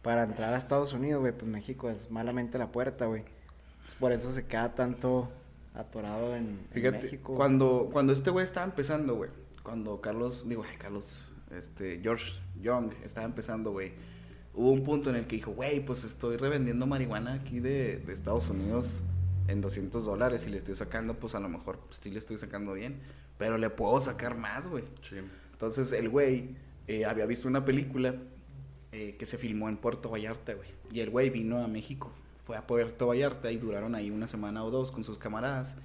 para 0.02 0.24
entrar 0.24 0.54
a 0.54 0.56
Estados 0.56 0.92
Unidos, 0.92 1.20
güey, 1.20 1.32
pues 1.32 1.44
México 1.46 1.88
es 1.90 2.10
malamente 2.10 2.58
la 2.58 2.72
puerta, 2.72 3.06
güey. 3.06 3.22
Por 4.00 4.10
eso 4.12 4.32
se 4.32 4.46
queda 4.46 4.74
tanto 4.74 5.30
atorado 5.78 6.34
en, 6.34 6.58
México. 6.74 7.34
cuando, 7.34 7.88
cuando 7.92 8.12
este 8.12 8.30
güey 8.30 8.44
estaba 8.44 8.66
empezando, 8.66 9.14
güey. 9.14 9.30
Cuando 9.62 10.00
Carlos, 10.00 10.44
digo, 10.46 10.64
ay, 10.68 10.76
Carlos, 10.76 11.20
este, 11.56 12.00
George 12.02 12.32
Young 12.60 12.92
estaba 13.04 13.26
empezando, 13.26 13.70
güey. 13.70 13.92
Hubo 14.54 14.72
un 14.72 14.82
punto 14.82 15.08
en 15.10 15.16
el 15.16 15.26
que 15.26 15.36
dijo, 15.36 15.52
güey, 15.52 15.84
pues 15.84 16.02
estoy 16.04 16.36
revendiendo 16.36 16.86
marihuana 16.86 17.34
aquí 17.34 17.60
de, 17.60 17.98
de 17.98 18.12
Estados 18.12 18.50
Unidos 18.50 19.02
en 19.46 19.60
200 19.60 20.04
dólares 20.04 20.46
y 20.46 20.50
le 20.50 20.56
estoy 20.56 20.74
sacando, 20.74 21.14
pues 21.14 21.34
a 21.34 21.40
lo 21.40 21.48
mejor 21.48 21.78
pues, 21.78 22.00
sí 22.02 22.10
le 22.10 22.18
estoy 22.18 22.38
sacando 22.38 22.72
bien. 22.72 23.00
Pero 23.38 23.56
le 23.56 23.70
puedo 23.70 24.00
sacar 24.00 24.36
más, 24.36 24.66
güey. 24.66 24.84
Sí. 25.08 25.16
Entonces 25.52 25.92
el 25.92 26.08
güey 26.08 26.56
eh, 26.88 27.04
había 27.04 27.26
visto 27.26 27.46
una 27.46 27.64
película 27.64 28.16
eh, 28.90 29.16
que 29.16 29.26
se 29.26 29.38
filmó 29.38 29.68
en 29.68 29.76
Puerto 29.76 30.10
Vallarta, 30.10 30.54
güey. 30.54 30.70
Y 30.90 31.00
el 31.00 31.10
güey 31.10 31.30
vino 31.30 31.62
a 31.62 31.68
México. 31.68 32.12
Fue 32.48 32.56
a 32.56 32.66
Puerto 32.66 33.08
Vallarta 33.08 33.52
y 33.52 33.58
duraron 33.58 33.94
ahí 33.94 34.10
una 34.10 34.26
semana 34.26 34.64
o 34.64 34.70
dos 34.70 34.90
con 34.90 35.04
sus 35.04 35.18
camaradas. 35.18 35.76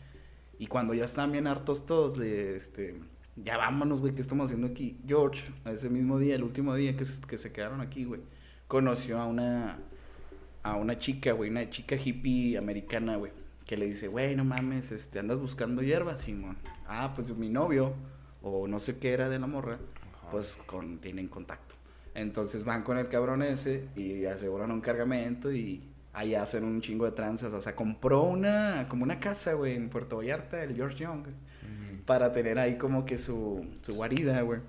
Y 0.58 0.68
cuando 0.68 0.94
ya 0.94 1.04
estaban 1.04 1.34
bien 1.34 1.46
hartos 1.46 1.86
todos, 1.86 2.18
le, 2.18 2.56
este, 2.56 3.02
ya 3.36 3.58
vámonos, 3.58 4.00
güey, 4.00 4.16
¿qué 4.16 4.22
estamos 4.22 4.46
haciendo 4.46 4.68
aquí? 4.68 4.98
George, 5.06 5.44
ese 5.66 5.90
mismo 5.90 6.20
día, 6.20 6.36
el 6.36 6.44
último 6.44 6.74
día 6.74 6.96
que 6.96 7.04
se, 7.04 7.20
que 7.20 7.38
se 7.38 7.52
quedaron 7.52 7.82
aquí, 7.82 8.06
güey, 8.06 8.22
conoció 8.70 9.20
a 9.20 9.26
una, 9.26 9.78
a 10.64 10.78
una 10.78 10.98
chica, 10.98 11.34
güey, 11.34 11.50
una 11.50 11.70
chica 11.70 11.98
hippie 11.98 12.58
americana, 12.58 13.18
güey, 13.18 13.34
que 13.66 13.76
le 13.76 13.86
dice, 13.88 14.08
güey, 14.08 14.34
no 14.38 14.46
mames, 14.46 14.94
este, 14.94 15.20
andas 15.20 15.40
buscando 15.40 15.82
hierba, 15.82 16.16
Simón. 16.16 16.56
Ah, 16.88 17.12
pues 17.14 17.28
mi 17.36 17.50
novio, 17.50 17.94
o 18.42 18.70
no 18.70 18.80
sé 18.80 19.00
qué 19.00 19.12
era 19.12 19.28
de 19.28 19.38
la 19.38 19.48
morra, 19.48 19.80
pues 20.32 20.58
con, 20.66 21.00
tienen 21.00 21.28
contacto. 21.28 21.76
Entonces 22.16 22.64
van 22.64 22.84
con 22.84 22.98
el 22.98 23.10
cabrón 23.10 23.44
ese 23.44 23.90
y 23.98 24.24
aseguran 24.24 24.72
un 24.72 24.80
cargamento 24.80 25.52
y 25.52 25.90
ahí 26.14 26.36
hacen 26.36 26.64
un 26.64 26.82
chingo 26.82 27.06
de 27.06 27.12
tranzas. 27.12 27.54
O 27.54 27.60
sea, 27.62 27.76
compró 27.76 28.24
una, 28.24 28.86
como 28.88 29.04
una 29.04 29.20
casa, 29.20 29.54
güey, 29.54 29.76
en 29.76 29.90
Puerto 29.90 30.18
Vallarta, 30.18 30.64
el 30.64 30.76
George 30.76 30.98
Young, 31.04 31.28
Ujú. 31.28 32.04
para 32.06 32.32
tener 32.32 32.60
ahí 32.60 32.78
como 32.78 33.06
que 33.06 33.18
su, 33.18 33.66
su 33.82 33.94
guarida, 33.96 34.42
güey. 34.42 34.62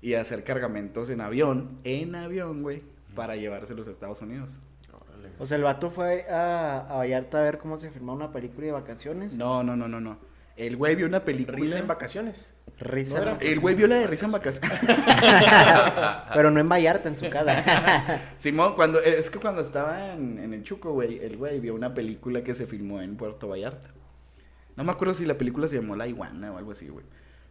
Y 0.00 0.14
hacer 0.14 0.44
cargamentos 0.44 1.08
en 1.10 1.20
avión, 1.20 1.78
en 1.84 2.14
avión, 2.14 2.62
güey, 2.62 2.82
para 3.14 3.34
llevárselos 3.36 3.88
a 3.88 3.90
Estados 3.90 4.22
Unidos. 4.22 4.58
Órale. 4.92 5.30
O 5.38 5.46
sea, 5.46 5.56
el 5.56 5.64
vato 5.64 5.90
fue 5.90 6.28
a, 6.30 6.86
a 6.88 6.96
Vallarta 6.98 7.38
a 7.38 7.42
ver 7.42 7.58
cómo 7.58 7.76
se 7.78 7.90
filmaba 7.90 8.16
una 8.16 8.32
película 8.32 8.66
de 8.66 8.72
vacaciones. 8.72 9.34
No, 9.34 9.64
no, 9.64 9.74
no, 9.76 9.88
no, 9.88 10.00
no. 10.00 10.18
El 10.56 10.76
güey 10.76 10.94
vio 10.96 11.06
una 11.06 11.24
película. 11.24 11.56
Risa 11.56 11.78
en 11.78 11.86
vacaciones. 11.88 12.52
Risa. 12.80 13.38
El 13.40 13.60
güey 13.60 13.74
vio 13.74 13.88
la 13.88 13.96
de 13.96 14.06
risa 14.06 14.26
en 14.26 14.32
vacaciones. 14.32 14.78
Pero 16.34 16.50
no 16.50 16.60
en 16.60 16.68
Vallarta, 16.68 17.08
en 17.08 17.16
su 17.16 17.28
casa. 17.28 18.20
Simón, 18.38 18.74
cuando, 18.74 19.00
es 19.00 19.30
que 19.30 19.38
cuando 19.40 19.60
estaba 19.62 20.12
en, 20.12 20.38
en 20.38 20.54
el 20.54 20.62
Chuco, 20.62 20.92
güey, 20.92 21.18
el 21.18 21.36
güey 21.36 21.58
vio 21.58 21.74
una 21.74 21.92
película 21.92 22.42
que 22.42 22.54
se 22.54 22.66
filmó 22.66 23.00
en 23.00 23.16
Puerto 23.16 23.48
Vallarta. 23.48 23.90
No 24.76 24.84
me 24.84 24.92
acuerdo 24.92 25.14
si 25.14 25.26
la 25.26 25.36
película 25.36 25.66
se 25.66 25.76
llamó 25.76 25.96
La 25.96 26.06
Iguana 26.06 26.52
o 26.52 26.58
algo 26.58 26.70
así, 26.70 26.88
güey. 26.88 27.04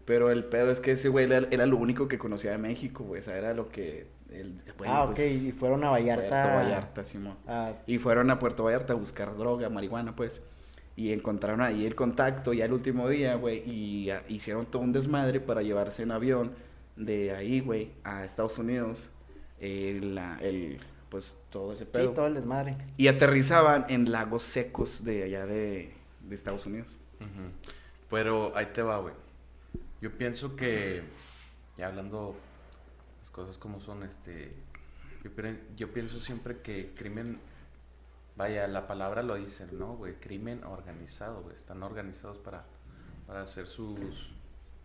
Pero 0.05 0.31
el 0.31 0.45
pedo 0.45 0.71
es 0.71 0.79
que 0.79 0.91
ese 0.93 1.09
güey 1.09 1.25
era, 1.25 1.45
era 1.51 1.65
lo 1.65 1.75
único 1.75 2.07
que 2.07 2.17
conocía 2.17 2.51
de 2.51 2.57
México, 2.57 3.03
güey. 3.03 3.19
O 3.19 3.23
sea, 3.23 3.35
era 3.35 3.53
lo 3.53 3.67
que... 3.67 4.07
El, 4.31 4.61
bueno, 4.77 4.93
ah, 4.93 5.03
ok, 5.03 5.15
pues, 5.15 5.43
y 5.43 5.51
fueron 5.51 5.83
a 5.83 5.89
Vallarta. 5.89 6.29
Puerto 6.29 6.55
Vallarta, 6.55 7.03
Simón. 7.03 7.35
Y 7.85 7.97
fueron 7.97 8.31
a 8.31 8.39
Puerto 8.39 8.63
Vallarta 8.63 8.93
a 8.93 8.95
buscar 8.95 9.35
droga, 9.37 9.69
marihuana, 9.69 10.15
pues. 10.15 10.39
Y 10.97 11.13
encontraron 11.13 11.61
ahí 11.61 11.85
el 11.85 11.95
contacto 11.95 12.53
ya 12.53 12.65
el 12.65 12.73
último 12.73 13.07
día, 13.07 13.35
güey. 13.35 13.59
Y 13.65 14.09
hicieron 14.27 14.65
todo 14.65 14.81
un 14.81 14.91
desmadre 14.91 15.39
para 15.39 15.61
llevarse 15.61 16.03
en 16.03 16.11
avión 16.11 16.51
de 16.97 17.31
ahí, 17.31 17.61
güey, 17.61 17.91
a 18.03 18.25
Estados 18.25 18.57
Unidos. 18.57 19.09
eh, 19.59 19.99
el, 20.41 20.79
pues 21.09 21.35
todo 21.51 21.71
ese 21.71 21.85
sí, 21.85 21.89
pedo. 21.93 22.11
todo 22.11 22.27
el 22.27 22.33
desmadre. 22.33 22.75
Y 22.97 23.07
aterrizaban 23.07 23.85
en 23.89 24.11
lagos 24.11 24.43
secos 24.43 25.05
de 25.05 25.23
allá 25.23 25.45
de, 25.45 25.93
de 26.21 26.35
Estados 26.35 26.65
Unidos. 26.65 26.97
Pero 28.09 28.55
ahí 28.55 28.67
te 28.73 28.81
va, 28.81 28.97
güey. 28.99 29.13
Yo 30.01 30.11
pienso 30.17 30.55
que, 30.55 31.01
ya 31.77 31.87
hablando 31.87 32.35
las 33.19 33.31
cosas 33.31 33.57
como 33.57 33.79
son, 33.79 34.03
este, 34.03 34.53
yo, 35.23 35.31
yo 35.75 35.93
pienso 35.93 36.19
siempre 36.19 36.57
que 36.61 36.91
crimen, 36.95 37.39
vaya, 38.37 38.67
la 38.67 38.87
palabra 38.87 39.23
lo 39.23 39.35
dice, 39.35 39.67
¿no, 39.71 39.95
güey? 39.95 40.15
Crimen 40.19 40.63
organizado, 40.63 41.41
güey. 41.41 41.55
Están 41.55 41.83
organizados 41.83 42.37
para, 42.37 42.65
para 43.25 43.41
hacer 43.41 43.65
sus, 43.65 44.31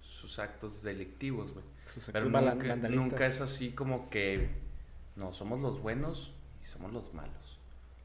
sus 0.00 0.38
actos 0.38 0.82
delictivos, 0.82 1.52
güey. 1.52 1.64
Sus 1.84 2.06
Pero 2.06 2.28
nunca, 2.30 3.26
es 3.26 3.40
así 3.40 3.72
como 3.72 4.08
que, 4.08 4.50
no, 5.16 5.32
somos 5.32 5.60
los 5.60 5.80
buenos 5.80 6.32
y 6.62 6.64
somos 6.64 6.92
los 6.92 7.12
malos. 7.12 7.60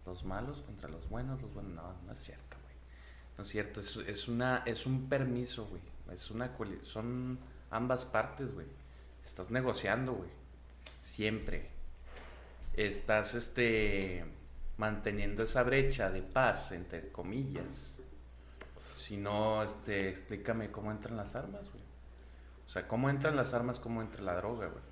Los 0.05 0.23
malos 0.23 0.61
contra 0.61 0.89
los 0.89 1.09
buenos, 1.09 1.41
los 1.41 1.53
buenos, 1.53 1.73
no, 1.73 1.93
no 2.05 2.11
es 2.11 2.19
cierto, 2.19 2.57
güey. 2.63 2.75
No 3.37 3.43
es 3.43 3.49
cierto, 3.49 3.79
es, 3.79 3.97
es, 3.97 4.27
una, 4.27 4.63
es 4.65 4.85
un 4.85 5.09
permiso, 5.09 5.65
güey. 5.67 5.81
Es 6.13 6.29
una, 6.31 6.51
son 6.83 7.39
ambas 7.69 8.05
partes, 8.05 8.53
güey. 8.53 8.67
Estás 9.23 9.49
negociando, 9.51 10.13
güey. 10.13 10.29
Siempre. 11.01 11.69
Estás, 12.75 13.33
este, 13.35 14.25
manteniendo 14.77 15.43
esa 15.43 15.63
brecha 15.63 16.09
de 16.09 16.21
paz, 16.21 16.71
entre 16.71 17.11
comillas. 17.11 17.95
Si 18.97 19.17
no, 19.17 19.63
este, 19.63 20.09
explícame 20.09 20.71
cómo 20.71 20.91
entran 20.91 21.17
las 21.17 21.35
armas, 21.35 21.69
güey. 21.71 21.83
O 22.65 22.69
sea, 22.69 22.87
cómo 22.87 23.09
entran 23.09 23.35
las 23.35 23.53
armas, 23.53 23.79
cómo 23.79 24.01
entra 24.01 24.21
la 24.21 24.35
droga, 24.35 24.67
güey. 24.67 24.83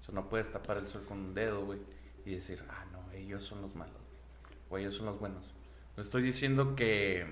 O 0.00 0.04
sea, 0.04 0.14
no 0.14 0.28
puedes 0.28 0.50
tapar 0.52 0.76
el 0.76 0.88
sol 0.88 1.04
con 1.06 1.18
un 1.18 1.34
dedo, 1.34 1.64
güey, 1.64 1.80
y 2.24 2.34
decir, 2.34 2.62
ah, 2.68 2.84
no, 2.92 3.10
ellos 3.12 3.44
son 3.44 3.62
los 3.62 3.74
malos, 3.74 3.96
güey. 4.70 4.82
o 4.82 4.84
ellos 4.84 4.94
son 4.96 5.06
los 5.06 5.18
buenos. 5.18 5.54
No 5.96 6.02
estoy 6.02 6.22
diciendo 6.22 6.74
que 6.76 7.26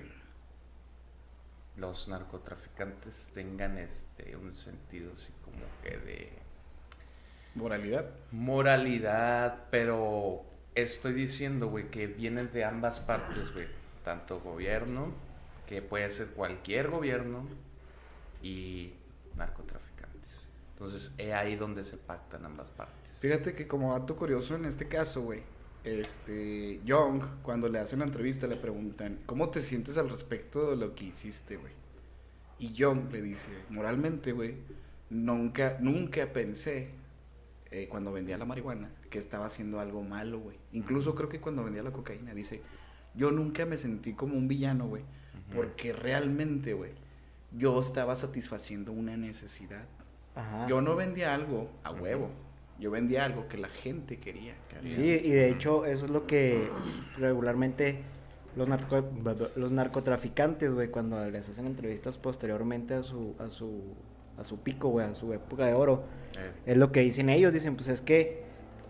los 1.77 2.07
narcotraficantes 2.07 3.31
tengan 3.33 3.77
este 3.77 4.35
un 4.35 4.55
sentido 4.55 5.13
así 5.13 5.31
como 5.43 5.65
que 5.83 5.97
de 5.97 6.41
Moralidad. 7.55 8.09
moralidad, 8.31 9.67
pero 9.69 10.45
estoy 10.75 11.13
diciendo, 11.13 11.67
güey, 11.67 11.89
que 11.89 12.07
vienen 12.07 12.51
de 12.51 12.65
ambas 12.65 12.99
partes, 12.99 13.53
güey. 13.53 13.67
Tanto 14.03 14.39
gobierno, 14.39 15.13
que 15.67 15.81
puede 15.81 16.09
ser 16.11 16.27
cualquier 16.27 16.89
gobierno, 16.89 17.47
y 18.41 18.93
narcotraficantes. 19.37 20.47
Entonces, 20.73 21.13
es 21.17 21.33
ahí 21.33 21.55
donde 21.55 21.83
se 21.83 21.97
pactan 21.97 22.45
ambas 22.45 22.71
partes. 22.71 23.19
Fíjate 23.19 23.53
que 23.53 23.67
como 23.67 23.97
dato 23.97 24.15
curioso 24.15 24.55
en 24.55 24.65
este 24.65 24.87
caso, 24.87 25.21
güey, 25.21 25.43
este, 25.83 26.79
Young, 26.83 27.23
cuando 27.43 27.69
le 27.69 27.79
hacen 27.79 27.99
la 27.99 28.05
entrevista, 28.05 28.47
le 28.47 28.55
preguntan, 28.55 29.19
¿cómo 29.25 29.49
te 29.49 29.61
sientes 29.61 29.97
al 29.97 30.09
respecto 30.09 30.71
de 30.71 30.77
lo 30.77 30.95
que 30.95 31.05
hiciste, 31.05 31.57
güey? 31.57 31.73
Y 32.59 32.73
Young 32.73 33.11
le 33.11 33.21
dice, 33.21 33.49
moralmente, 33.69 34.31
güey, 34.31 34.55
nunca, 35.09 35.77
nunca 35.79 36.31
pensé, 36.31 36.91
eh, 37.71 37.87
cuando 37.89 38.11
vendía 38.11 38.37
la 38.37 38.45
marihuana, 38.45 38.91
que 39.11 39.19
estaba 39.19 39.45
haciendo 39.45 39.79
algo 39.79 40.01
malo, 40.01 40.39
güey. 40.39 40.57
Incluso 40.71 41.13
creo 41.13 41.29
que 41.29 41.39
cuando 41.39 41.63
vendía 41.63 41.83
la 41.83 41.91
cocaína, 41.91 42.33
dice, 42.33 42.61
yo 43.13 43.29
nunca 43.31 43.67
me 43.67 43.77
sentí 43.77 44.13
como 44.13 44.35
un 44.35 44.47
villano, 44.47 44.87
güey, 44.87 45.03
porque 45.55 45.93
realmente, 45.93 46.73
güey, 46.73 46.93
yo 47.55 47.79
estaba 47.79 48.15
satisfaciendo 48.15 48.91
una 48.91 49.15
necesidad. 49.17 49.83
Ajá. 50.33 50.65
Yo 50.67 50.81
no 50.81 50.95
vendía 50.95 51.33
algo 51.35 51.69
a 51.83 51.91
huevo. 51.91 52.29
Yo 52.79 52.89
vendía 52.89 53.25
algo 53.25 53.47
que 53.47 53.57
la 53.57 53.67
gente 53.67 54.17
quería. 54.17 54.55
Sí, 54.87 55.01
y 55.03 55.29
de 55.29 55.51
hecho 55.51 55.85
eso 55.85 56.05
es 56.05 56.11
lo 56.11 56.25
que 56.25 56.67
regularmente 57.17 57.99
los, 58.55 58.67
narco- 58.67 59.05
los 59.55 59.71
narcotraficantes, 59.71 60.73
güey, 60.73 60.87
cuando 60.89 61.29
les 61.29 61.47
hacen 61.49 61.67
entrevistas 61.67 62.17
posteriormente 62.17 62.93
a 62.95 63.03
su, 63.03 63.35
a 63.39 63.49
su, 63.49 63.93
a 64.37 64.43
su 64.43 64.59
pico, 64.61 64.89
güey, 64.89 65.05
a 65.05 65.13
su 65.13 65.31
época 65.33 65.65
de 65.67 65.73
oro, 65.73 66.03
Eh, 66.37 66.51
es 66.71 66.77
lo 66.77 66.91
que 66.93 67.01
dicen 67.01 67.29
ellos, 67.29 67.53
dicen, 67.53 67.75
pues 67.75 67.89
es 67.89 68.01
que, 68.01 68.43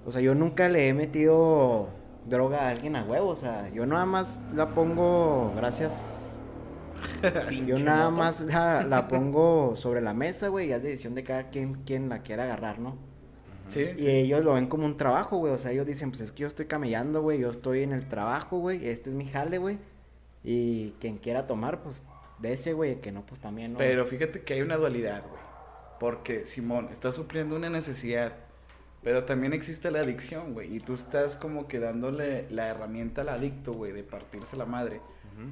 o 0.06 0.12
sea, 0.12 0.22
yo 0.22 0.36
nunca 0.36 0.70
le 0.70 0.88
he 0.88 0.94
metido 0.94 1.90
droga 2.28 2.68
a 2.68 2.70
alguien 2.70 2.96
a 2.96 3.04
huevo, 3.04 3.30
o 3.30 3.36
sea, 3.36 3.70
yo 3.70 3.86
nada 3.86 4.06
más 4.06 4.40
la 4.54 4.70
pongo, 4.70 5.54
gracias, 5.56 6.40
yo 7.66 7.80
nada 7.80 8.10
más 8.10 8.42
la, 8.42 8.84
la 8.84 9.08
pongo 9.08 9.76
sobre 9.76 10.02
la 10.02 10.14
mesa, 10.14 10.50
güey, 10.50 10.70
y 10.70 10.74
es 10.74 10.84
decisión 10.84 11.16
de 11.16 11.24
cada 11.24 11.50
quien, 11.50 11.84
quien 11.84 12.10
la 12.10 12.22
quiera 12.22 12.44
agarrar, 12.44 12.80
¿no? 12.80 13.12
Sí, 13.72 13.88
Y 13.98 14.08
ellos 14.08 14.44
lo 14.44 14.54
ven 14.54 14.68
como 14.68 14.86
un 14.86 14.98
trabajo, 14.98 15.38
güey. 15.38 15.54
O 15.54 15.58
sea, 15.58 15.72
ellos 15.72 15.88
dicen, 15.88 16.10
pues 16.10 16.22
es 16.22 16.32
que 16.34 16.42
yo 16.42 16.48
estoy 16.48 16.66
camellando, 16.66 17.22
güey. 17.22 17.40
Yo 17.40 17.50
estoy 17.50 17.84
en 17.84 17.94
el 17.94 18.06
trabajo, 18.08 18.60
güey. 18.60 18.86
Este 18.86 19.10
es 19.10 19.16
mi 19.16 19.26
jale, 19.26 19.58
güey. 19.60 19.80
Y 20.44 20.92
quien 21.00 21.18
quiera 21.18 21.48
tomar, 21.48 21.82
pues, 21.82 22.04
de 22.40 22.52
ese, 22.54 22.74
güey. 22.74 23.00
Que 23.00 23.14
no, 23.14 23.26
pues 23.26 23.40
también, 23.40 23.74
¿no? 23.74 23.78
Pero 23.78 24.06
fíjate 24.06 24.42
que 24.42 24.56
hay 24.56 24.62
una 24.62 24.76
dualidad, 24.76 25.24
güey. 25.30 25.42
Porque, 26.00 26.46
Simón, 26.46 26.90
está 26.92 27.12
supliendo 27.14 27.56
una 27.56 27.70
necesidad. 27.70 28.34
Pero 29.04 29.24
también 29.26 29.54
existe 29.54 29.90
la 29.90 30.02
adicción, 30.02 30.54
güey. 30.54 30.76
Y 30.76 30.80
tú 30.80 30.94
estás 30.94 31.36
como 31.36 31.68
que 31.68 31.80
dándole 31.80 32.48
la 32.50 32.68
herramienta 32.68 33.22
al 33.22 33.30
adicto, 33.30 33.74
güey, 33.74 33.92
de 33.92 34.04
partirse 34.04 34.56
la 34.58 34.66
madre. 34.66 35.02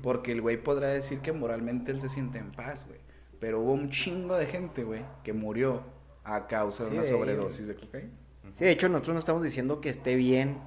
Porque 0.03 0.33
el 0.33 0.41
güey 0.41 0.61
podrá 0.61 0.89
decir 0.89 1.19
que 1.19 1.31
moralmente 1.31 1.91
él 1.91 1.99
se 1.99 2.09
siente 2.09 2.37
en 2.37 2.51
paz, 2.51 2.85
güey. 2.87 2.99
Pero 3.39 3.61
hubo 3.61 3.71
un 3.71 3.89
chingo 3.89 4.37
de 4.37 4.45
gente, 4.45 4.83
güey, 4.83 5.03
que 5.23 5.33
murió 5.33 5.81
a 6.23 6.45
causa 6.45 6.83
de 6.83 6.89
Sí, 6.89 6.95
una 6.97 7.03
de 7.05 7.09
sobredosis 7.09 7.67
de 7.67 7.75
cocaína. 7.75 8.11
Sí, 8.53 8.65
de 8.65 8.71
hecho, 8.71 8.87
nosotros 8.89 9.13
no 9.15 9.19
estamos 9.19 9.41
diciendo 9.41 9.81
que 9.81 9.89
esté 9.89 10.15
bien 10.15 10.59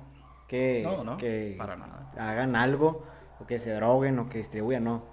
que, 0.49 0.83
No, 0.83 1.05
no, 1.05 1.17
que 1.19 1.55
para 1.57 1.77
nada. 1.77 2.11
hagan 2.19 2.57
algo, 2.57 3.05
o 3.39 3.47
que 3.47 3.59
se 3.61 3.73
droguen, 3.73 4.19
o 4.19 4.29
que 4.29 4.39
distribuyan, 4.39 4.85
no. 4.85 5.05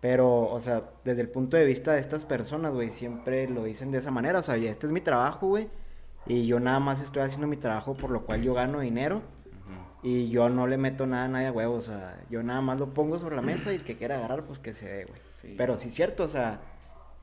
Pero, 0.00 0.42
o 0.48 0.60
sea, 0.60 0.84
desde 1.04 1.22
el 1.22 1.28
punto 1.28 1.56
de 1.56 1.64
vista 1.64 1.94
de 1.94 2.00
estas 2.00 2.24
personas, 2.24 2.72
güey, 2.72 2.90
siempre 2.90 3.48
lo 3.48 3.64
dicen 3.64 3.90
de 3.90 3.98
esa 3.98 4.10
manera. 4.12 4.38
O 4.38 4.42
sea, 4.42 4.56
ya 4.56 4.70
este 4.70 4.86
es 4.86 4.92
mi 4.92 5.00
trabajo, 5.00 5.48
güey. 5.48 5.68
Y 6.26 6.46
yo 6.46 6.58
nada 6.60 6.80
más 6.80 7.00
estoy 7.00 7.22
haciendo 7.22 7.46
mi 7.46 7.56
trabajo 7.56 7.94
por 7.94 8.10
lo 8.10 8.24
cual 8.24 8.42
yo 8.42 8.54
gano 8.54 8.80
dinero. 8.80 9.22
Y 10.02 10.28
yo 10.28 10.48
no 10.48 10.66
le 10.68 10.76
meto 10.76 11.04
nada 11.06 11.24
a 11.24 11.28
nadie 11.28 11.46
a 11.48 11.52
huevo. 11.52 11.74
O 11.74 11.80
sea, 11.80 12.22
yo 12.30 12.42
nada 12.42 12.60
más 12.60 12.78
lo 12.78 12.94
pongo 12.94 13.18
sobre 13.18 13.34
la 13.34 13.42
mesa 13.42 13.72
y 13.72 13.76
el 13.76 13.84
que 13.84 13.96
quiera 13.96 14.16
agarrar, 14.18 14.44
pues 14.44 14.58
que 14.60 14.72
se 14.72 14.86
dé, 14.86 15.04
güey. 15.04 15.20
Sí. 15.40 15.54
Pero 15.58 15.76
sí 15.78 15.88
es 15.88 15.94
cierto, 15.94 16.22
o 16.22 16.28
sea, 16.28 16.60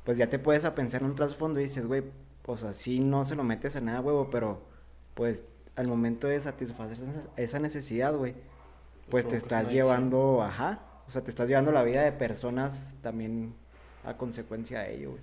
pues 0.04 0.18
ya 0.18 0.28
te 0.30 0.38
puedes 0.39 0.66
a 0.66 0.76
pensar 0.76 1.01
en 1.01 1.08
un 1.08 1.16
trasfondo 1.16 1.60
y 1.60 1.64
dices, 1.64 1.86
güey, 1.88 2.04
o 2.45 2.58
sea, 2.58 2.74
sí 2.74 2.99
no 2.99 3.24
se 3.24 3.36
lo 3.36 3.43
metes 3.45 3.76
a 3.78 3.82
nada, 3.82 4.01
huevo, 4.01 4.30
pero 4.30 4.64
pues 5.14 5.43
al 5.78 5.88
momento 5.88 6.28
de 6.28 6.39
satisfacer 6.41 6.97
esa- 7.38 7.60
necesidad, 7.60 8.14
güey, 8.16 8.36
pues 9.10 9.28
te 9.30 9.38
estás 9.38 9.72
llevando, 9.72 10.43
ajá, 10.43 10.82
o 11.08 11.12
sea, 11.12 11.24
te 11.24 11.30
estás 11.30 11.47
llevando 11.47 11.72
la 11.72 11.84
vida 11.84 12.01
de 12.01 12.12
personas 12.12 12.97
también 13.01 13.56
a 14.04 14.18
consecuencia 14.18 14.82
de 14.82 14.95
ello, 14.95 15.12
güey. 15.12 15.22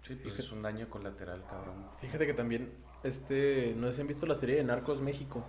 sí, 0.00 0.14
pues 0.22 0.38
es 0.38 0.50
un 0.50 0.62
daño 0.62 0.88
colateral, 0.88 1.44
cabrón. 1.48 1.74
Fíjate 2.00 2.26
que 2.26 2.34
también, 2.34 2.70
este, 3.04 3.74
no 3.76 3.88
sé 3.88 3.94
si 3.94 4.00
han 4.00 4.06
visto 4.06 4.26
la 4.26 4.36
serie 4.36 4.56
de 4.56 4.64
Narcos 4.64 5.00
México. 5.00 5.44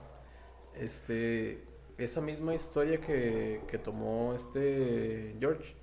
Este, 0.75 1.63
esa 1.97 2.21
misma 2.21 2.55
historia 2.55 2.99
que, 2.99 3.61
que 3.67 3.77
tomó 3.77 4.33
este 4.33 5.35
George, 5.39 5.75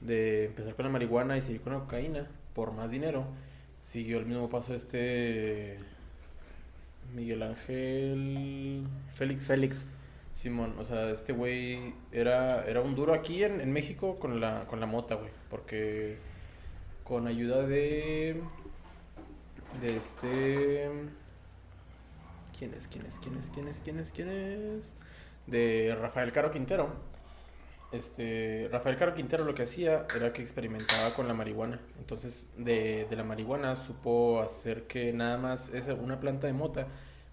de 0.00 0.44
empezar 0.46 0.74
con 0.74 0.84
la 0.84 0.90
marihuana 0.90 1.36
y 1.36 1.40
seguir 1.40 1.62
con 1.62 1.72
la 1.72 1.80
cocaína 1.80 2.28
por 2.54 2.72
más 2.72 2.90
dinero, 2.90 3.26
siguió 3.84 4.18
el 4.18 4.26
mismo 4.26 4.50
paso 4.50 4.74
este 4.74 5.78
Miguel 7.14 7.42
Ángel 7.42 8.86
Félix. 9.12 9.46
Félix. 9.46 9.86
Simón, 10.32 10.74
o 10.78 10.84
sea, 10.84 11.10
este 11.10 11.32
güey 11.32 11.94
era, 12.12 12.66
era 12.66 12.82
un 12.82 12.94
duro 12.94 13.14
aquí 13.14 13.42
en, 13.42 13.58
en 13.62 13.72
México 13.72 14.16
con 14.16 14.38
la, 14.38 14.66
con 14.66 14.80
la 14.80 14.86
mota, 14.86 15.14
güey. 15.14 15.30
Porque 15.48 16.18
con 17.04 17.26
ayuda 17.26 17.66
de. 17.66 18.42
De 19.80 19.96
este. 19.96 20.90
¿Quién 22.58 22.74
es? 22.74 22.88
¿Quién 22.88 23.06
es? 23.06 23.18
¿Quién 23.18 23.36
es? 23.36 23.50
¿Quién 23.50 23.68
es? 23.68 23.80
¿Quién 23.80 24.00
es? 24.00 24.12
¿Quién 24.12 24.28
es? 24.30 24.94
De 25.46 25.96
Rafael 26.00 26.32
Caro 26.32 26.50
Quintero. 26.50 26.88
Este. 27.92 28.68
Rafael 28.72 28.96
Caro 28.96 29.14
Quintero 29.14 29.44
lo 29.44 29.54
que 29.54 29.64
hacía 29.64 30.06
era 30.14 30.32
que 30.32 30.42
experimentaba 30.42 31.14
con 31.14 31.28
la 31.28 31.34
marihuana. 31.34 31.80
Entonces, 31.98 32.48
de, 32.56 33.06
de 33.08 33.16
la 33.16 33.24
marihuana 33.24 33.76
supo 33.76 34.40
hacer 34.40 34.86
que 34.86 35.12
nada 35.12 35.36
más 35.36 35.68
esa, 35.68 35.94
una 35.94 36.18
planta 36.20 36.46
de 36.46 36.54
mota 36.54 36.86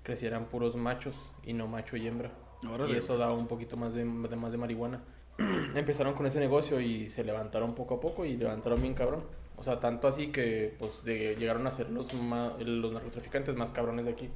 crecieran 0.04 0.46
puros 0.46 0.76
machos 0.76 1.16
y 1.44 1.54
no 1.54 1.68
macho 1.68 1.96
y 1.96 2.08
hembra. 2.08 2.32
Órale. 2.70 2.94
Y 2.94 2.98
eso 2.98 3.18
daba 3.18 3.34
un 3.34 3.48
poquito 3.48 3.78
más 3.78 3.94
de, 3.94 4.04
de 4.04 4.36
más 4.36 4.52
de 4.52 4.58
marihuana. 4.58 5.02
Empezaron 5.76 6.14
con 6.14 6.26
ese 6.26 6.40
negocio 6.40 6.80
y 6.80 7.10
se 7.10 7.24
levantaron 7.24 7.74
poco 7.74 7.96
a 7.96 8.00
poco 8.00 8.26
y 8.26 8.38
levantaron 8.38 8.82
bien 8.82 8.94
cabrón. 8.94 9.24
O 9.58 9.64
sea, 9.64 9.80
tanto 9.80 10.08
así 10.08 10.28
que 10.28 10.74
pues 10.80 11.04
de- 11.04 11.36
llegaron 11.36 11.66
a 11.68 11.72
ser 11.72 11.89
los, 11.89 12.14
ma- 12.16 12.56
los 12.60 12.91
narcotraficantes 12.91 13.56
más 13.56 13.72
cabrones 13.72 14.06
de 14.06 14.12
aquí. 14.12 14.30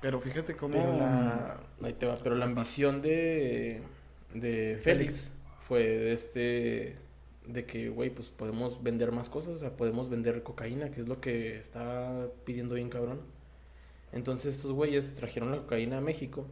Pero 0.00 0.20
fíjate 0.20 0.54
cómo... 0.56 0.74
Pero 0.74 0.96
la, 0.96 1.60
ahí 1.82 1.92
te 1.94 2.06
va, 2.06 2.16
pero 2.22 2.36
la 2.36 2.44
ambición 2.44 3.02
de, 3.02 3.82
de 4.34 4.78
Félix 4.80 5.32
fue 5.66 5.82
de 5.82 6.12
este 6.12 6.96
de 7.46 7.64
que, 7.64 7.88
güey, 7.88 8.10
pues 8.10 8.28
podemos 8.28 8.82
vender 8.82 9.10
más 9.10 9.30
cosas, 9.30 9.54
o 9.54 9.58
sea, 9.58 9.70
podemos 9.76 10.10
vender 10.10 10.42
cocaína, 10.42 10.90
que 10.90 11.00
es 11.00 11.08
lo 11.08 11.18
que 11.20 11.56
está 11.58 12.28
pidiendo 12.44 12.74
bien 12.74 12.90
cabrón. 12.90 13.22
Entonces 14.12 14.56
estos 14.56 14.72
güeyes 14.72 15.14
trajeron 15.14 15.50
la 15.50 15.58
cocaína 15.58 15.98
a 15.98 16.00
México. 16.02 16.46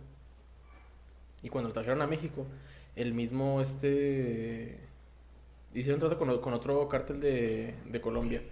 Y 1.42 1.50
cuando 1.50 1.68
lo 1.68 1.74
trajeron 1.74 2.00
a 2.02 2.06
México, 2.06 2.46
el 2.96 3.12
mismo 3.12 3.60
este 3.60 4.80
hicieron 5.74 6.00
trato 6.00 6.18
con, 6.18 6.40
con 6.40 6.52
otro 6.54 6.88
cártel 6.88 7.20
de, 7.20 7.74
de 7.84 8.00
Colombia. 8.00 8.42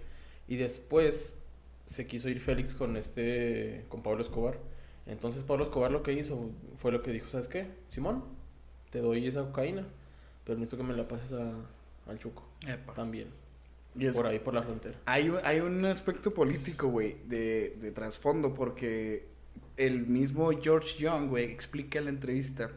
Y 0.47 0.57
después 0.57 1.37
se 1.85 2.05
quiso 2.07 2.29
ir 2.29 2.39
Félix 2.39 2.73
con 2.75 2.97
este 2.97 3.85
con 3.89 4.01
Pablo 4.03 4.21
Escobar. 4.21 4.59
Entonces 5.07 5.43
Pablo 5.43 5.63
Escobar 5.65 5.91
lo 5.91 6.01
que 6.03 6.13
hizo 6.13 6.49
fue 6.75 6.91
lo 6.91 7.01
que 7.01 7.11
dijo, 7.11 7.27
¿sabes 7.27 7.47
qué? 7.47 7.67
Simón, 7.89 8.23
te 8.89 8.99
doy 8.99 9.27
esa 9.27 9.43
cocaína, 9.45 9.85
pero 10.43 10.57
necesito 10.57 10.77
que 10.83 10.89
me 10.91 10.95
la 10.97 11.07
pases 11.07 11.31
a, 11.33 11.53
al 12.09 12.17
Chuco 12.19 12.43
Epa. 12.67 12.93
también, 12.95 13.27
Y 13.95 14.07
es- 14.07 14.15
por 14.15 14.25
ahí, 14.25 14.39
por 14.39 14.53
la 14.55 14.63
frontera. 14.63 14.97
Hay, 15.05 15.29
un- 15.29 15.39
hay 15.43 15.59
un 15.59 15.85
aspecto 15.85 16.33
político, 16.33 16.87
güey, 16.87 17.17
de, 17.27 17.75
de 17.79 17.91
trasfondo, 17.91 18.53
porque 18.55 19.25
el 19.77 20.07
mismo 20.07 20.49
George 20.59 20.97
Young, 20.97 21.29
güey, 21.29 21.45
explica 21.51 21.99
en 21.99 22.05
la 22.05 22.11
entrevista. 22.11 22.71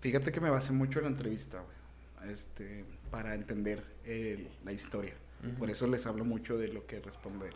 Fíjate 0.00 0.32
que 0.32 0.40
me 0.40 0.50
basé 0.50 0.72
mucho 0.72 0.98
en 0.98 1.04
la 1.06 1.10
entrevista, 1.12 1.62
güey, 1.62 2.32
este, 2.32 2.84
para 3.14 3.34
entender 3.36 3.84
el- 4.04 4.48
la 4.64 4.72
historia. 4.72 5.14
Por 5.56 5.70
eso 5.70 5.86
les 5.86 6.04
hablo 6.06 6.24
mucho 6.24 6.58
de 6.58 6.66
lo 6.66 6.84
que 6.84 6.98
responde 6.98 7.46
él. 7.46 7.54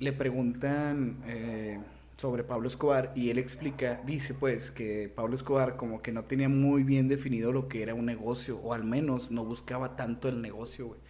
Le 0.00 0.12
preguntan 0.12 1.22
eh, 1.26 1.78
sobre 2.16 2.42
Pablo 2.42 2.66
Escobar 2.66 3.12
y 3.14 3.30
él 3.30 3.38
explica, 3.38 4.00
dice 4.04 4.34
pues 4.34 4.72
que 4.72 5.08
Pablo 5.14 5.36
Escobar 5.36 5.76
como 5.76 6.02
que 6.02 6.10
no 6.10 6.24
tenía 6.24 6.48
muy 6.48 6.82
bien 6.82 7.06
definido 7.06 7.52
lo 7.52 7.68
que 7.68 7.82
era 7.84 7.94
un 7.94 8.06
negocio, 8.06 8.58
o 8.58 8.74
al 8.74 8.82
menos 8.82 9.30
no 9.30 9.44
buscaba 9.44 9.94
tanto 9.94 10.28
el 10.28 10.42
negocio, 10.42 10.88
güey. 10.88 11.00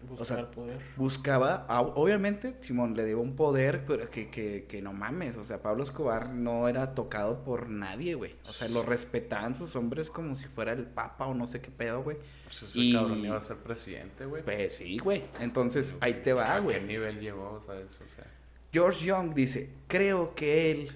Buscar 0.00 0.22
O 0.22 0.24
sea, 0.24 0.38
el 0.40 0.46
poder. 0.46 0.78
buscaba, 0.96 1.66
ah, 1.68 1.80
obviamente, 1.82 2.54
Simón 2.60 2.94
le 2.94 3.04
dio 3.04 3.18
un 3.20 3.34
poder, 3.34 3.84
pero 3.84 4.08
que, 4.08 4.30
que, 4.30 4.64
que 4.68 4.80
no 4.80 4.92
mames, 4.92 5.36
o 5.36 5.42
sea, 5.44 5.60
Pablo 5.60 5.82
Escobar 5.82 6.30
no 6.30 6.68
era 6.68 6.94
tocado 6.94 7.42
por 7.42 7.68
nadie, 7.68 8.14
güey. 8.14 8.36
O 8.48 8.52
sea, 8.52 8.68
lo 8.68 8.84
respetaban 8.84 9.56
sus 9.56 9.74
hombres 9.74 10.08
como 10.08 10.34
si 10.36 10.46
fuera 10.46 10.72
el 10.72 10.86
papa 10.86 11.26
o 11.26 11.34
no 11.34 11.46
sé 11.48 11.60
qué 11.60 11.70
pedo, 11.72 12.02
güey. 12.04 12.16
Pues 12.44 12.62
ese 12.62 12.78
Y- 12.78 12.92
cabrón 12.92 13.18
iba 13.24 13.36
a 13.36 13.40
ser 13.40 13.56
presidente, 13.56 14.24
güey. 14.24 14.44
Pues 14.44 14.76
sí, 14.76 14.98
güey. 14.98 15.24
Entonces, 15.40 15.94
ahí 16.00 16.20
te 16.22 16.32
va, 16.32 16.52
¿A 16.52 16.56
qué 16.56 16.60
güey. 16.62 16.84
nivel 16.84 17.18
llegó, 17.20 17.60
sabes? 17.60 18.00
O 18.00 18.08
sea, 18.08 18.24
George 18.72 19.04
Young 19.04 19.34
dice, 19.34 19.70
creo 19.88 20.34
que 20.36 20.70
él, 20.70 20.92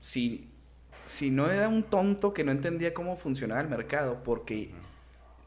si, 0.00 0.50
si 1.04 1.30
no 1.30 1.50
era 1.50 1.68
un 1.68 1.84
tonto 1.84 2.32
que 2.34 2.42
no 2.44 2.50
entendía 2.50 2.92
cómo 2.94 3.16
funcionaba 3.16 3.60
el 3.60 3.68
mercado, 3.68 4.22
porque 4.24 4.72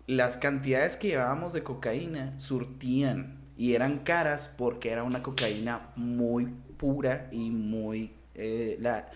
las 0.07 0.37
cantidades 0.37 0.97
que 0.97 1.09
llevábamos 1.09 1.53
de 1.53 1.63
cocaína 1.63 2.37
surtían 2.39 3.39
y 3.57 3.73
eran 3.75 3.99
caras 3.99 4.51
porque 4.57 4.91
era 4.91 5.03
una 5.03 5.23
cocaína 5.23 5.91
muy 5.95 6.47
pura 6.77 7.27
y 7.31 7.51
muy... 7.51 8.13
eh, 8.35 8.77
la... 8.79 9.09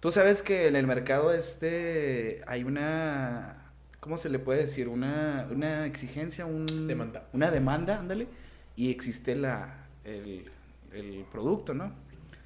Tú 0.00 0.10
sabes 0.10 0.42
que 0.42 0.68
en 0.68 0.76
el 0.76 0.86
mercado 0.86 1.32
este 1.32 2.42
hay 2.46 2.64
una... 2.64 3.72
¿Cómo 4.00 4.16
se 4.16 4.28
le 4.28 4.38
puede 4.38 4.60
decir? 4.60 4.88
Una, 4.88 5.48
una 5.50 5.86
exigencia, 5.86 6.46
un... 6.46 6.66
Demanda. 6.86 7.28
Una 7.32 7.50
demanda, 7.50 7.98
ándale. 7.98 8.28
Y 8.76 8.90
existe 8.90 9.34
la, 9.34 9.86
el, 10.04 10.50
el 10.92 11.24
producto, 11.30 11.74
¿no? 11.74 11.86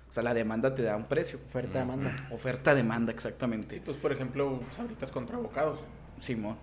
O 0.08 0.12
sea, 0.12 0.22
la 0.22 0.34
demanda 0.34 0.74
te 0.74 0.82
da 0.82 0.96
un 0.96 1.04
precio. 1.04 1.38
Oferta, 1.46 1.80
demanda. 1.80 2.16
Oferta, 2.30 2.74
demanda, 2.74 3.12
exactamente. 3.12 3.76
Sí, 3.76 3.82
pues 3.84 3.96
por 3.96 4.12
ejemplo, 4.12 4.60
sabritas 4.74 5.10
contra 5.10 5.36
abocados. 5.36 5.78
Simón. 6.20 6.56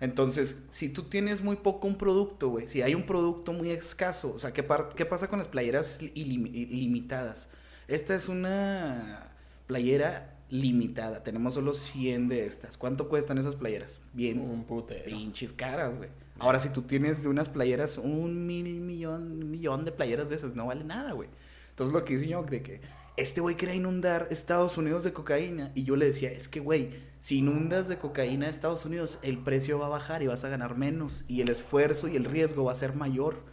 Entonces, 0.00 0.56
si 0.70 0.88
tú 0.88 1.04
tienes 1.04 1.42
muy 1.42 1.56
poco 1.56 1.86
un 1.86 1.96
producto, 1.96 2.48
güey, 2.48 2.68
si 2.68 2.80
hay 2.82 2.94
un 2.94 3.04
producto 3.04 3.52
muy 3.52 3.70
escaso, 3.70 4.32
o 4.34 4.38
sea, 4.38 4.52
¿qué, 4.52 4.66
qué 4.96 5.04
pasa 5.06 5.28
con 5.28 5.38
las 5.38 5.48
playeras 5.48 6.00
ilim- 6.00 6.50
ilimitadas? 6.54 7.48
Esta 7.86 8.14
es 8.14 8.28
una 8.28 9.28
playera 9.66 10.36
limitada, 10.48 11.22
tenemos 11.22 11.54
solo 11.54 11.74
100 11.74 12.28
de 12.28 12.46
estas. 12.46 12.76
¿Cuánto 12.76 13.08
cuestan 13.08 13.38
esas 13.38 13.56
playeras? 13.56 14.00
Bien, 14.14 14.40
Un 14.40 14.64
putero. 14.64 15.04
pinches 15.04 15.52
caras, 15.52 15.96
güey. 15.98 16.08
Ahora, 16.38 16.58
si 16.60 16.70
tú 16.70 16.82
tienes 16.82 17.26
unas 17.26 17.48
playeras, 17.50 17.98
un 17.98 18.46
mil 18.46 18.80
millón, 18.80 19.50
millón 19.50 19.84
de 19.84 19.92
playeras 19.92 20.30
de 20.30 20.36
esas, 20.36 20.54
no 20.54 20.66
vale 20.66 20.82
nada, 20.84 21.12
güey. 21.12 21.28
Entonces, 21.68 21.92
lo 21.92 22.04
que 22.04 22.14
dice 22.14 22.26
yo, 22.26 22.42
de 22.42 22.62
que 22.62 22.80
este 23.20 23.42
güey 23.42 23.54
quería 23.54 23.74
inundar 23.74 24.28
Estados 24.30 24.78
Unidos 24.78 25.04
de 25.04 25.12
cocaína. 25.12 25.72
Y 25.74 25.84
yo 25.84 25.94
le 25.94 26.06
decía, 26.06 26.30
es 26.30 26.48
que, 26.48 26.60
güey, 26.60 26.90
si 27.18 27.38
inundas 27.38 27.86
de 27.86 27.98
cocaína 27.98 28.46
a 28.46 28.50
Estados 28.50 28.86
Unidos, 28.86 29.18
el 29.22 29.38
precio 29.38 29.78
va 29.78 29.86
a 29.86 29.90
bajar 29.90 30.22
y 30.22 30.26
vas 30.26 30.44
a 30.44 30.48
ganar 30.48 30.76
menos. 30.76 31.24
Y 31.28 31.42
el 31.42 31.50
esfuerzo 31.50 32.08
y 32.08 32.16
el 32.16 32.24
riesgo 32.24 32.64
va 32.64 32.72
a 32.72 32.76
ser 32.76 32.96
mayor. 32.96 33.44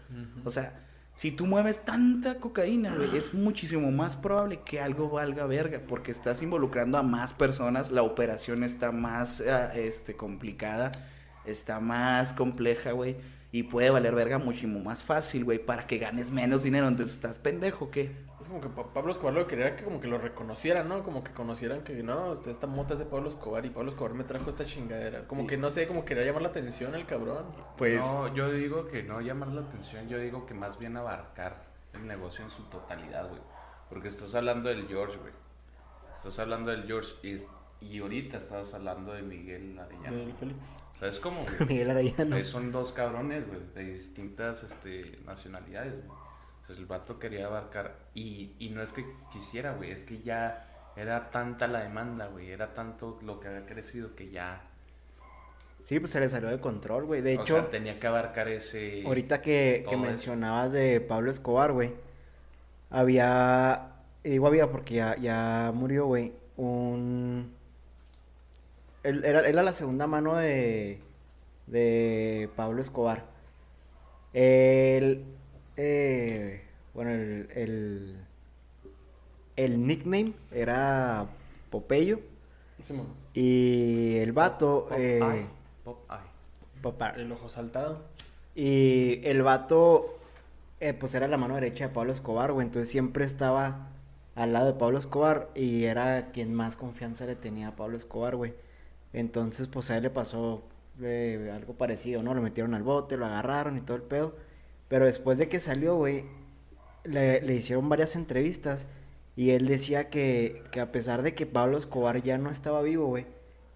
O 0.46 0.50
sea, 0.50 0.86
si 1.16 1.32
tú 1.32 1.46
mueves 1.46 1.84
tanta 1.84 2.36
cocaína, 2.36 2.96
güey, 2.96 3.18
es 3.18 3.34
muchísimo 3.34 3.92
más 3.92 4.16
probable 4.16 4.62
que 4.64 4.80
algo 4.80 5.10
valga 5.10 5.46
verga. 5.48 5.82
Porque 5.86 6.12
estás 6.12 6.42
involucrando 6.42 6.98
a 6.98 7.04
más 7.04 7.34
personas, 7.34 7.92
la 7.92 8.04
operación 8.04 8.64
está 8.64 8.94
más 8.94 9.42
ah, 9.42 9.74
este, 9.76 10.16
complicada, 10.16 10.92
está 11.46 11.82
más 11.82 12.32
compleja, 12.32 12.94
güey. 12.94 13.18
Y 13.52 13.64
puede 13.64 13.90
valer 13.90 14.16
verga 14.16 14.40
muchísimo 14.40 14.80
más 14.80 15.04
fácil, 15.04 15.44
güey, 15.44 15.60
para 15.60 15.88
que 15.88 15.98
ganes 15.98 16.32
menos 16.32 16.64
dinero. 16.64 16.88
Entonces, 16.88 17.16
¿estás 17.16 17.38
pendejo 17.38 17.92
qué? 17.92 18.27
Es 18.48 18.52
como 18.52 18.62
que 18.62 18.70
Pa- 18.70 18.94
Pablo 18.94 19.12
Escobar 19.12 19.34
lo 19.34 19.42
que 19.42 19.48
quería 19.56 19.68
era 19.68 19.76
que 19.76 19.84
como 19.84 20.00
que 20.00 20.08
lo 20.08 20.18
reconocieran, 20.20 20.88
¿no? 20.88 21.04
Como 21.04 21.22
que 21.22 21.34
conocieran 21.34 21.82
que 21.84 22.02
no, 22.02 22.32
esta 22.42 22.66
mota 22.66 22.94
es 22.94 23.00
de 23.00 23.06
Pablo 23.06 23.28
Escobar 23.28 23.66
y 23.66 23.70
Pablo 23.72 23.90
Escobar 23.92 24.14
me 24.14 24.24
trajo 24.24 24.50
esta 24.50 24.64
chingadera. 24.64 25.28
Como 25.28 25.46
que 25.46 25.58
no 25.58 25.70
sé, 25.70 25.86
como 25.86 26.06
quería 26.06 26.24
llamar 26.24 26.44
la 26.44 26.48
atención 26.48 26.96
el 26.96 27.06
cabrón. 27.06 27.46
Pues, 27.78 28.00
no, 28.06 28.34
yo 28.34 28.50
digo 28.50 28.88
que 28.88 29.04
no 29.04 29.20
llamar 29.20 29.50
la 29.50 29.62
atención, 29.62 30.08
yo 30.08 30.18
digo 30.18 30.46
que 30.46 30.54
más 30.54 30.80
bien 30.80 30.96
abarcar 30.96 31.62
el 31.94 32.08
negocio 32.08 32.46
en 32.46 32.52
su 32.52 32.64
totalidad, 32.70 33.28
güey. 33.28 33.42
Porque 33.90 34.08
estás 34.08 34.34
hablando 34.34 34.70
del 34.70 34.88
George, 34.88 35.18
güey. 35.18 35.34
Estás 36.14 36.40
hablando 36.40 36.72
del 36.72 36.84
George 36.88 37.16
y, 37.24 37.36
y 37.86 38.00
ahorita 38.00 38.38
estás 38.38 38.74
hablando 38.74 39.12
de 39.14 39.24
Miguel 39.24 39.78
Arellano. 39.78 40.16
Del 40.16 40.34
Félix. 40.34 40.64
O 40.96 41.00
sea, 41.00 41.10
es 41.10 41.20
como, 41.20 41.42
güey, 41.44 41.56
Miguel 41.68 41.92
Arellano. 41.92 42.42
son 42.46 42.72
dos 42.72 42.94
cabrones, 42.94 43.46
güey, 43.46 43.60
de 43.76 43.92
distintas 43.94 44.64
este, 44.64 45.20
nacionalidades, 45.26 46.06
güey. 46.06 46.17
Entonces 46.68 46.80
el 46.80 46.86
vato 46.86 47.18
quería 47.18 47.46
abarcar 47.46 47.96
y, 48.14 48.52
y 48.60 48.72
no 48.72 48.82
es 48.82 48.92
que 48.92 49.06
quisiera, 49.32 49.72
güey, 49.72 49.92
es 49.92 50.04
que 50.04 50.20
ya 50.20 50.92
era 50.98 51.32
tanta 51.32 51.66
la 51.68 51.80
demanda, 51.80 52.28
güey, 52.28 52.52
era 52.52 52.74
tanto 52.74 53.20
lo 53.22 53.40
que 53.40 53.48
había 53.48 53.66
crecido 53.66 54.16
que 54.16 54.30
ya, 54.30 54.64
Sí, 55.86 56.02
pues 56.02 56.12
se 56.12 56.20
le 56.20 56.28
salió 56.28 56.50
de 56.50 56.60
control, 56.60 57.06
güey. 57.06 57.22
De 57.22 57.38
o 57.38 57.42
hecho, 57.42 57.54
sea, 57.54 57.70
tenía 57.70 57.98
que 57.98 58.08
abarcar 58.08 58.50
ese... 58.50 59.04
ahorita 59.06 59.40
que, 59.40 59.86
que 59.90 59.96
mencionabas 59.96 60.74
de 60.74 61.00
Pablo 61.00 61.32
Escobar, 61.32 61.72
güey, 61.72 61.94
había, 62.90 63.94
digo 64.22 64.48
había 64.48 64.70
porque 64.70 64.96
ya, 64.96 65.16
ya 65.16 65.72
murió, 65.74 66.06
güey, 66.06 66.34
un... 66.58 67.54
Él 69.04 69.24
era, 69.24 69.48
era 69.48 69.64
la 69.64 69.72
segunda 69.72 70.08
mano 70.08 70.36
de, 70.36 71.00
de 71.68 72.50
Pablo 72.58 72.82
Escobar. 72.82 73.24
El, 74.34 75.24
eh, 75.78 76.64
bueno, 76.94 77.12
el, 77.12 77.50
el, 77.56 78.18
el 79.56 79.88
nickname 79.88 80.34
era 80.52 81.28
Popeyo 81.70 82.20
y 83.34 84.18
el 84.18 84.32
vato... 84.34 84.88
Pop 84.90 84.98
eh, 84.98 85.20
Eye, 85.20 85.48
Pop 85.84 86.10
Eye. 86.10 86.82
Popeye. 86.82 87.22
El 87.22 87.32
ojo 87.32 87.50
saltado. 87.50 88.02
Y 88.56 89.22
el 89.24 89.42
vato, 89.44 90.20
eh, 90.80 90.94
pues 90.94 91.14
era 91.16 91.28
la 91.28 91.38
mano 91.38 91.56
derecha 91.56 91.88
de 91.88 91.94
Pablo 91.94 92.12
Escobar, 92.12 92.52
güey. 92.54 92.66
Entonces 92.66 92.90
siempre 92.90 93.26
estaba 93.26 93.90
al 94.36 94.54
lado 94.54 94.68
de 94.68 94.74
Pablo 94.74 94.98
Escobar 94.98 95.50
y 95.56 95.86
era 95.86 96.32
quien 96.32 96.54
más 96.54 96.76
confianza 96.76 97.26
le 97.26 97.36
tenía 97.36 97.70
a 97.70 97.76
Pablo 97.76 97.98
Escobar, 97.98 98.36
güey. 98.36 98.54
Entonces, 99.14 99.68
pues 99.68 99.90
a 99.92 99.98
él 99.98 100.04
le 100.04 100.10
pasó 100.10 100.64
eh, 101.02 101.52
algo 101.54 101.74
parecido, 101.74 102.24
¿no? 102.24 102.34
Lo 102.34 102.42
metieron 102.42 102.74
al 102.74 102.84
bote, 102.84 103.18
lo 103.18 103.26
agarraron 103.26 103.78
y 103.78 103.82
todo 103.82 103.98
el 103.98 104.04
pedo. 104.04 104.36
Pero 104.88 105.06
después 105.06 105.38
de 105.38 105.50
que 105.50 105.60
salió, 105.60 105.96
güey, 105.96 106.24
le, 107.04 107.42
le 107.42 107.56
hicieron 107.56 107.90
varias 107.90 108.16
entrevistas 108.16 108.88
y 109.36 109.52
él 109.52 109.68
decía 109.68 110.10
que, 110.10 110.64
que 110.72 110.80
a 110.80 110.92
pesar 110.92 111.22
de 111.22 111.36
que 111.36 111.46
Pablo 111.46 111.78
Escobar 111.78 112.24
ya 112.24 112.38
no 112.38 112.50
estaba 112.50 112.82
vivo, 112.82 113.08
güey, 113.08 113.26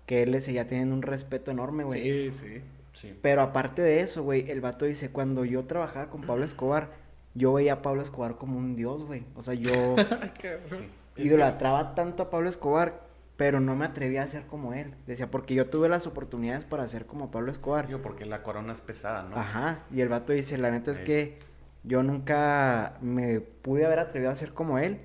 que 0.05 0.24
él 0.24 0.32
le 0.32 0.39
seguía 0.39 0.68
teniendo 0.68 0.95
un 0.95 1.01
respeto 1.03 1.51
enorme, 1.51 1.84
güey. 1.84 2.01
sí, 2.01 2.32
sí. 2.32 2.62
Sí. 2.93 3.18
Pero 3.22 3.41
aparte 3.41 3.82
de 3.82 4.01
eso, 4.01 4.22
güey, 4.24 4.51
el 4.51 4.59
vato 4.59 4.86
dice, 4.86 5.12
cuando 5.12 5.45
yo 5.45 5.64
trabajaba 5.64 6.09
con 6.09 6.22
Pablo 6.22 6.43
Escobar, 6.43 6.89
yo 7.34 7.53
veía 7.53 7.74
a 7.74 7.82
Pablo 7.82 8.01
Escobar 8.01 8.36
como 8.36 8.57
un 8.57 8.76
dios, 8.76 9.05
güey. 9.05 9.24
O 9.36 9.43
sea, 9.43 9.53
yo 9.53 9.72
idolatraba 11.16 11.95
tanto 11.95 12.24
a 12.24 12.30
Pablo 12.30 12.49
Escobar, 12.49 13.01
pero 13.42 13.60
no 13.60 13.76
me 13.76 13.86
atrevía 13.86 14.22
a 14.22 14.28
ser 14.28 14.46
como 14.46 14.76
él. 14.76 14.94
Decía, 15.08 15.32
porque 15.32 15.56
yo 15.56 15.68
tuve 15.68 15.89
las 15.89 16.06
oportunidades 16.06 16.64
para 16.64 16.86
ser 16.86 17.08
como 17.08 17.32
Pablo 17.32 17.52
Escobar. 17.52 17.88
Digo, 17.88 18.00
porque 18.00 18.24
la 18.28 18.44
corona 18.44 18.72
es 18.72 18.82
pesada, 18.82 19.24
¿no? 19.24 19.36
Ajá, 19.36 19.80
y 19.89 20.02
el 20.02 20.10
vato 20.10 20.32
dice, 20.32 20.60
la 20.60 20.70
neta 20.70 20.92
es 20.92 21.00
que 21.00 21.39
yo 21.82 22.04
nunca 22.04 23.00
me 23.02 23.39
pude 23.42 23.84
haber 23.88 23.98
atrevido 23.98 24.30
a 24.30 24.36
ser 24.36 24.54
como 24.54 24.78
él, 24.78 25.02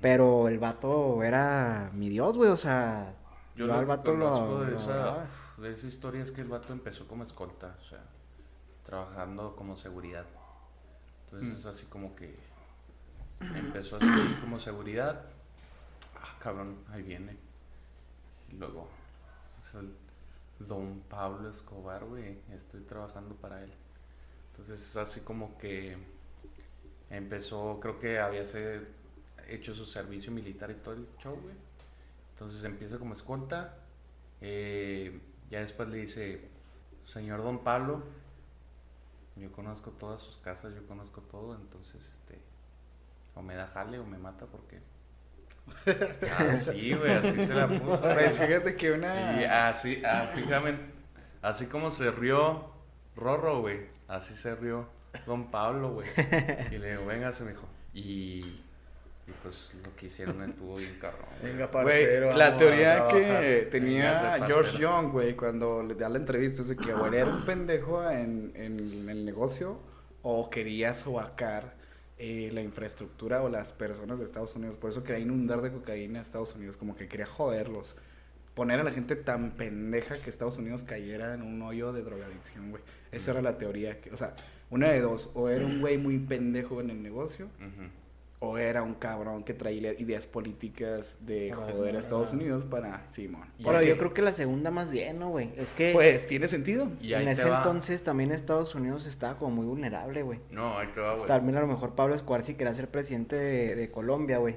pero 0.00 0.48
el 0.48 0.58
vato 0.58 1.22
era 1.22 1.90
mi 1.92 2.08
dios, 2.08 2.36
güey, 2.36 2.50
o 2.50 2.56
sea, 2.56 3.14
Yo 3.54 3.68
lo 3.68 3.74
al 3.74 3.80
que 3.82 3.86
vato 3.86 4.14
lo- 4.14 4.30
conozco 4.32 4.60
de 4.64 4.70
lo 4.72 4.76
esa, 4.76 4.92
adoraba. 4.92 5.26
de 5.58 5.72
esa 5.72 5.86
historia 5.86 6.22
es 6.24 6.32
que 6.32 6.40
el 6.40 6.48
vato 6.48 6.72
empezó 6.72 7.06
como 7.06 7.22
escolta, 7.22 7.76
o 7.80 7.84
sea, 7.84 8.00
trabajando 8.84 9.54
como 9.54 9.76
seguridad. 9.76 10.24
Entonces 11.26 11.50
Mm. 11.50 11.56
es 11.60 11.66
así 11.66 11.86
como 11.86 12.16
que 12.16 12.34
empezó 13.40 13.98
así 13.98 14.08
como 14.40 14.58
seguridad. 14.58 15.26
Ah, 16.20 16.36
cabrón, 16.40 16.78
ahí 16.90 17.02
viene. 17.02 17.43
Y 18.50 18.56
luego 18.56 18.88
es 19.62 19.74
el 19.74 19.94
don 20.58 21.00
Pablo 21.08 21.50
Escobar, 21.50 22.04
güey, 22.04 22.38
estoy 22.52 22.80
trabajando 22.82 23.34
para 23.34 23.62
él. 23.62 23.72
Entonces 24.50 24.80
es 24.80 24.96
así 24.96 25.20
como 25.20 25.58
que 25.58 25.96
empezó, 27.10 27.78
creo 27.80 27.98
que 27.98 28.18
había 28.18 28.42
hecho 29.48 29.74
su 29.74 29.84
servicio 29.84 30.32
militar 30.32 30.70
y 30.70 30.74
todo 30.74 30.94
el 30.94 31.08
show, 31.18 31.38
güey. 31.40 31.54
Entonces 32.32 32.64
empieza 32.64 32.98
como 32.98 33.14
escolta. 33.14 33.76
eh, 34.40 35.20
ya 35.50 35.60
después 35.60 35.88
le 35.88 35.98
dice, 35.98 36.48
señor 37.04 37.42
Don 37.42 37.62
Pablo, 37.62 38.02
yo 39.36 39.52
conozco 39.52 39.90
todas 39.90 40.22
sus 40.22 40.38
casas, 40.38 40.74
yo 40.74 40.86
conozco 40.86 41.20
todo, 41.22 41.54
entonces 41.54 42.08
este, 42.08 42.38
o 43.34 43.42
me 43.42 43.54
da 43.54 43.66
jale 43.66 43.98
o 43.98 44.04
me 44.04 44.18
mata 44.18 44.46
porque... 44.46 44.80
Así, 46.38 46.94
güey, 46.94 47.12
así 47.12 47.46
se 47.46 47.54
la 47.54 47.68
puso. 47.68 48.00
Pues 48.02 48.38
fíjate 48.38 48.74
que 48.76 48.92
una... 48.92 49.40
Y 49.40 49.44
así, 49.44 50.02
ah, 50.04 50.30
fíjame, 50.34 50.78
así 51.42 51.66
como 51.66 51.90
se 51.90 52.10
rió 52.10 52.70
Rorro, 53.16 53.60
güey, 53.60 53.86
así 54.08 54.34
se 54.34 54.54
rió 54.54 54.88
Don 55.26 55.50
Pablo, 55.50 55.92
güey. 55.92 56.08
Y 56.72 56.78
le 56.78 56.92
digo, 56.92 57.06
venga, 57.06 57.32
se 57.32 57.44
me 57.44 57.50
dijo. 57.50 57.68
Y 57.92 58.62
Y 59.26 59.32
pues 59.42 59.70
lo 59.82 59.94
que 59.96 60.06
hicieron 60.06 60.42
estuvo 60.42 60.76
bien 60.76 60.98
cabrón. 61.00 61.26
güey. 61.40 61.52
Venga, 61.52 61.70
parcero. 61.70 62.26
Güey, 62.26 62.38
la 62.38 62.56
teoría 62.56 63.08
que 63.08 63.68
tenía 63.70 64.38
George. 64.46 64.78
Young, 64.78 65.12
güey, 65.12 65.34
cuando 65.34 65.82
le 65.82 65.94
da 65.94 66.08
la 66.08 66.18
entrevista, 66.18 66.62
es 66.62 66.68
de 66.68 66.76
que 66.76 66.92
o 66.92 67.06
era 67.06 67.26
un 67.26 67.44
pendejo 67.44 68.08
en, 68.10 68.52
en 68.54 69.08
el 69.08 69.24
negocio 69.24 69.80
o 70.22 70.50
quería 70.50 70.92
sobacar 70.94 71.74
eh, 72.18 72.50
la 72.52 72.62
infraestructura 72.62 73.42
o 73.42 73.48
las 73.48 73.72
personas 73.72 74.18
de 74.18 74.24
Estados 74.24 74.54
Unidos. 74.54 74.76
Por 74.76 74.90
eso 74.90 75.02
quería 75.02 75.20
inundar 75.20 75.62
de 75.62 75.72
cocaína 75.72 76.20
a 76.20 76.22
Estados 76.22 76.54
Unidos, 76.54 76.76
como 76.76 76.96
que 76.96 77.08
quería 77.08 77.26
joderlos. 77.26 77.96
Poner 78.54 78.78
a 78.78 78.84
la 78.84 78.92
gente 78.92 79.16
tan 79.16 79.52
pendeja 79.52 80.14
que 80.14 80.30
Estados 80.30 80.58
Unidos 80.58 80.84
cayera 80.84 81.34
en 81.34 81.42
un 81.42 81.60
hoyo 81.62 81.92
de 81.92 82.02
drogadicción, 82.04 82.70
güey. 82.70 82.82
Esa 83.10 83.32
era 83.32 83.42
la 83.42 83.58
teoría. 83.58 84.00
Que, 84.00 84.10
o 84.12 84.16
sea, 84.16 84.36
una 84.70 84.90
de 84.90 85.00
dos. 85.00 85.30
O 85.34 85.48
era 85.48 85.66
un 85.66 85.80
güey 85.80 85.98
muy 85.98 86.18
pendejo 86.18 86.80
en 86.80 86.90
el 86.90 87.02
negocio. 87.02 87.48
O 88.44 88.58
era 88.58 88.82
un 88.82 88.94
cabrón 88.94 89.42
que 89.44 89.54
traía 89.54 89.92
ideas 89.94 90.26
políticas 90.26 91.18
de 91.20 91.52
Para 91.54 91.72
joder 91.72 91.96
a. 91.96 91.98
Estados 91.98 92.32
Unidos 92.32 92.64
para 92.64 93.08
Simón. 93.10 93.48
Y 93.58 93.64
Pero 93.64 93.82
yo 93.82 93.96
creo 93.96 94.12
que 94.12 94.22
la 94.22 94.32
segunda 94.32 94.70
más 94.70 94.90
bien, 94.90 95.18
¿no, 95.18 95.30
güey? 95.30 95.52
Es 95.56 95.72
que 95.72 95.92
Pues 95.92 96.26
tiene 96.26 96.48
sentido. 96.48 96.88
Y 97.00 97.14
en 97.14 97.28
ese 97.28 97.48
va. 97.48 97.58
entonces 97.58 98.02
también 98.02 98.32
Estados 98.32 98.74
Unidos 98.74 99.06
estaba 99.06 99.38
como 99.38 99.56
muy 99.56 99.66
vulnerable, 99.66 100.22
güey. 100.22 100.40
No, 100.50 100.78
ahí 100.78 100.88
te 100.94 101.00
va, 101.00 101.14
güey. 101.14 101.26
También 101.26 101.56
a 101.56 101.60
lo 101.60 101.66
mejor 101.66 101.94
Pablo 101.94 102.14
Escobar 102.14 102.42
si 102.42 102.54
quería 102.54 102.74
ser 102.74 102.88
presidente 102.90 103.36
de, 103.36 103.74
de 103.74 103.90
Colombia, 103.90 104.38
güey. 104.38 104.56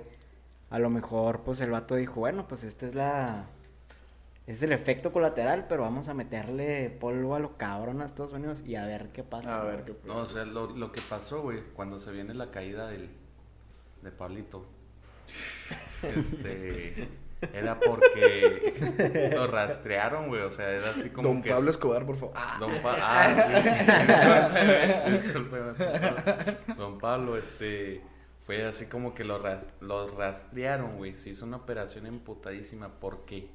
A 0.70 0.80
lo 0.80 0.90
mejor, 0.90 1.42
pues 1.44 1.62
el 1.62 1.72
vato 1.72 1.96
dijo, 1.96 2.20
bueno, 2.20 2.48
pues 2.48 2.64
esta 2.64 2.86
es 2.86 2.96
la... 2.96 3.48
Es 4.48 4.64
el 4.64 4.72
efecto 4.72 5.12
colateral, 5.12 5.66
pero 5.68 5.82
vamos 5.82 6.08
a 6.08 6.14
meterle 6.14 6.90
polvo 6.90 7.36
a 7.36 7.40
lo 7.40 7.58
cabrón 7.58 8.02
a 8.02 8.06
Estados 8.06 8.32
Unidos 8.32 8.64
y 8.66 8.76
a 8.76 8.86
ver 8.86 9.10
qué 9.12 9.22
pasa. 9.22 9.60
A 9.60 9.64
ver 9.66 9.84
qué 9.84 9.94
No, 10.06 10.20
o 10.20 10.26
sea, 10.26 10.46
lo, 10.46 10.68
lo 10.68 10.94
que 10.94 11.02
pasó, 11.02 11.42
güey, 11.42 11.62
cuando 11.74 12.00
se 12.00 12.14
viene 12.14 12.34
la 12.34 12.48
caída 12.48 12.88
del, 12.88 13.10
de 14.02 14.12
Pablito, 14.12 14.66
este, 16.04 17.08
era 17.54 17.80
porque 17.80 19.32
lo 19.36 19.48
rastrearon, 19.48 20.28
güey, 20.28 20.42
o 20.42 20.52
sea, 20.52 20.70
era 20.72 20.90
así 20.90 21.10
como 21.10 21.30
Don 21.30 21.42
que... 21.42 21.50
Pablo 21.52 21.72
Escobar, 21.72 22.06
por 22.06 22.18
favor. 22.18 22.34
Ah, 22.38 22.58
Don 22.60 22.72
Pablo, 22.82 23.04
ah, 23.04 25.06
discúlpeme, 25.12 25.74
discúlpeme. 25.74 26.58
Don 26.78 26.98
Pablo, 26.98 27.38
este, 27.38 28.02
fue 28.42 28.66
así 28.66 28.86
como 28.88 29.14
que 29.14 29.24
lo, 29.24 29.40
ras- 29.40 29.70
lo 29.82 30.10
rastrearon, 30.18 30.98
güey, 30.98 31.18
se 31.18 31.32
hizo 31.32 31.46
una 31.46 31.58
operación 31.58 32.06
emputadísima, 32.06 33.00
¿por 33.00 33.26
qué? 33.26 33.50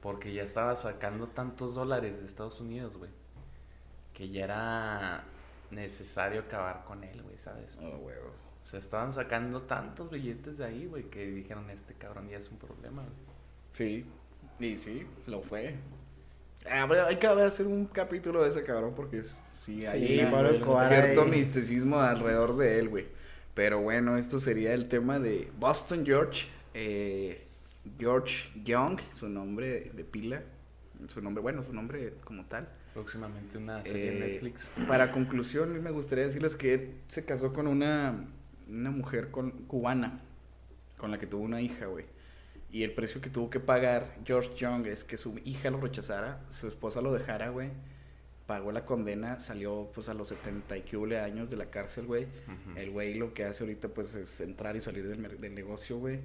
Porque 0.00 0.32
ya 0.32 0.42
estaba 0.44 0.76
sacando 0.76 1.28
tantos 1.28 1.74
dólares 1.74 2.20
de 2.20 2.26
Estados 2.26 2.60
Unidos, 2.60 2.96
güey, 2.96 3.10
que 4.14 4.28
ya 4.30 4.44
era 4.44 5.24
necesario 5.70 6.42
acabar 6.42 6.84
con 6.84 7.02
él, 7.02 7.22
güey, 7.22 7.36
¿sabes? 7.38 7.78
oh, 7.82 7.96
huevo. 7.98 8.30
Se 8.66 8.78
estaban 8.78 9.12
sacando 9.12 9.62
tantos 9.62 10.10
billetes 10.10 10.58
de 10.58 10.64
ahí, 10.64 10.86
güey, 10.86 11.04
que 11.04 11.24
dijeron, 11.24 11.70
este 11.70 11.94
cabrón 11.94 12.28
ya 12.28 12.38
es 12.38 12.50
un 12.50 12.58
problema, 12.58 13.02
güey. 13.02 13.14
Sí, 13.70 14.04
y 14.58 14.76
sí, 14.76 15.06
lo 15.28 15.40
fue. 15.42 15.76
Habría- 16.68 17.06
hay 17.06 17.16
que 17.16 17.28
haber 17.28 17.46
hacer 17.46 17.68
un 17.68 17.86
capítulo 17.86 18.42
de 18.42 18.48
ese 18.48 18.64
cabrón 18.64 18.92
porque 18.96 19.22
sí 19.22 19.86
hay 19.86 20.04
Sí, 20.08 20.18
una- 20.18 20.30
Pablo 20.32 20.50
Escobar 20.50 20.88
cierto 20.88 21.22
ahí. 21.22 21.30
misticismo 21.30 22.00
alrededor 22.00 22.56
de 22.56 22.80
él, 22.80 22.88
güey. 22.88 23.06
Pero 23.54 23.80
bueno, 23.82 24.16
esto 24.18 24.40
sería 24.40 24.74
el 24.74 24.88
tema 24.88 25.20
de 25.20 25.48
Boston 25.60 26.04
George. 26.04 26.48
eh, 26.74 27.46
George 28.00 28.50
Young, 28.64 28.98
su 29.12 29.28
nombre 29.28 29.92
de, 29.94 30.04
pila. 30.04 30.42
Su 31.06 31.22
nombre, 31.22 31.40
bueno, 31.40 31.62
su 31.62 31.72
nombre 31.72 32.14
como 32.24 32.44
tal. 32.46 32.68
Próximamente 32.94 33.56
una 33.58 33.82
serie 33.84 34.16
en 34.16 34.22
Eh, 34.22 34.26
Netflix. 34.32 34.70
Para 34.88 35.12
conclusión, 35.12 35.80
me 35.82 35.90
gustaría 35.92 36.24
decirles 36.24 36.56
que 36.56 36.74
él 36.74 36.94
se 37.08 37.24
casó 37.24 37.52
con 37.52 37.66
una, 37.68 38.26
una 38.68 38.90
mujer 38.90 39.30
con, 39.30 39.50
cubana, 39.66 40.20
con 40.96 41.10
la 41.10 41.18
que 41.18 41.26
tuvo 41.26 41.44
una 41.44 41.60
hija, 41.60 41.86
güey. 41.86 42.04
Y 42.70 42.82
el 42.82 42.92
precio 42.92 43.20
que 43.20 43.30
tuvo 43.30 43.48
que 43.48 43.60
pagar 43.60 44.18
George 44.24 44.54
Young 44.56 44.86
es 44.86 45.04
que 45.04 45.16
su 45.16 45.38
hija 45.44 45.70
lo 45.70 45.80
rechazara, 45.80 46.44
su 46.50 46.66
esposa 46.66 47.00
lo 47.00 47.12
dejara, 47.12 47.48
güey. 47.50 47.70
Pagó 48.46 48.70
la 48.70 48.84
condena, 48.84 49.40
salió 49.40 49.90
pues 49.94 50.08
a 50.08 50.14
los 50.14 50.28
70 50.28 50.76
y 50.76 50.82
que 50.82 51.18
años 51.18 51.50
de 51.50 51.56
la 51.56 51.70
cárcel, 51.70 52.06
güey. 52.06 52.26
El 52.76 52.90
güey 52.90 53.14
lo 53.14 53.34
que 53.34 53.44
hace 53.44 53.64
ahorita 53.64 53.88
pues 53.88 54.14
es 54.14 54.40
entrar 54.40 54.76
y 54.76 54.80
salir 54.80 55.08
del, 55.08 55.40
del 55.40 55.54
negocio, 55.54 55.98
güey. 55.98 56.20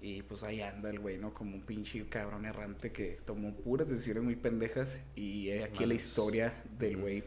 Y 0.00 0.22
pues 0.22 0.42
ahí 0.42 0.62
anda 0.62 0.88
el 0.90 0.98
güey, 0.98 1.18
¿no? 1.18 1.34
Como 1.34 1.54
un 1.54 1.62
pinche 1.62 2.04
cabrón 2.06 2.46
errante 2.46 2.90
que 2.90 3.20
tomó 3.24 3.54
puras 3.54 3.88
decisiones 3.88 4.22
muy 4.22 4.36
pendejas. 4.36 5.00
Y 5.14 5.50
aquí 5.60 5.84
la 5.86 5.94
historia 5.94 6.54
del 6.78 6.96
güey 6.96 7.22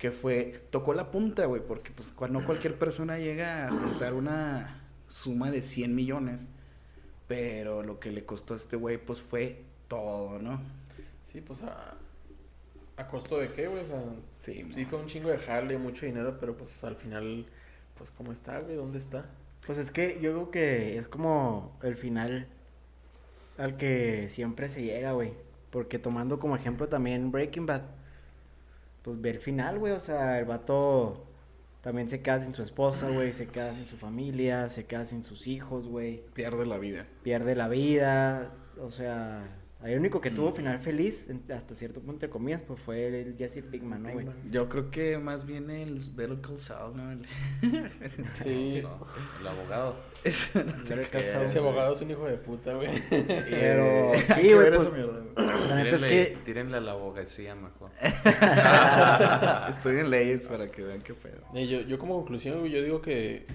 que 0.00 0.10
fue, 0.12 0.64
tocó 0.70 0.94
la 0.94 1.10
punta, 1.10 1.44
güey, 1.44 1.60
porque 1.60 1.90
pues 1.92 2.10
cuando 2.10 2.42
cualquier 2.44 2.78
persona 2.78 3.18
llega 3.18 3.68
a 3.68 3.70
juntar 3.70 4.14
una 4.14 4.82
suma 5.08 5.50
de 5.50 5.60
100 5.60 5.94
millones, 5.94 6.48
pero 7.28 7.82
lo 7.82 8.00
que 8.00 8.10
le 8.10 8.24
costó 8.24 8.54
a 8.54 8.56
este 8.56 8.76
güey 8.76 8.96
pues 8.96 9.20
fue 9.20 9.62
todo, 9.88 10.38
¿no? 10.38 10.62
Sí, 11.22 11.42
pues 11.42 11.62
a, 11.62 11.98
a 12.96 13.06
costo 13.08 13.36
de 13.38 13.52
qué, 13.52 13.68
güey. 13.68 13.82
O 13.82 13.86
sea, 13.86 14.02
Sí, 14.38 14.66
sí 14.72 14.86
fue 14.86 14.98
un 14.98 15.06
chingo 15.06 15.28
de 15.28 15.36
jale, 15.36 15.76
mucho 15.76 16.06
dinero, 16.06 16.38
pero 16.40 16.56
pues 16.56 16.82
al 16.82 16.96
final, 16.96 17.44
pues 17.98 18.10
¿cómo 18.10 18.32
está, 18.32 18.58
güey? 18.60 18.76
¿Dónde 18.76 18.96
está? 18.96 19.26
Pues 19.66 19.76
es 19.76 19.90
que 19.90 20.18
yo 20.22 20.32
creo 20.32 20.50
que 20.50 20.96
es 20.96 21.08
como 21.08 21.78
el 21.82 21.96
final 21.96 22.48
al 23.58 23.76
que 23.76 24.28
siempre 24.30 24.70
se 24.70 24.82
llega, 24.82 25.12
güey. 25.12 25.34
Porque 25.70 25.98
tomando 25.98 26.38
como 26.38 26.56
ejemplo 26.56 26.88
también 26.88 27.30
Breaking 27.30 27.66
Bad, 27.66 27.82
pues 29.10 29.20
ve 29.20 29.30
el 29.30 29.40
final, 29.40 29.78
güey. 29.78 29.92
O 29.92 30.00
sea, 30.00 30.38
el 30.38 30.44
vato 30.44 31.26
también 31.80 32.08
se 32.08 32.22
queda 32.22 32.40
sin 32.40 32.54
su 32.54 32.62
esposa, 32.62 33.08
güey. 33.10 33.32
Se 33.32 33.48
queda 33.48 33.74
sin 33.74 33.86
su 33.86 33.96
familia, 33.96 34.68
se 34.68 34.86
queda 34.86 35.04
sin 35.04 35.24
sus 35.24 35.46
hijos, 35.46 35.88
güey. 35.88 36.24
pierde 36.32 36.66
la 36.66 36.78
vida. 36.78 37.06
Pierde 37.22 37.54
la 37.56 37.68
vida. 37.68 38.54
O 38.80 38.90
sea, 38.90 39.59
el 39.82 39.98
único 39.98 40.20
que 40.20 40.30
tuvo 40.30 40.52
final 40.52 40.78
feliz, 40.78 41.28
hasta 41.54 41.74
cierto 41.74 42.00
punto, 42.00 42.12
entre 42.12 42.28
comillas, 42.30 42.60
pues 42.62 42.80
fue 42.80 43.06
el 43.22 43.36
Jesse 43.38 43.62
Pinkman, 43.62 44.02
¿no, 44.02 44.10
güey? 44.12 44.26
Yo 44.50 44.68
creo 44.68 44.90
que 44.90 45.16
más 45.18 45.46
bien 45.46 45.70
el 45.70 45.98
Better 46.14 46.40
Call 46.42 46.58
Saul, 46.58 46.96
¿no? 46.96 47.10
El- 47.10 47.26
Sí. 48.42 48.82
No, 48.82 49.06
el 49.40 49.46
abogado. 49.46 49.96
Saul. 50.24 51.44
Ese 51.44 51.58
abogado 51.58 51.94
es 51.94 52.00
un 52.02 52.10
hijo 52.10 52.26
de 52.26 52.36
puta, 52.36 52.74
güey. 52.74 52.90
Pero, 53.08 54.12
sí, 54.18 54.42
¿qué 54.42 54.54
güey, 54.54 54.70
pues? 54.74 54.90
La 55.68 55.76
neta 55.82 55.96
es 55.96 56.04
que 56.04 56.36
Tírenle 56.44 56.76
a 56.76 56.80
la 56.80 56.92
abogacía 56.92 57.54
mejor. 57.54 57.90
Estoy 59.68 59.98
en 59.98 60.10
leyes 60.10 60.46
para 60.46 60.66
que 60.66 60.82
vean 60.82 61.00
qué 61.00 61.14
pedo. 61.14 61.40
Eh, 61.54 61.66
yo, 61.66 61.80
yo 61.82 61.98
como 61.98 62.16
conclusión, 62.16 62.60
güey, 62.60 62.70
yo 62.72 62.82
digo 62.82 63.00
que 63.00 63.46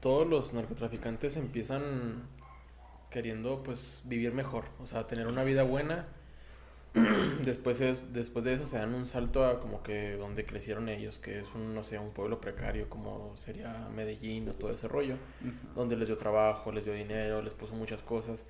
todos 0.00 0.26
los 0.28 0.52
narcotraficantes 0.52 1.36
empiezan 1.36 2.22
queriendo, 3.10 3.62
pues, 3.62 4.02
vivir 4.04 4.32
mejor. 4.32 4.66
O 4.80 4.86
sea, 4.86 5.06
tener 5.06 5.26
una 5.26 5.44
vida 5.44 5.62
buena. 5.62 6.06
después, 7.42 7.80
es, 7.80 8.12
después 8.12 8.44
de 8.44 8.54
eso 8.54 8.66
se 8.66 8.78
dan 8.78 8.94
un 8.94 9.06
salto 9.06 9.44
a 9.44 9.60
como 9.60 9.82
que 9.82 10.16
donde 10.16 10.46
crecieron 10.46 10.88
ellos, 10.88 11.18
que 11.18 11.38
es 11.38 11.54
un, 11.54 11.74
no 11.74 11.82
sé, 11.84 11.98
un 11.98 12.12
pueblo 12.12 12.40
precario 12.40 12.88
como 12.88 13.36
sería 13.36 13.88
Medellín 13.94 14.48
o 14.48 14.54
todo 14.54 14.70
ese 14.72 14.88
rollo. 14.88 15.16
donde 15.74 15.96
les 15.96 16.08
dio 16.08 16.16
trabajo, 16.16 16.72
les 16.72 16.84
dio 16.84 16.94
dinero, 16.94 17.42
les 17.42 17.54
puso 17.54 17.74
muchas 17.74 18.02
cosas, 18.02 18.46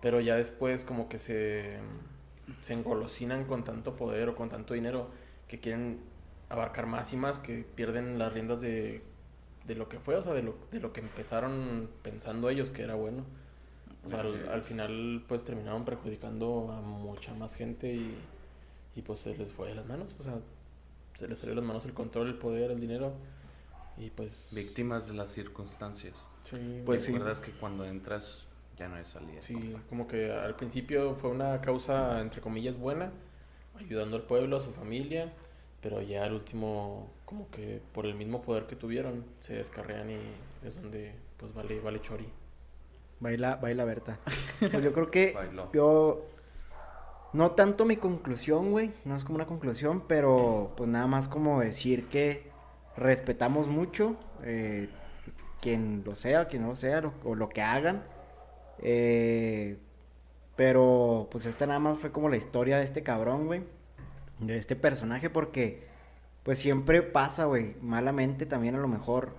pero 0.00 0.20
ya 0.20 0.36
después 0.36 0.84
como 0.84 1.08
que 1.08 1.18
se, 1.18 1.78
se 2.60 2.72
engolosinan 2.72 3.44
con 3.44 3.62
tanto 3.64 3.94
poder 3.96 4.30
o 4.30 4.36
con 4.36 4.48
tanto 4.48 4.74
dinero 4.74 5.10
que 5.48 5.60
quieren 5.60 6.00
abarcar 6.48 6.86
más 6.86 7.12
y 7.12 7.16
más, 7.16 7.38
que 7.38 7.64
pierden 7.74 8.18
las 8.18 8.32
riendas 8.32 8.60
de, 8.60 9.02
de 9.66 9.74
lo 9.74 9.88
que 9.88 9.98
fue, 9.98 10.16
o 10.16 10.22
sea, 10.22 10.32
de 10.32 10.42
lo, 10.42 10.56
de 10.70 10.80
lo 10.80 10.92
que 10.92 11.00
empezaron 11.00 11.90
pensando 12.02 12.48
ellos 12.48 12.70
que 12.70 12.82
era 12.82 12.94
bueno. 12.94 13.24
O 14.04 14.08
sea, 14.08 14.20
al, 14.20 14.48
al 14.48 14.62
final 14.62 15.24
pues 15.28 15.44
terminaron 15.44 15.84
perjudicando 15.84 16.70
a 16.72 16.80
mucha 16.80 17.34
más 17.34 17.54
gente 17.54 17.92
y, 17.94 18.16
y 18.96 19.02
pues 19.02 19.20
se 19.20 19.36
les 19.36 19.52
fue 19.52 19.68
de 19.68 19.74
las 19.76 19.86
manos, 19.86 20.08
o 20.18 20.24
sea, 20.24 20.40
se 21.14 21.28
les 21.28 21.38
salió 21.38 21.54
de 21.54 21.60
las 21.60 21.66
manos 21.68 21.84
el 21.84 21.92
control, 21.94 22.28
el 22.28 22.38
poder, 22.38 22.70
el 22.70 22.80
dinero 22.80 23.12
y 23.96 24.10
pues... 24.10 24.48
Víctimas 24.52 25.08
de 25.08 25.14
las 25.14 25.30
circunstancias. 25.30 26.16
Sí, 26.44 26.82
Pues 26.84 27.02
sí. 27.02 27.12
Recuerdas 27.12 27.40
que 27.40 27.52
cuando 27.52 27.84
entras 27.84 28.46
ya 28.76 28.88
no 28.88 28.96
hay 28.96 29.04
salida. 29.04 29.40
Sí, 29.42 29.76
como 29.88 30.08
que 30.08 30.32
al 30.32 30.56
principio 30.56 31.14
fue 31.14 31.30
una 31.30 31.60
causa, 31.60 32.20
entre 32.20 32.40
comillas, 32.40 32.76
buena, 32.78 33.12
ayudando 33.78 34.16
al 34.16 34.22
pueblo, 34.24 34.56
a 34.56 34.60
su 34.60 34.70
familia, 34.70 35.32
pero 35.80 36.00
ya 36.02 36.24
al 36.24 36.32
último, 36.32 37.10
como 37.24 37.50
que 37.50 37.80
por 37.92 38.06
el 38.06 38.14
mismo 38.14 38.42
poder 38.42 38.66
que 38.66 38.76
tuvieron, 38.76 39.24
se 39.42 39.54
descarrean 39.54 40.10
y 40.10 40.18
es 40.66 40.80
donde, 40.80 41.14
pues, 41.36 41.52
vale, 41.54 41.80
vale 41.80 42.00
chori. 42.00 42.26
Baila, 43.22 43.56
baila 43.56 43.84
Berta. 43.84 44.18
Pues 44.60 44.82
yo 44.82 44.92
creo 44.92 45.10
que 45.10 45.32
Bailó. 45.34 45.70
yo 45.72 46.26
no 47.32 47.52
tanto 47.52 47.84
mi 47.84 47.96
conclusión, 47.96 48.70
güey, 48.70 48.92
no 49.04 49.16
es 49.16 49.24
como 49.24 49.36
una 49.36 49.46
conclusión, 49.46 50.04
pero 50.06 50.72
pues 50.76 50.88
nada 50.90 51.06
más 51.06 51.26
como 51.28 51.60
decir 51.60 52.08
que 52.08 52.50
respetamos 52.96 53.68
mucho 53.68 54.16
eh, 54.44 54.88
quien 55.60 56.02
lo 56.04 56.14
sea, 56.14 56.46
quien 56.46 56.62
no 56.62 56.68
lo 56.68 56.76
sea, 56.76 57.00
lo- 57.00 57.14
o 57.24 57.34
lo 57.34 57.48
que 57.48 57.62
hagan. 57.62 58.02
Eh, 58.78 59.78
pero 60.56 61.28
pues 61.30 61.46
esta 61.46 61.66
nada 61.66 61.78
más 61.80 61.98
fue 61.98 62.12
como 62.12 62.28
la 62.28 62.36
historia 62.36 62.76
de 62.78 62.84
este 62.84 63.02
cabrón, 63.02 63.46
güey. 63.46 63.62
De 64.38 64.58
este 64.58 64.76
personaje 64.76 65.30
porque 65.30 65.86
pues 66.42 66.58
siempre 66.58 67.02
pasa, 67.02 67.44
güey, 67.46 67.76
malamente 67.80 68.44
también 68.46 68.74
a 68.74 68.78
lo 68.78 68.88
mejor. 68.88 69.34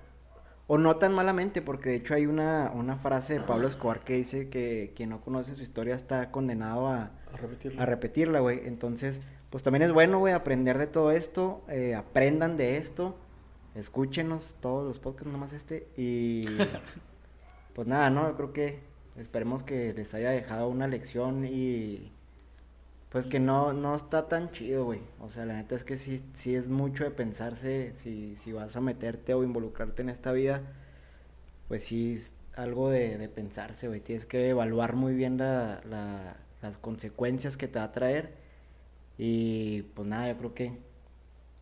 O 0.65 0.77
no 0.77 0.95
tan 0.95 1.13
malamente, 1.13 1.61
porque 1.61 1.89
de 1.89 1.95
hecho 1.95 2.13
hay 2.13 2.25
una, 2.25 2.71
una 2.73 2.95
frase 2.95 3.33
de 3.33 3.39
Pablo 3.41 3.67
Escobar 3.67 3.99
que 3.99 4.13
dice 4.13 4.49
que 4.49 4.93
quien 4.95 5.09
no 5.09 5.19
conoce 5.21 5.55
su 5.55 5.61
historia 5.61 5.93
está 5.93 6.31
condenado 6.31 6.87
a, 6.87 7.11
A 7.33 7.37
repetirlo. 7.37 7.81
a 7.81 7.85
repetirla, 7.85 8.39
güey. 8.39 8.61
Entonces, 8.65 9.21
pues 9.49 9.61
también 9.61 9.83
es 9.83 9.91
bueno, 9.91 10.19
güey, 10.19 10.33
aprender 10.33 10.77
de 10.77 10.87
todo 10.87 11.11
esto, 11.11 11.63
eh, 11.67 11.95
aprendan 11.95 12.55
de 12.55 12.77
esto, 12.77 13.17
escúchenos 13.75 14.55
todos 14.61 14.87
los 14.87 14.99
podcasts, 14.99 15.33
nomás 15.33 15.51
este, 15.51 15.89
y 15.97 16.45
pues 17.73 17.87
nada, 17.87 18.09
¿no? 18.09 18.29
Yo 18.29 18.35
creo 18.37 18.53
que 18.53 18.79
esperemos 19.17 19.63
que 19.63 19.93
les 19.93 20.13
haya 20.13 20.29
dejado 20.31 20.69
una 20.69 20.87
lección 20.87 21.45
y 21.45 22.12
pues 23.13 23.27
que 23.27 23.39
no, 23.39 23.73
no 23.73 23.95
está 23.95 24.29
tan 24.29 24.51
chido, 24.51 24.85
güey. 24.85 25.01
O 25.21 25.29
sea, 25.31 25.45
la 25.45 25.55
neta 25.55 25.75
es 25.75 25.85
que 25.85 25.97
sí, 25.97 26.21
sí 26.35 26.55
es 26.55 26.69
mucho 26.69 27.05
de 27.05 27.11
pensarse 27.11 27.93
si, 27.95 28.35
si 28.37 28.53
vas 28.53 28.75
a 28.77 28.81
meterte 28.81 29.35
o 29.35 29.43
involucrarte 29.43 30.03
en 30.03 30.09
esta 30.09 30.33
vida, 30.33 30.63
pues 31.67 31.83
sí 31.85 32.13
es 32.15 32.33
algo 32.55 32.89
de, 32.89 33.17
de 33.17 33.29
pensarse, 33.29 33.87
güey. 33.87 34.01
Tienes 34.01 34.25
que 34.25 34.49
evaluar 34.49 34.95
muy 34.95 35.13
bien 35.15 35.37
la, 35.37 35.81
la- 35.89 36.37
las 36.61 36.77
consecuencias 36.77 37.57
que 37.57 37.67
te 37.67 37.79
va 37.79 37.85
a 37.85 37.91
traer. 37.91 38.33
Y 39.17 39.83
pues 39.95 40.07
nada, 40.07 40.29
yo 40.29 40.37
creo 40.39 40.55
que 40.55 40.69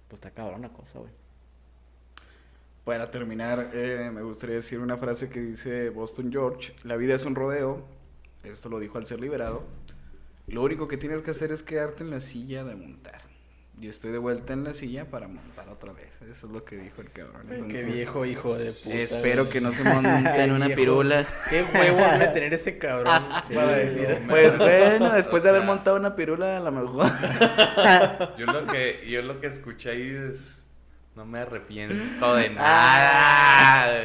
pues 0.09 0.19
está 0.19 0.31
cabrón 0.31 0.63
la 0.63 0.69
cosa, 0.73 0.99
güey. 0.99 1.11
Para 2.83 3.11
terminar, 3.11 3.69
eh, 3.73 4.09
me 4.11 4.23
gustaría 4.23 4.55
decir 4.55 4.79
una 4.79 4.97
frase 4.97 5.29
que 5.29 5.39
dice 5.39 5.89
Boston 5.91 6.31
George, 6.31 6.73
la 6.83 6.95
vida 6.95 7.13
es 7.13 7.25
un 7.25 7.35
rodeo, 7.35 7.83
esto 8.43 8.69
lo 8.69 8.79
dijo 8.79 8.97
al 8.97 9.05
ser 9.05 9.19
liberado, 9.21 9.63
lo 10.51 10.61
único 10.63 10.87
que 10.87 10.97
tienes 10.97 11.21
que 11.21 11.31
hacer 11.31 11.51
es 11.51 11.63
quedarte 11.63 12.03
en 12.03 12.09
la 12.11 12.19
silla 12.21 12.63
de 12.63 12.75
montar. 12.75 13.21
Y 13.79 13.87
estoy 13.87 14.11
de 14.11 14.19
vuelta 14.19 14.53
en 14.53 14.63
la 14.63 14.75
silla 14.75 15.09
para 15.09 15.27
montar 15.27 15.67
otra 15.69 15.91
vez. 15.91 16.13
Eso 16.29 16.45
es 16.45 16.53
lo 16.53 16.63
que 16.63 16.75
dijo 16.77 17.01
el 17.01 17.09
cabrón. 17.11 17.47
Qué 17.47 17.55
Entonces, 17.55 17.85
viejo 17.93 18.25
hijo 18.27 18.55
de 18.55 18.71
puta. 18.71 18.95
Espero 18.95 19.43
güey. 19.45 19.53
que 19.53 19.61
no 19.61 19.71
se 19.71 19.83
monte 20.01 20.43
en 20.43 20.51
una 20.51 20.67
Viejo. 20.67 20.79
pirula. 20.79 21.25
Qué 21.49 21.63
huevo 21.63 21.99
ha 22.05 22.19
de 22.19 22.27
tener 22.33 22.53
ese 22.53 22.77
cabrón 22.77 23.05
para 23.51 23.71
decir. 23.77 24.07
no, 24.21 24.27
Pues 24.27 24.55
bueno, 24.59 25.11
después 25.15 25.41
O 25.41 25.43
de 25.45 25.49
haber 25.49 25.63
montado 25.63 25.95
una 25.97 26.15
pirula, 26.15 26.57
a 26.57 26.59
lo 26.59 26.71
mejor. 26.71 27.11
Yo 28.37 28.45
lo 28.45 28.67
que, 28.67 29.03
yo 29.09 29.23
lo 29.23 29.39
que 29.39 29.47
escuché 29.47 29.89
ahí 29.89 30.09
es. 30.29 30.67
No 31.15 31.25
me 31.25 31.39
arrepiento 31.39 32.35
de 32.35 32.49
nada. 32.51 33.97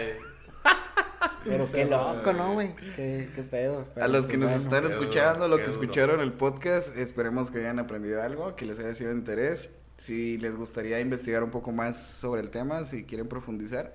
Pero 1.46 1.64
qué 1.72 1.84
loco, 1.84 2.32
¿no, 2.32 2.54
güey? 2.54 2.74
Qué, 2.94 3.28
qué 3.34 3.42
pedo. 3.42 3.86
A 3.96 4.08
los 4.08 4.26
que 4.26 4.38
pues, 4.38 4.50
nos 4.50 4.50
bueno. 4.50 4.64
están 4.64 4.86
escuchando, 4.86 5.44
duro, 5.44 5.48
lo 5.48 5.56
que 5.56 5.70
duro. 5.70 5.72
escucharon 5.72 6.20
el 6.20 6.32
podcast, 6.32 6.96
esperemos 6.96 7.50
que 7.50 7.60
hayan 7.60 7.78
aprendido 7.78 8.22
algo, 8.22 8.56
que 8.56 8.66
les 8.66 8.78
haya 8.78 8.94
sido 8.94 9.10
de 9.10 9.16
interés. 9.16 9.70
Si 9.98 10.36
les 10.38 10.54
gustaría 10.54 11.00
investigar 11.00 11.42
un 11.42 11.50
poco 11.50 11.72
más 11.72 11.96
sobre 11.98 12.42
el 12.42 12.50
tema, 12.50 12.84
si 12.84 13.04
quieren 13.04 13.28
profundizar, 13.28 13.94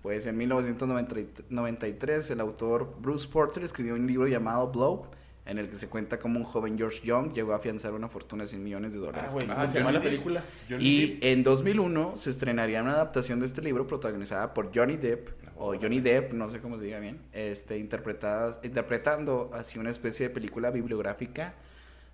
pues 0.00 0.26
en 0.26 0.36
1993 0.36 2.30
el 2.30 2.40
autor 2.40 2.96
Bruce 3.00 3.28
Porter 3.28 3.62
escribió 3.62 3.94
un 3.94 4.06
libro 4.06 4.26
llamado 4.26 4.72
Blow, 4.72 5.06
en 5.44 5.58
el 5.58 5.68
que 5.68 5.76
se 5.76 5.88
cuenta 5.88 6.18
cómo 6.18 6.38
un 6.38 6.44
joven 6.44 6.78
George 6.78 7.00
Young 7.04 7.32
llegó 7.32 7.52
a 7.52 7.56
afianzar 7.56 7.92
una 7.94 8.08
fortuna 8.08 8.44
de 8.44 8.48
100 8.50 8.62
millones 8.62 8.92
de 8.92 8.98
Ah, 8.98 9.02
dólares. 9.06 9.32
güey, 9.32 9.46
con 9.46 9.56
¿cómo 9.56 9.68
se 9.68 9.78
llama 9.78 9.92
la 9.92 10.00
película? 10.00 10.44
Y 10.78 11.18
en 11.20 11.42
2001 11.42 12.16
se 12.16 12.30
estrenaría 12.30 12.80
una 12.82 12.92
adaptación 12.92 13.40
de 13.40 13.46
este 13.46 13.60
libro 13.60 13.86
protagonizada 13.86 14.54
por 14.54 14.70
Johnny 14.74 14.96
Depp, 14.96 15.28
o 15.56 15.74
Johnny 15.74 16.00
Depp, 16.00 16.32
no 16.32 16.48
sé 16.48 16.60
cómo 16.60 16.78
se 16.78 16.84
diga 16.84 16.98
bien, 17.00 17.18
este, 17.32 17.78
interpretada, 17.78 18.60
interpretando 18.62 19.50
así 19.52 19.78
una 19.78 19.90
especie 19.90 20.28
de 20.28 20.34
película 20.34 20.70
bibliográfica, 20.70 21.54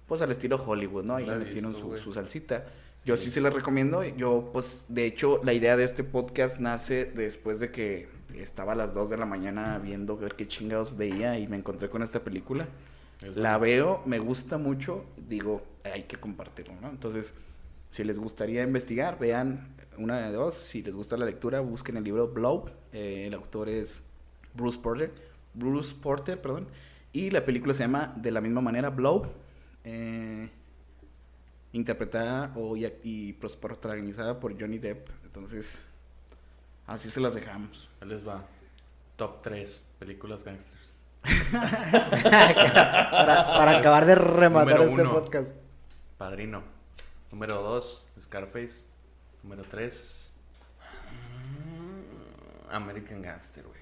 pues 0.07 0.23
al 0.23 0.31
estilo 0.31 0.57
Hollywood, 0.57 1.05
¿no? 1.05 1.17
Ahí 1.17 1.27
le 1.27 1.37
metieron 1.37 1.75
su, 1.77 1.97
su 1.99 2.13
salsita. 2.15 2.65
Yo 3.05 3.17
sí 3.17 3.31
se 3.31 3.41
la 3.41 3.51
recomiendo. 3.51 4.03
Yo, 4.05 4.51
pues, 4.53 4.85
de 4.89 5.07
hecho, 5.07 5.41
la 5.45 5.53
idea 5.53 5.77
de 5.77 5.85
este 5.85 6.03
podcast 6.05 6.59
nace 6.61 7.05
después 7.07 7.61
de 7.61 7.71
que 7.71 8.09
estaba 8.35 8.73
a 8.73 8.75
las 8.75 8.93
2 8.93 9.09
de 9.11 9.17
la 9.19 9.25
mañana 9.27 9.79
viendo 9.79 10.17
ver 10.17 10.35
qué 10.35 10.47
chingados 10.47 10.97
veía 10.97 11.39
y 11.39 11.47
me 11.47 11.57
encontré 11.57 11.89
con 11.89 12.03
esta 12.03 12.21
película. 12.21 12.69
Es 13.23 13.37
La 13.37 13.59
bueno. 13.59 13.59
veo, 13.59 14.03
me 14.07 14.19
gusta 14.19 14.59
mucho, 14.59 15.05
digo, 15.17 15.63
hay 15.85 16.05
que 16.05 16.17
compartirlo, 16.19 16.75
¿no? 16.81 16.89
Entonces, 16.91 17.35
si 17.91 18.05
les 18.05 18.19
gustaría 18.19 18.63
investigar, 18.63 19.19
vean 19.19 19.75
una 19.97 20.19
de 20.21 20.33
dos. 20.33 20.55
Si 20.55 20.83
les 20.83 20.95
gusta 20.95 21.17
la 21.17 21.27
lectura, 21.27 21.61
busquen 21.61 21.97
el 21.97 22.05
libro 22.05 22.29
Blow. 22.29 22.65
eh, 22.93 23.25
el 23.27 23.35
autor 23.35 23.69
es 23.69 24.01
Bruce 24.55 24.79
Porter. 24.79 25.13
Bruce 25.55 25.95
Porter, 26.01 26.41
perdón. 26.41 26.69
Y 27.13 27.31
la 27.31 27.45
película 27.45 27.75
se 27.75 27.83
llama 27.85 28.13
de 28.17 28.31
la 28.31 28.41
misma 28.41 28.61
manera 28.61 28.91
Blow. 28.91 29.27
eh, 29.85 30.51
interpretada 31.73 32.53
o, 32.57 32.77
y, 32.77 33.33
protagonizada 33.35 34.41
por 34.41 34.59
Johnny 34.61 34.79
Depp. 34.79 35.09
Entonces, 35.25 35.83
así 36.87 37.11
se 37.11 37.21
las 37.21 37.35
dejamos. 37.35 37.89
Les 38.07 38.27
va. 38.27 38.47
Top 39.17 39.43
3 39.43 39.85
películas 39.99 40.45
gangsters. 40.45 40.93
Para, 42.31 43.47
para 43.47 43.79
acabar 43.79 44.07
de 44.07 44.15
rematar 44.15 44.77
Número 44.77 44.91
este 44.91 45.03
uno. 45.03 45.13
podcast. 45.13 45.53
Padrino. 46.17 46.63
Número 47.31 47.63
2, 47.63 48.07
Scarface. 48.21 48.85
Número 49.43 49.63
3, 49.65 50.33
American 52.71 53.23
Gangster, 53.23 53.65
güey. 53.65 53.79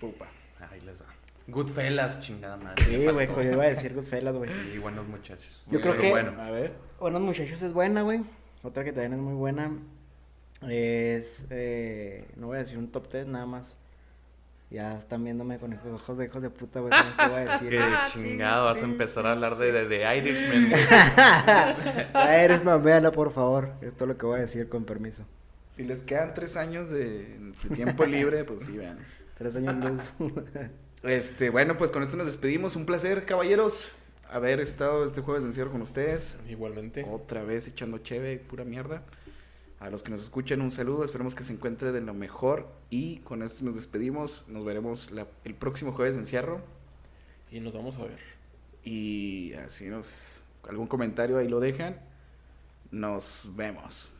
Pupa. 0.00 0.26
Ahí 0.70 0.80
les 0.80 1.00
va. 1.00 1.06
Goodfellas, 1.46 2.20
chingada 2.20 2.56
madre. 2.56 2.84
Sí, 2.84 3.06
güey, 3.06 3.26
yo 3.26 3.42
iba 3.52 3.64
a 3.64 3.68
decir 3.68 3.94
Goodfellas, 3.94 4.36
güey. 4.36 4.50
Sí, 4.50 4.78
buenos 4.78 5.06
muchachos. 5.06 5.62
Yo 5.68 5.80
creo 5.80 5.96
que- 5.96 6.10
bueno. 6.10 6.40
A 6.40 6.50
ver. 6.50 6.74
Buenos 6.98 7.20
muchachos 7.22 7.62
es 7.62 7.72
buena, 7.72 8.02
güey. 8.02 8.22
Otra 8.62 8.84
que 8.84 8.92
también 8.92 9.14
es 9.14 9.18
muy 9.20 9.34
buena 9.34 9.72
es, 10.68 11.46
eh, 11.48 12.28
no 12.36 12.48
voy 12.48 12.56
a 12.56 12.60
decir 12.60 12.76
un 12.76 12.90
top 12.92 13.08
3 13.08 13.26
nada 13.26 13.46
más. 13.46 13.76
Ya 14.70 14.96
están 14.96 15.24
viéndome 15.24 15.58
con 15.58 15.72
ojos 15.72 16.16
de 16.16 16.26
hijos 16.26 16.42
de 16.42 16.50
puta, 16.50 16.78
güey. 16.78 16.92
¿saben 16.92 17.12
¿Qué 17.18 17.28
voy 17.28 17.40
a 17.40 17.52
decir? 17.52 17.70
Que 18.12 18.12
chingado, 18.12 18.66
vas 18.66 18.80
a 18.80 18.84
empezar 18.84 19.26
a 19.26 19.32
hablar 19.32 19.56
de, 19.56 19.72
de, 19.72 19.88
de 19.88 20.16
Irishman, 20.16 20.70
güey. 20.70 20.82
Ah, 22.14 22.36
eres 22.36 22.62
mamela, 22.62 23.10
por 23.10 23.32
favor. 23.32 23.72
Esto 23.80 24.04
es 24.04 24.08
lo 24.08 24.16
que 24.16 24.26
voy 24.26 24.38
a 24.38 24.42
decir 24.42 24.68
con 24.68 24.84
permiso. 24.84 25.24
Si 25.74 25.82
les 25.82 26.02
quedan 26.02 26.34
tres 26.34 26.56
años 26.56 26.88
de, 26.88 27.38
de 27.68 27.74
tiempo 27.74 28.04
libre, 28.04 28.44
pues 28.44 28.64
sí, 28.64 28.76
vean. 28.76 28.98
Tres 29.36 29.56
años 29.56 29.74
luz. 29.76 30.12
Este, 31.02 31.48
bueno, 31.48 31.78
pues 31.78 31.90
con 31.90 32.02
esto 32.02 32.16
nos 32.16 32.26
despedimos. 32.26 32.76
Un 32.76 32.84
placer, 32.84 33.24
caballeros, 33.24 33.90
haber 34.30 34.60
estado 34.60 35.04
este 35.04 35.22
jueves 35.22 35.42
de 35.42 35.48
encierro 35.48 35.72
con 35.72 35.80
ustedes. 35.80 36.36
Igualmente. 36.46 37.06
Otra 37.10 37.42
vez 37.42 37.66
echando 37.66 37.98
cheve, 37.98 38.36
pura 38.38 38.64
mierda. 38.64 39.02
A 39.80 39.88
los 39.90 40.02
que 40.02 40.10
nos 40.10 40.22
escuchan, 40.22 40.60
un 40.60 40.70
saludo. 40.70 41.04
Esperemos 41.04 41.34
que 41.34 41.42
se 41.42 41.52
encuentre 41.54 41.90
de 41.90 42.00
lo 42.02 42.12
mejor. 42.14 42.68
Y 42.90 43.18
con 43.20 43.42
esto 43.42 43.64
nos 43.64 43.74
despedimos. 43.76 44.44
Nos 44.46 44.64
veremos 44.64 45.10
la- 45.10 45.26
el 45.44 45.54
próximo 45.54 45.92
jueves 45.92 46.14
de 46.14 46.20
encierro. 46.20 46.60
Y 47.50 47.60
nos 47.60 47.72
vamos 47.72 47.96
a 47.96 48.02
ver. 48.04 48.20
Y 48.84 49.54
así 49.54 49.88
nos. 49.88 50.42
Algún 50.68 50.86
comentario 50.86 51.38
ahí 51.38 51.48
lo 51.48 51.60
dejan. 51.60 51.98
Nos 52.90 53.48
vemos. 53.56 54.10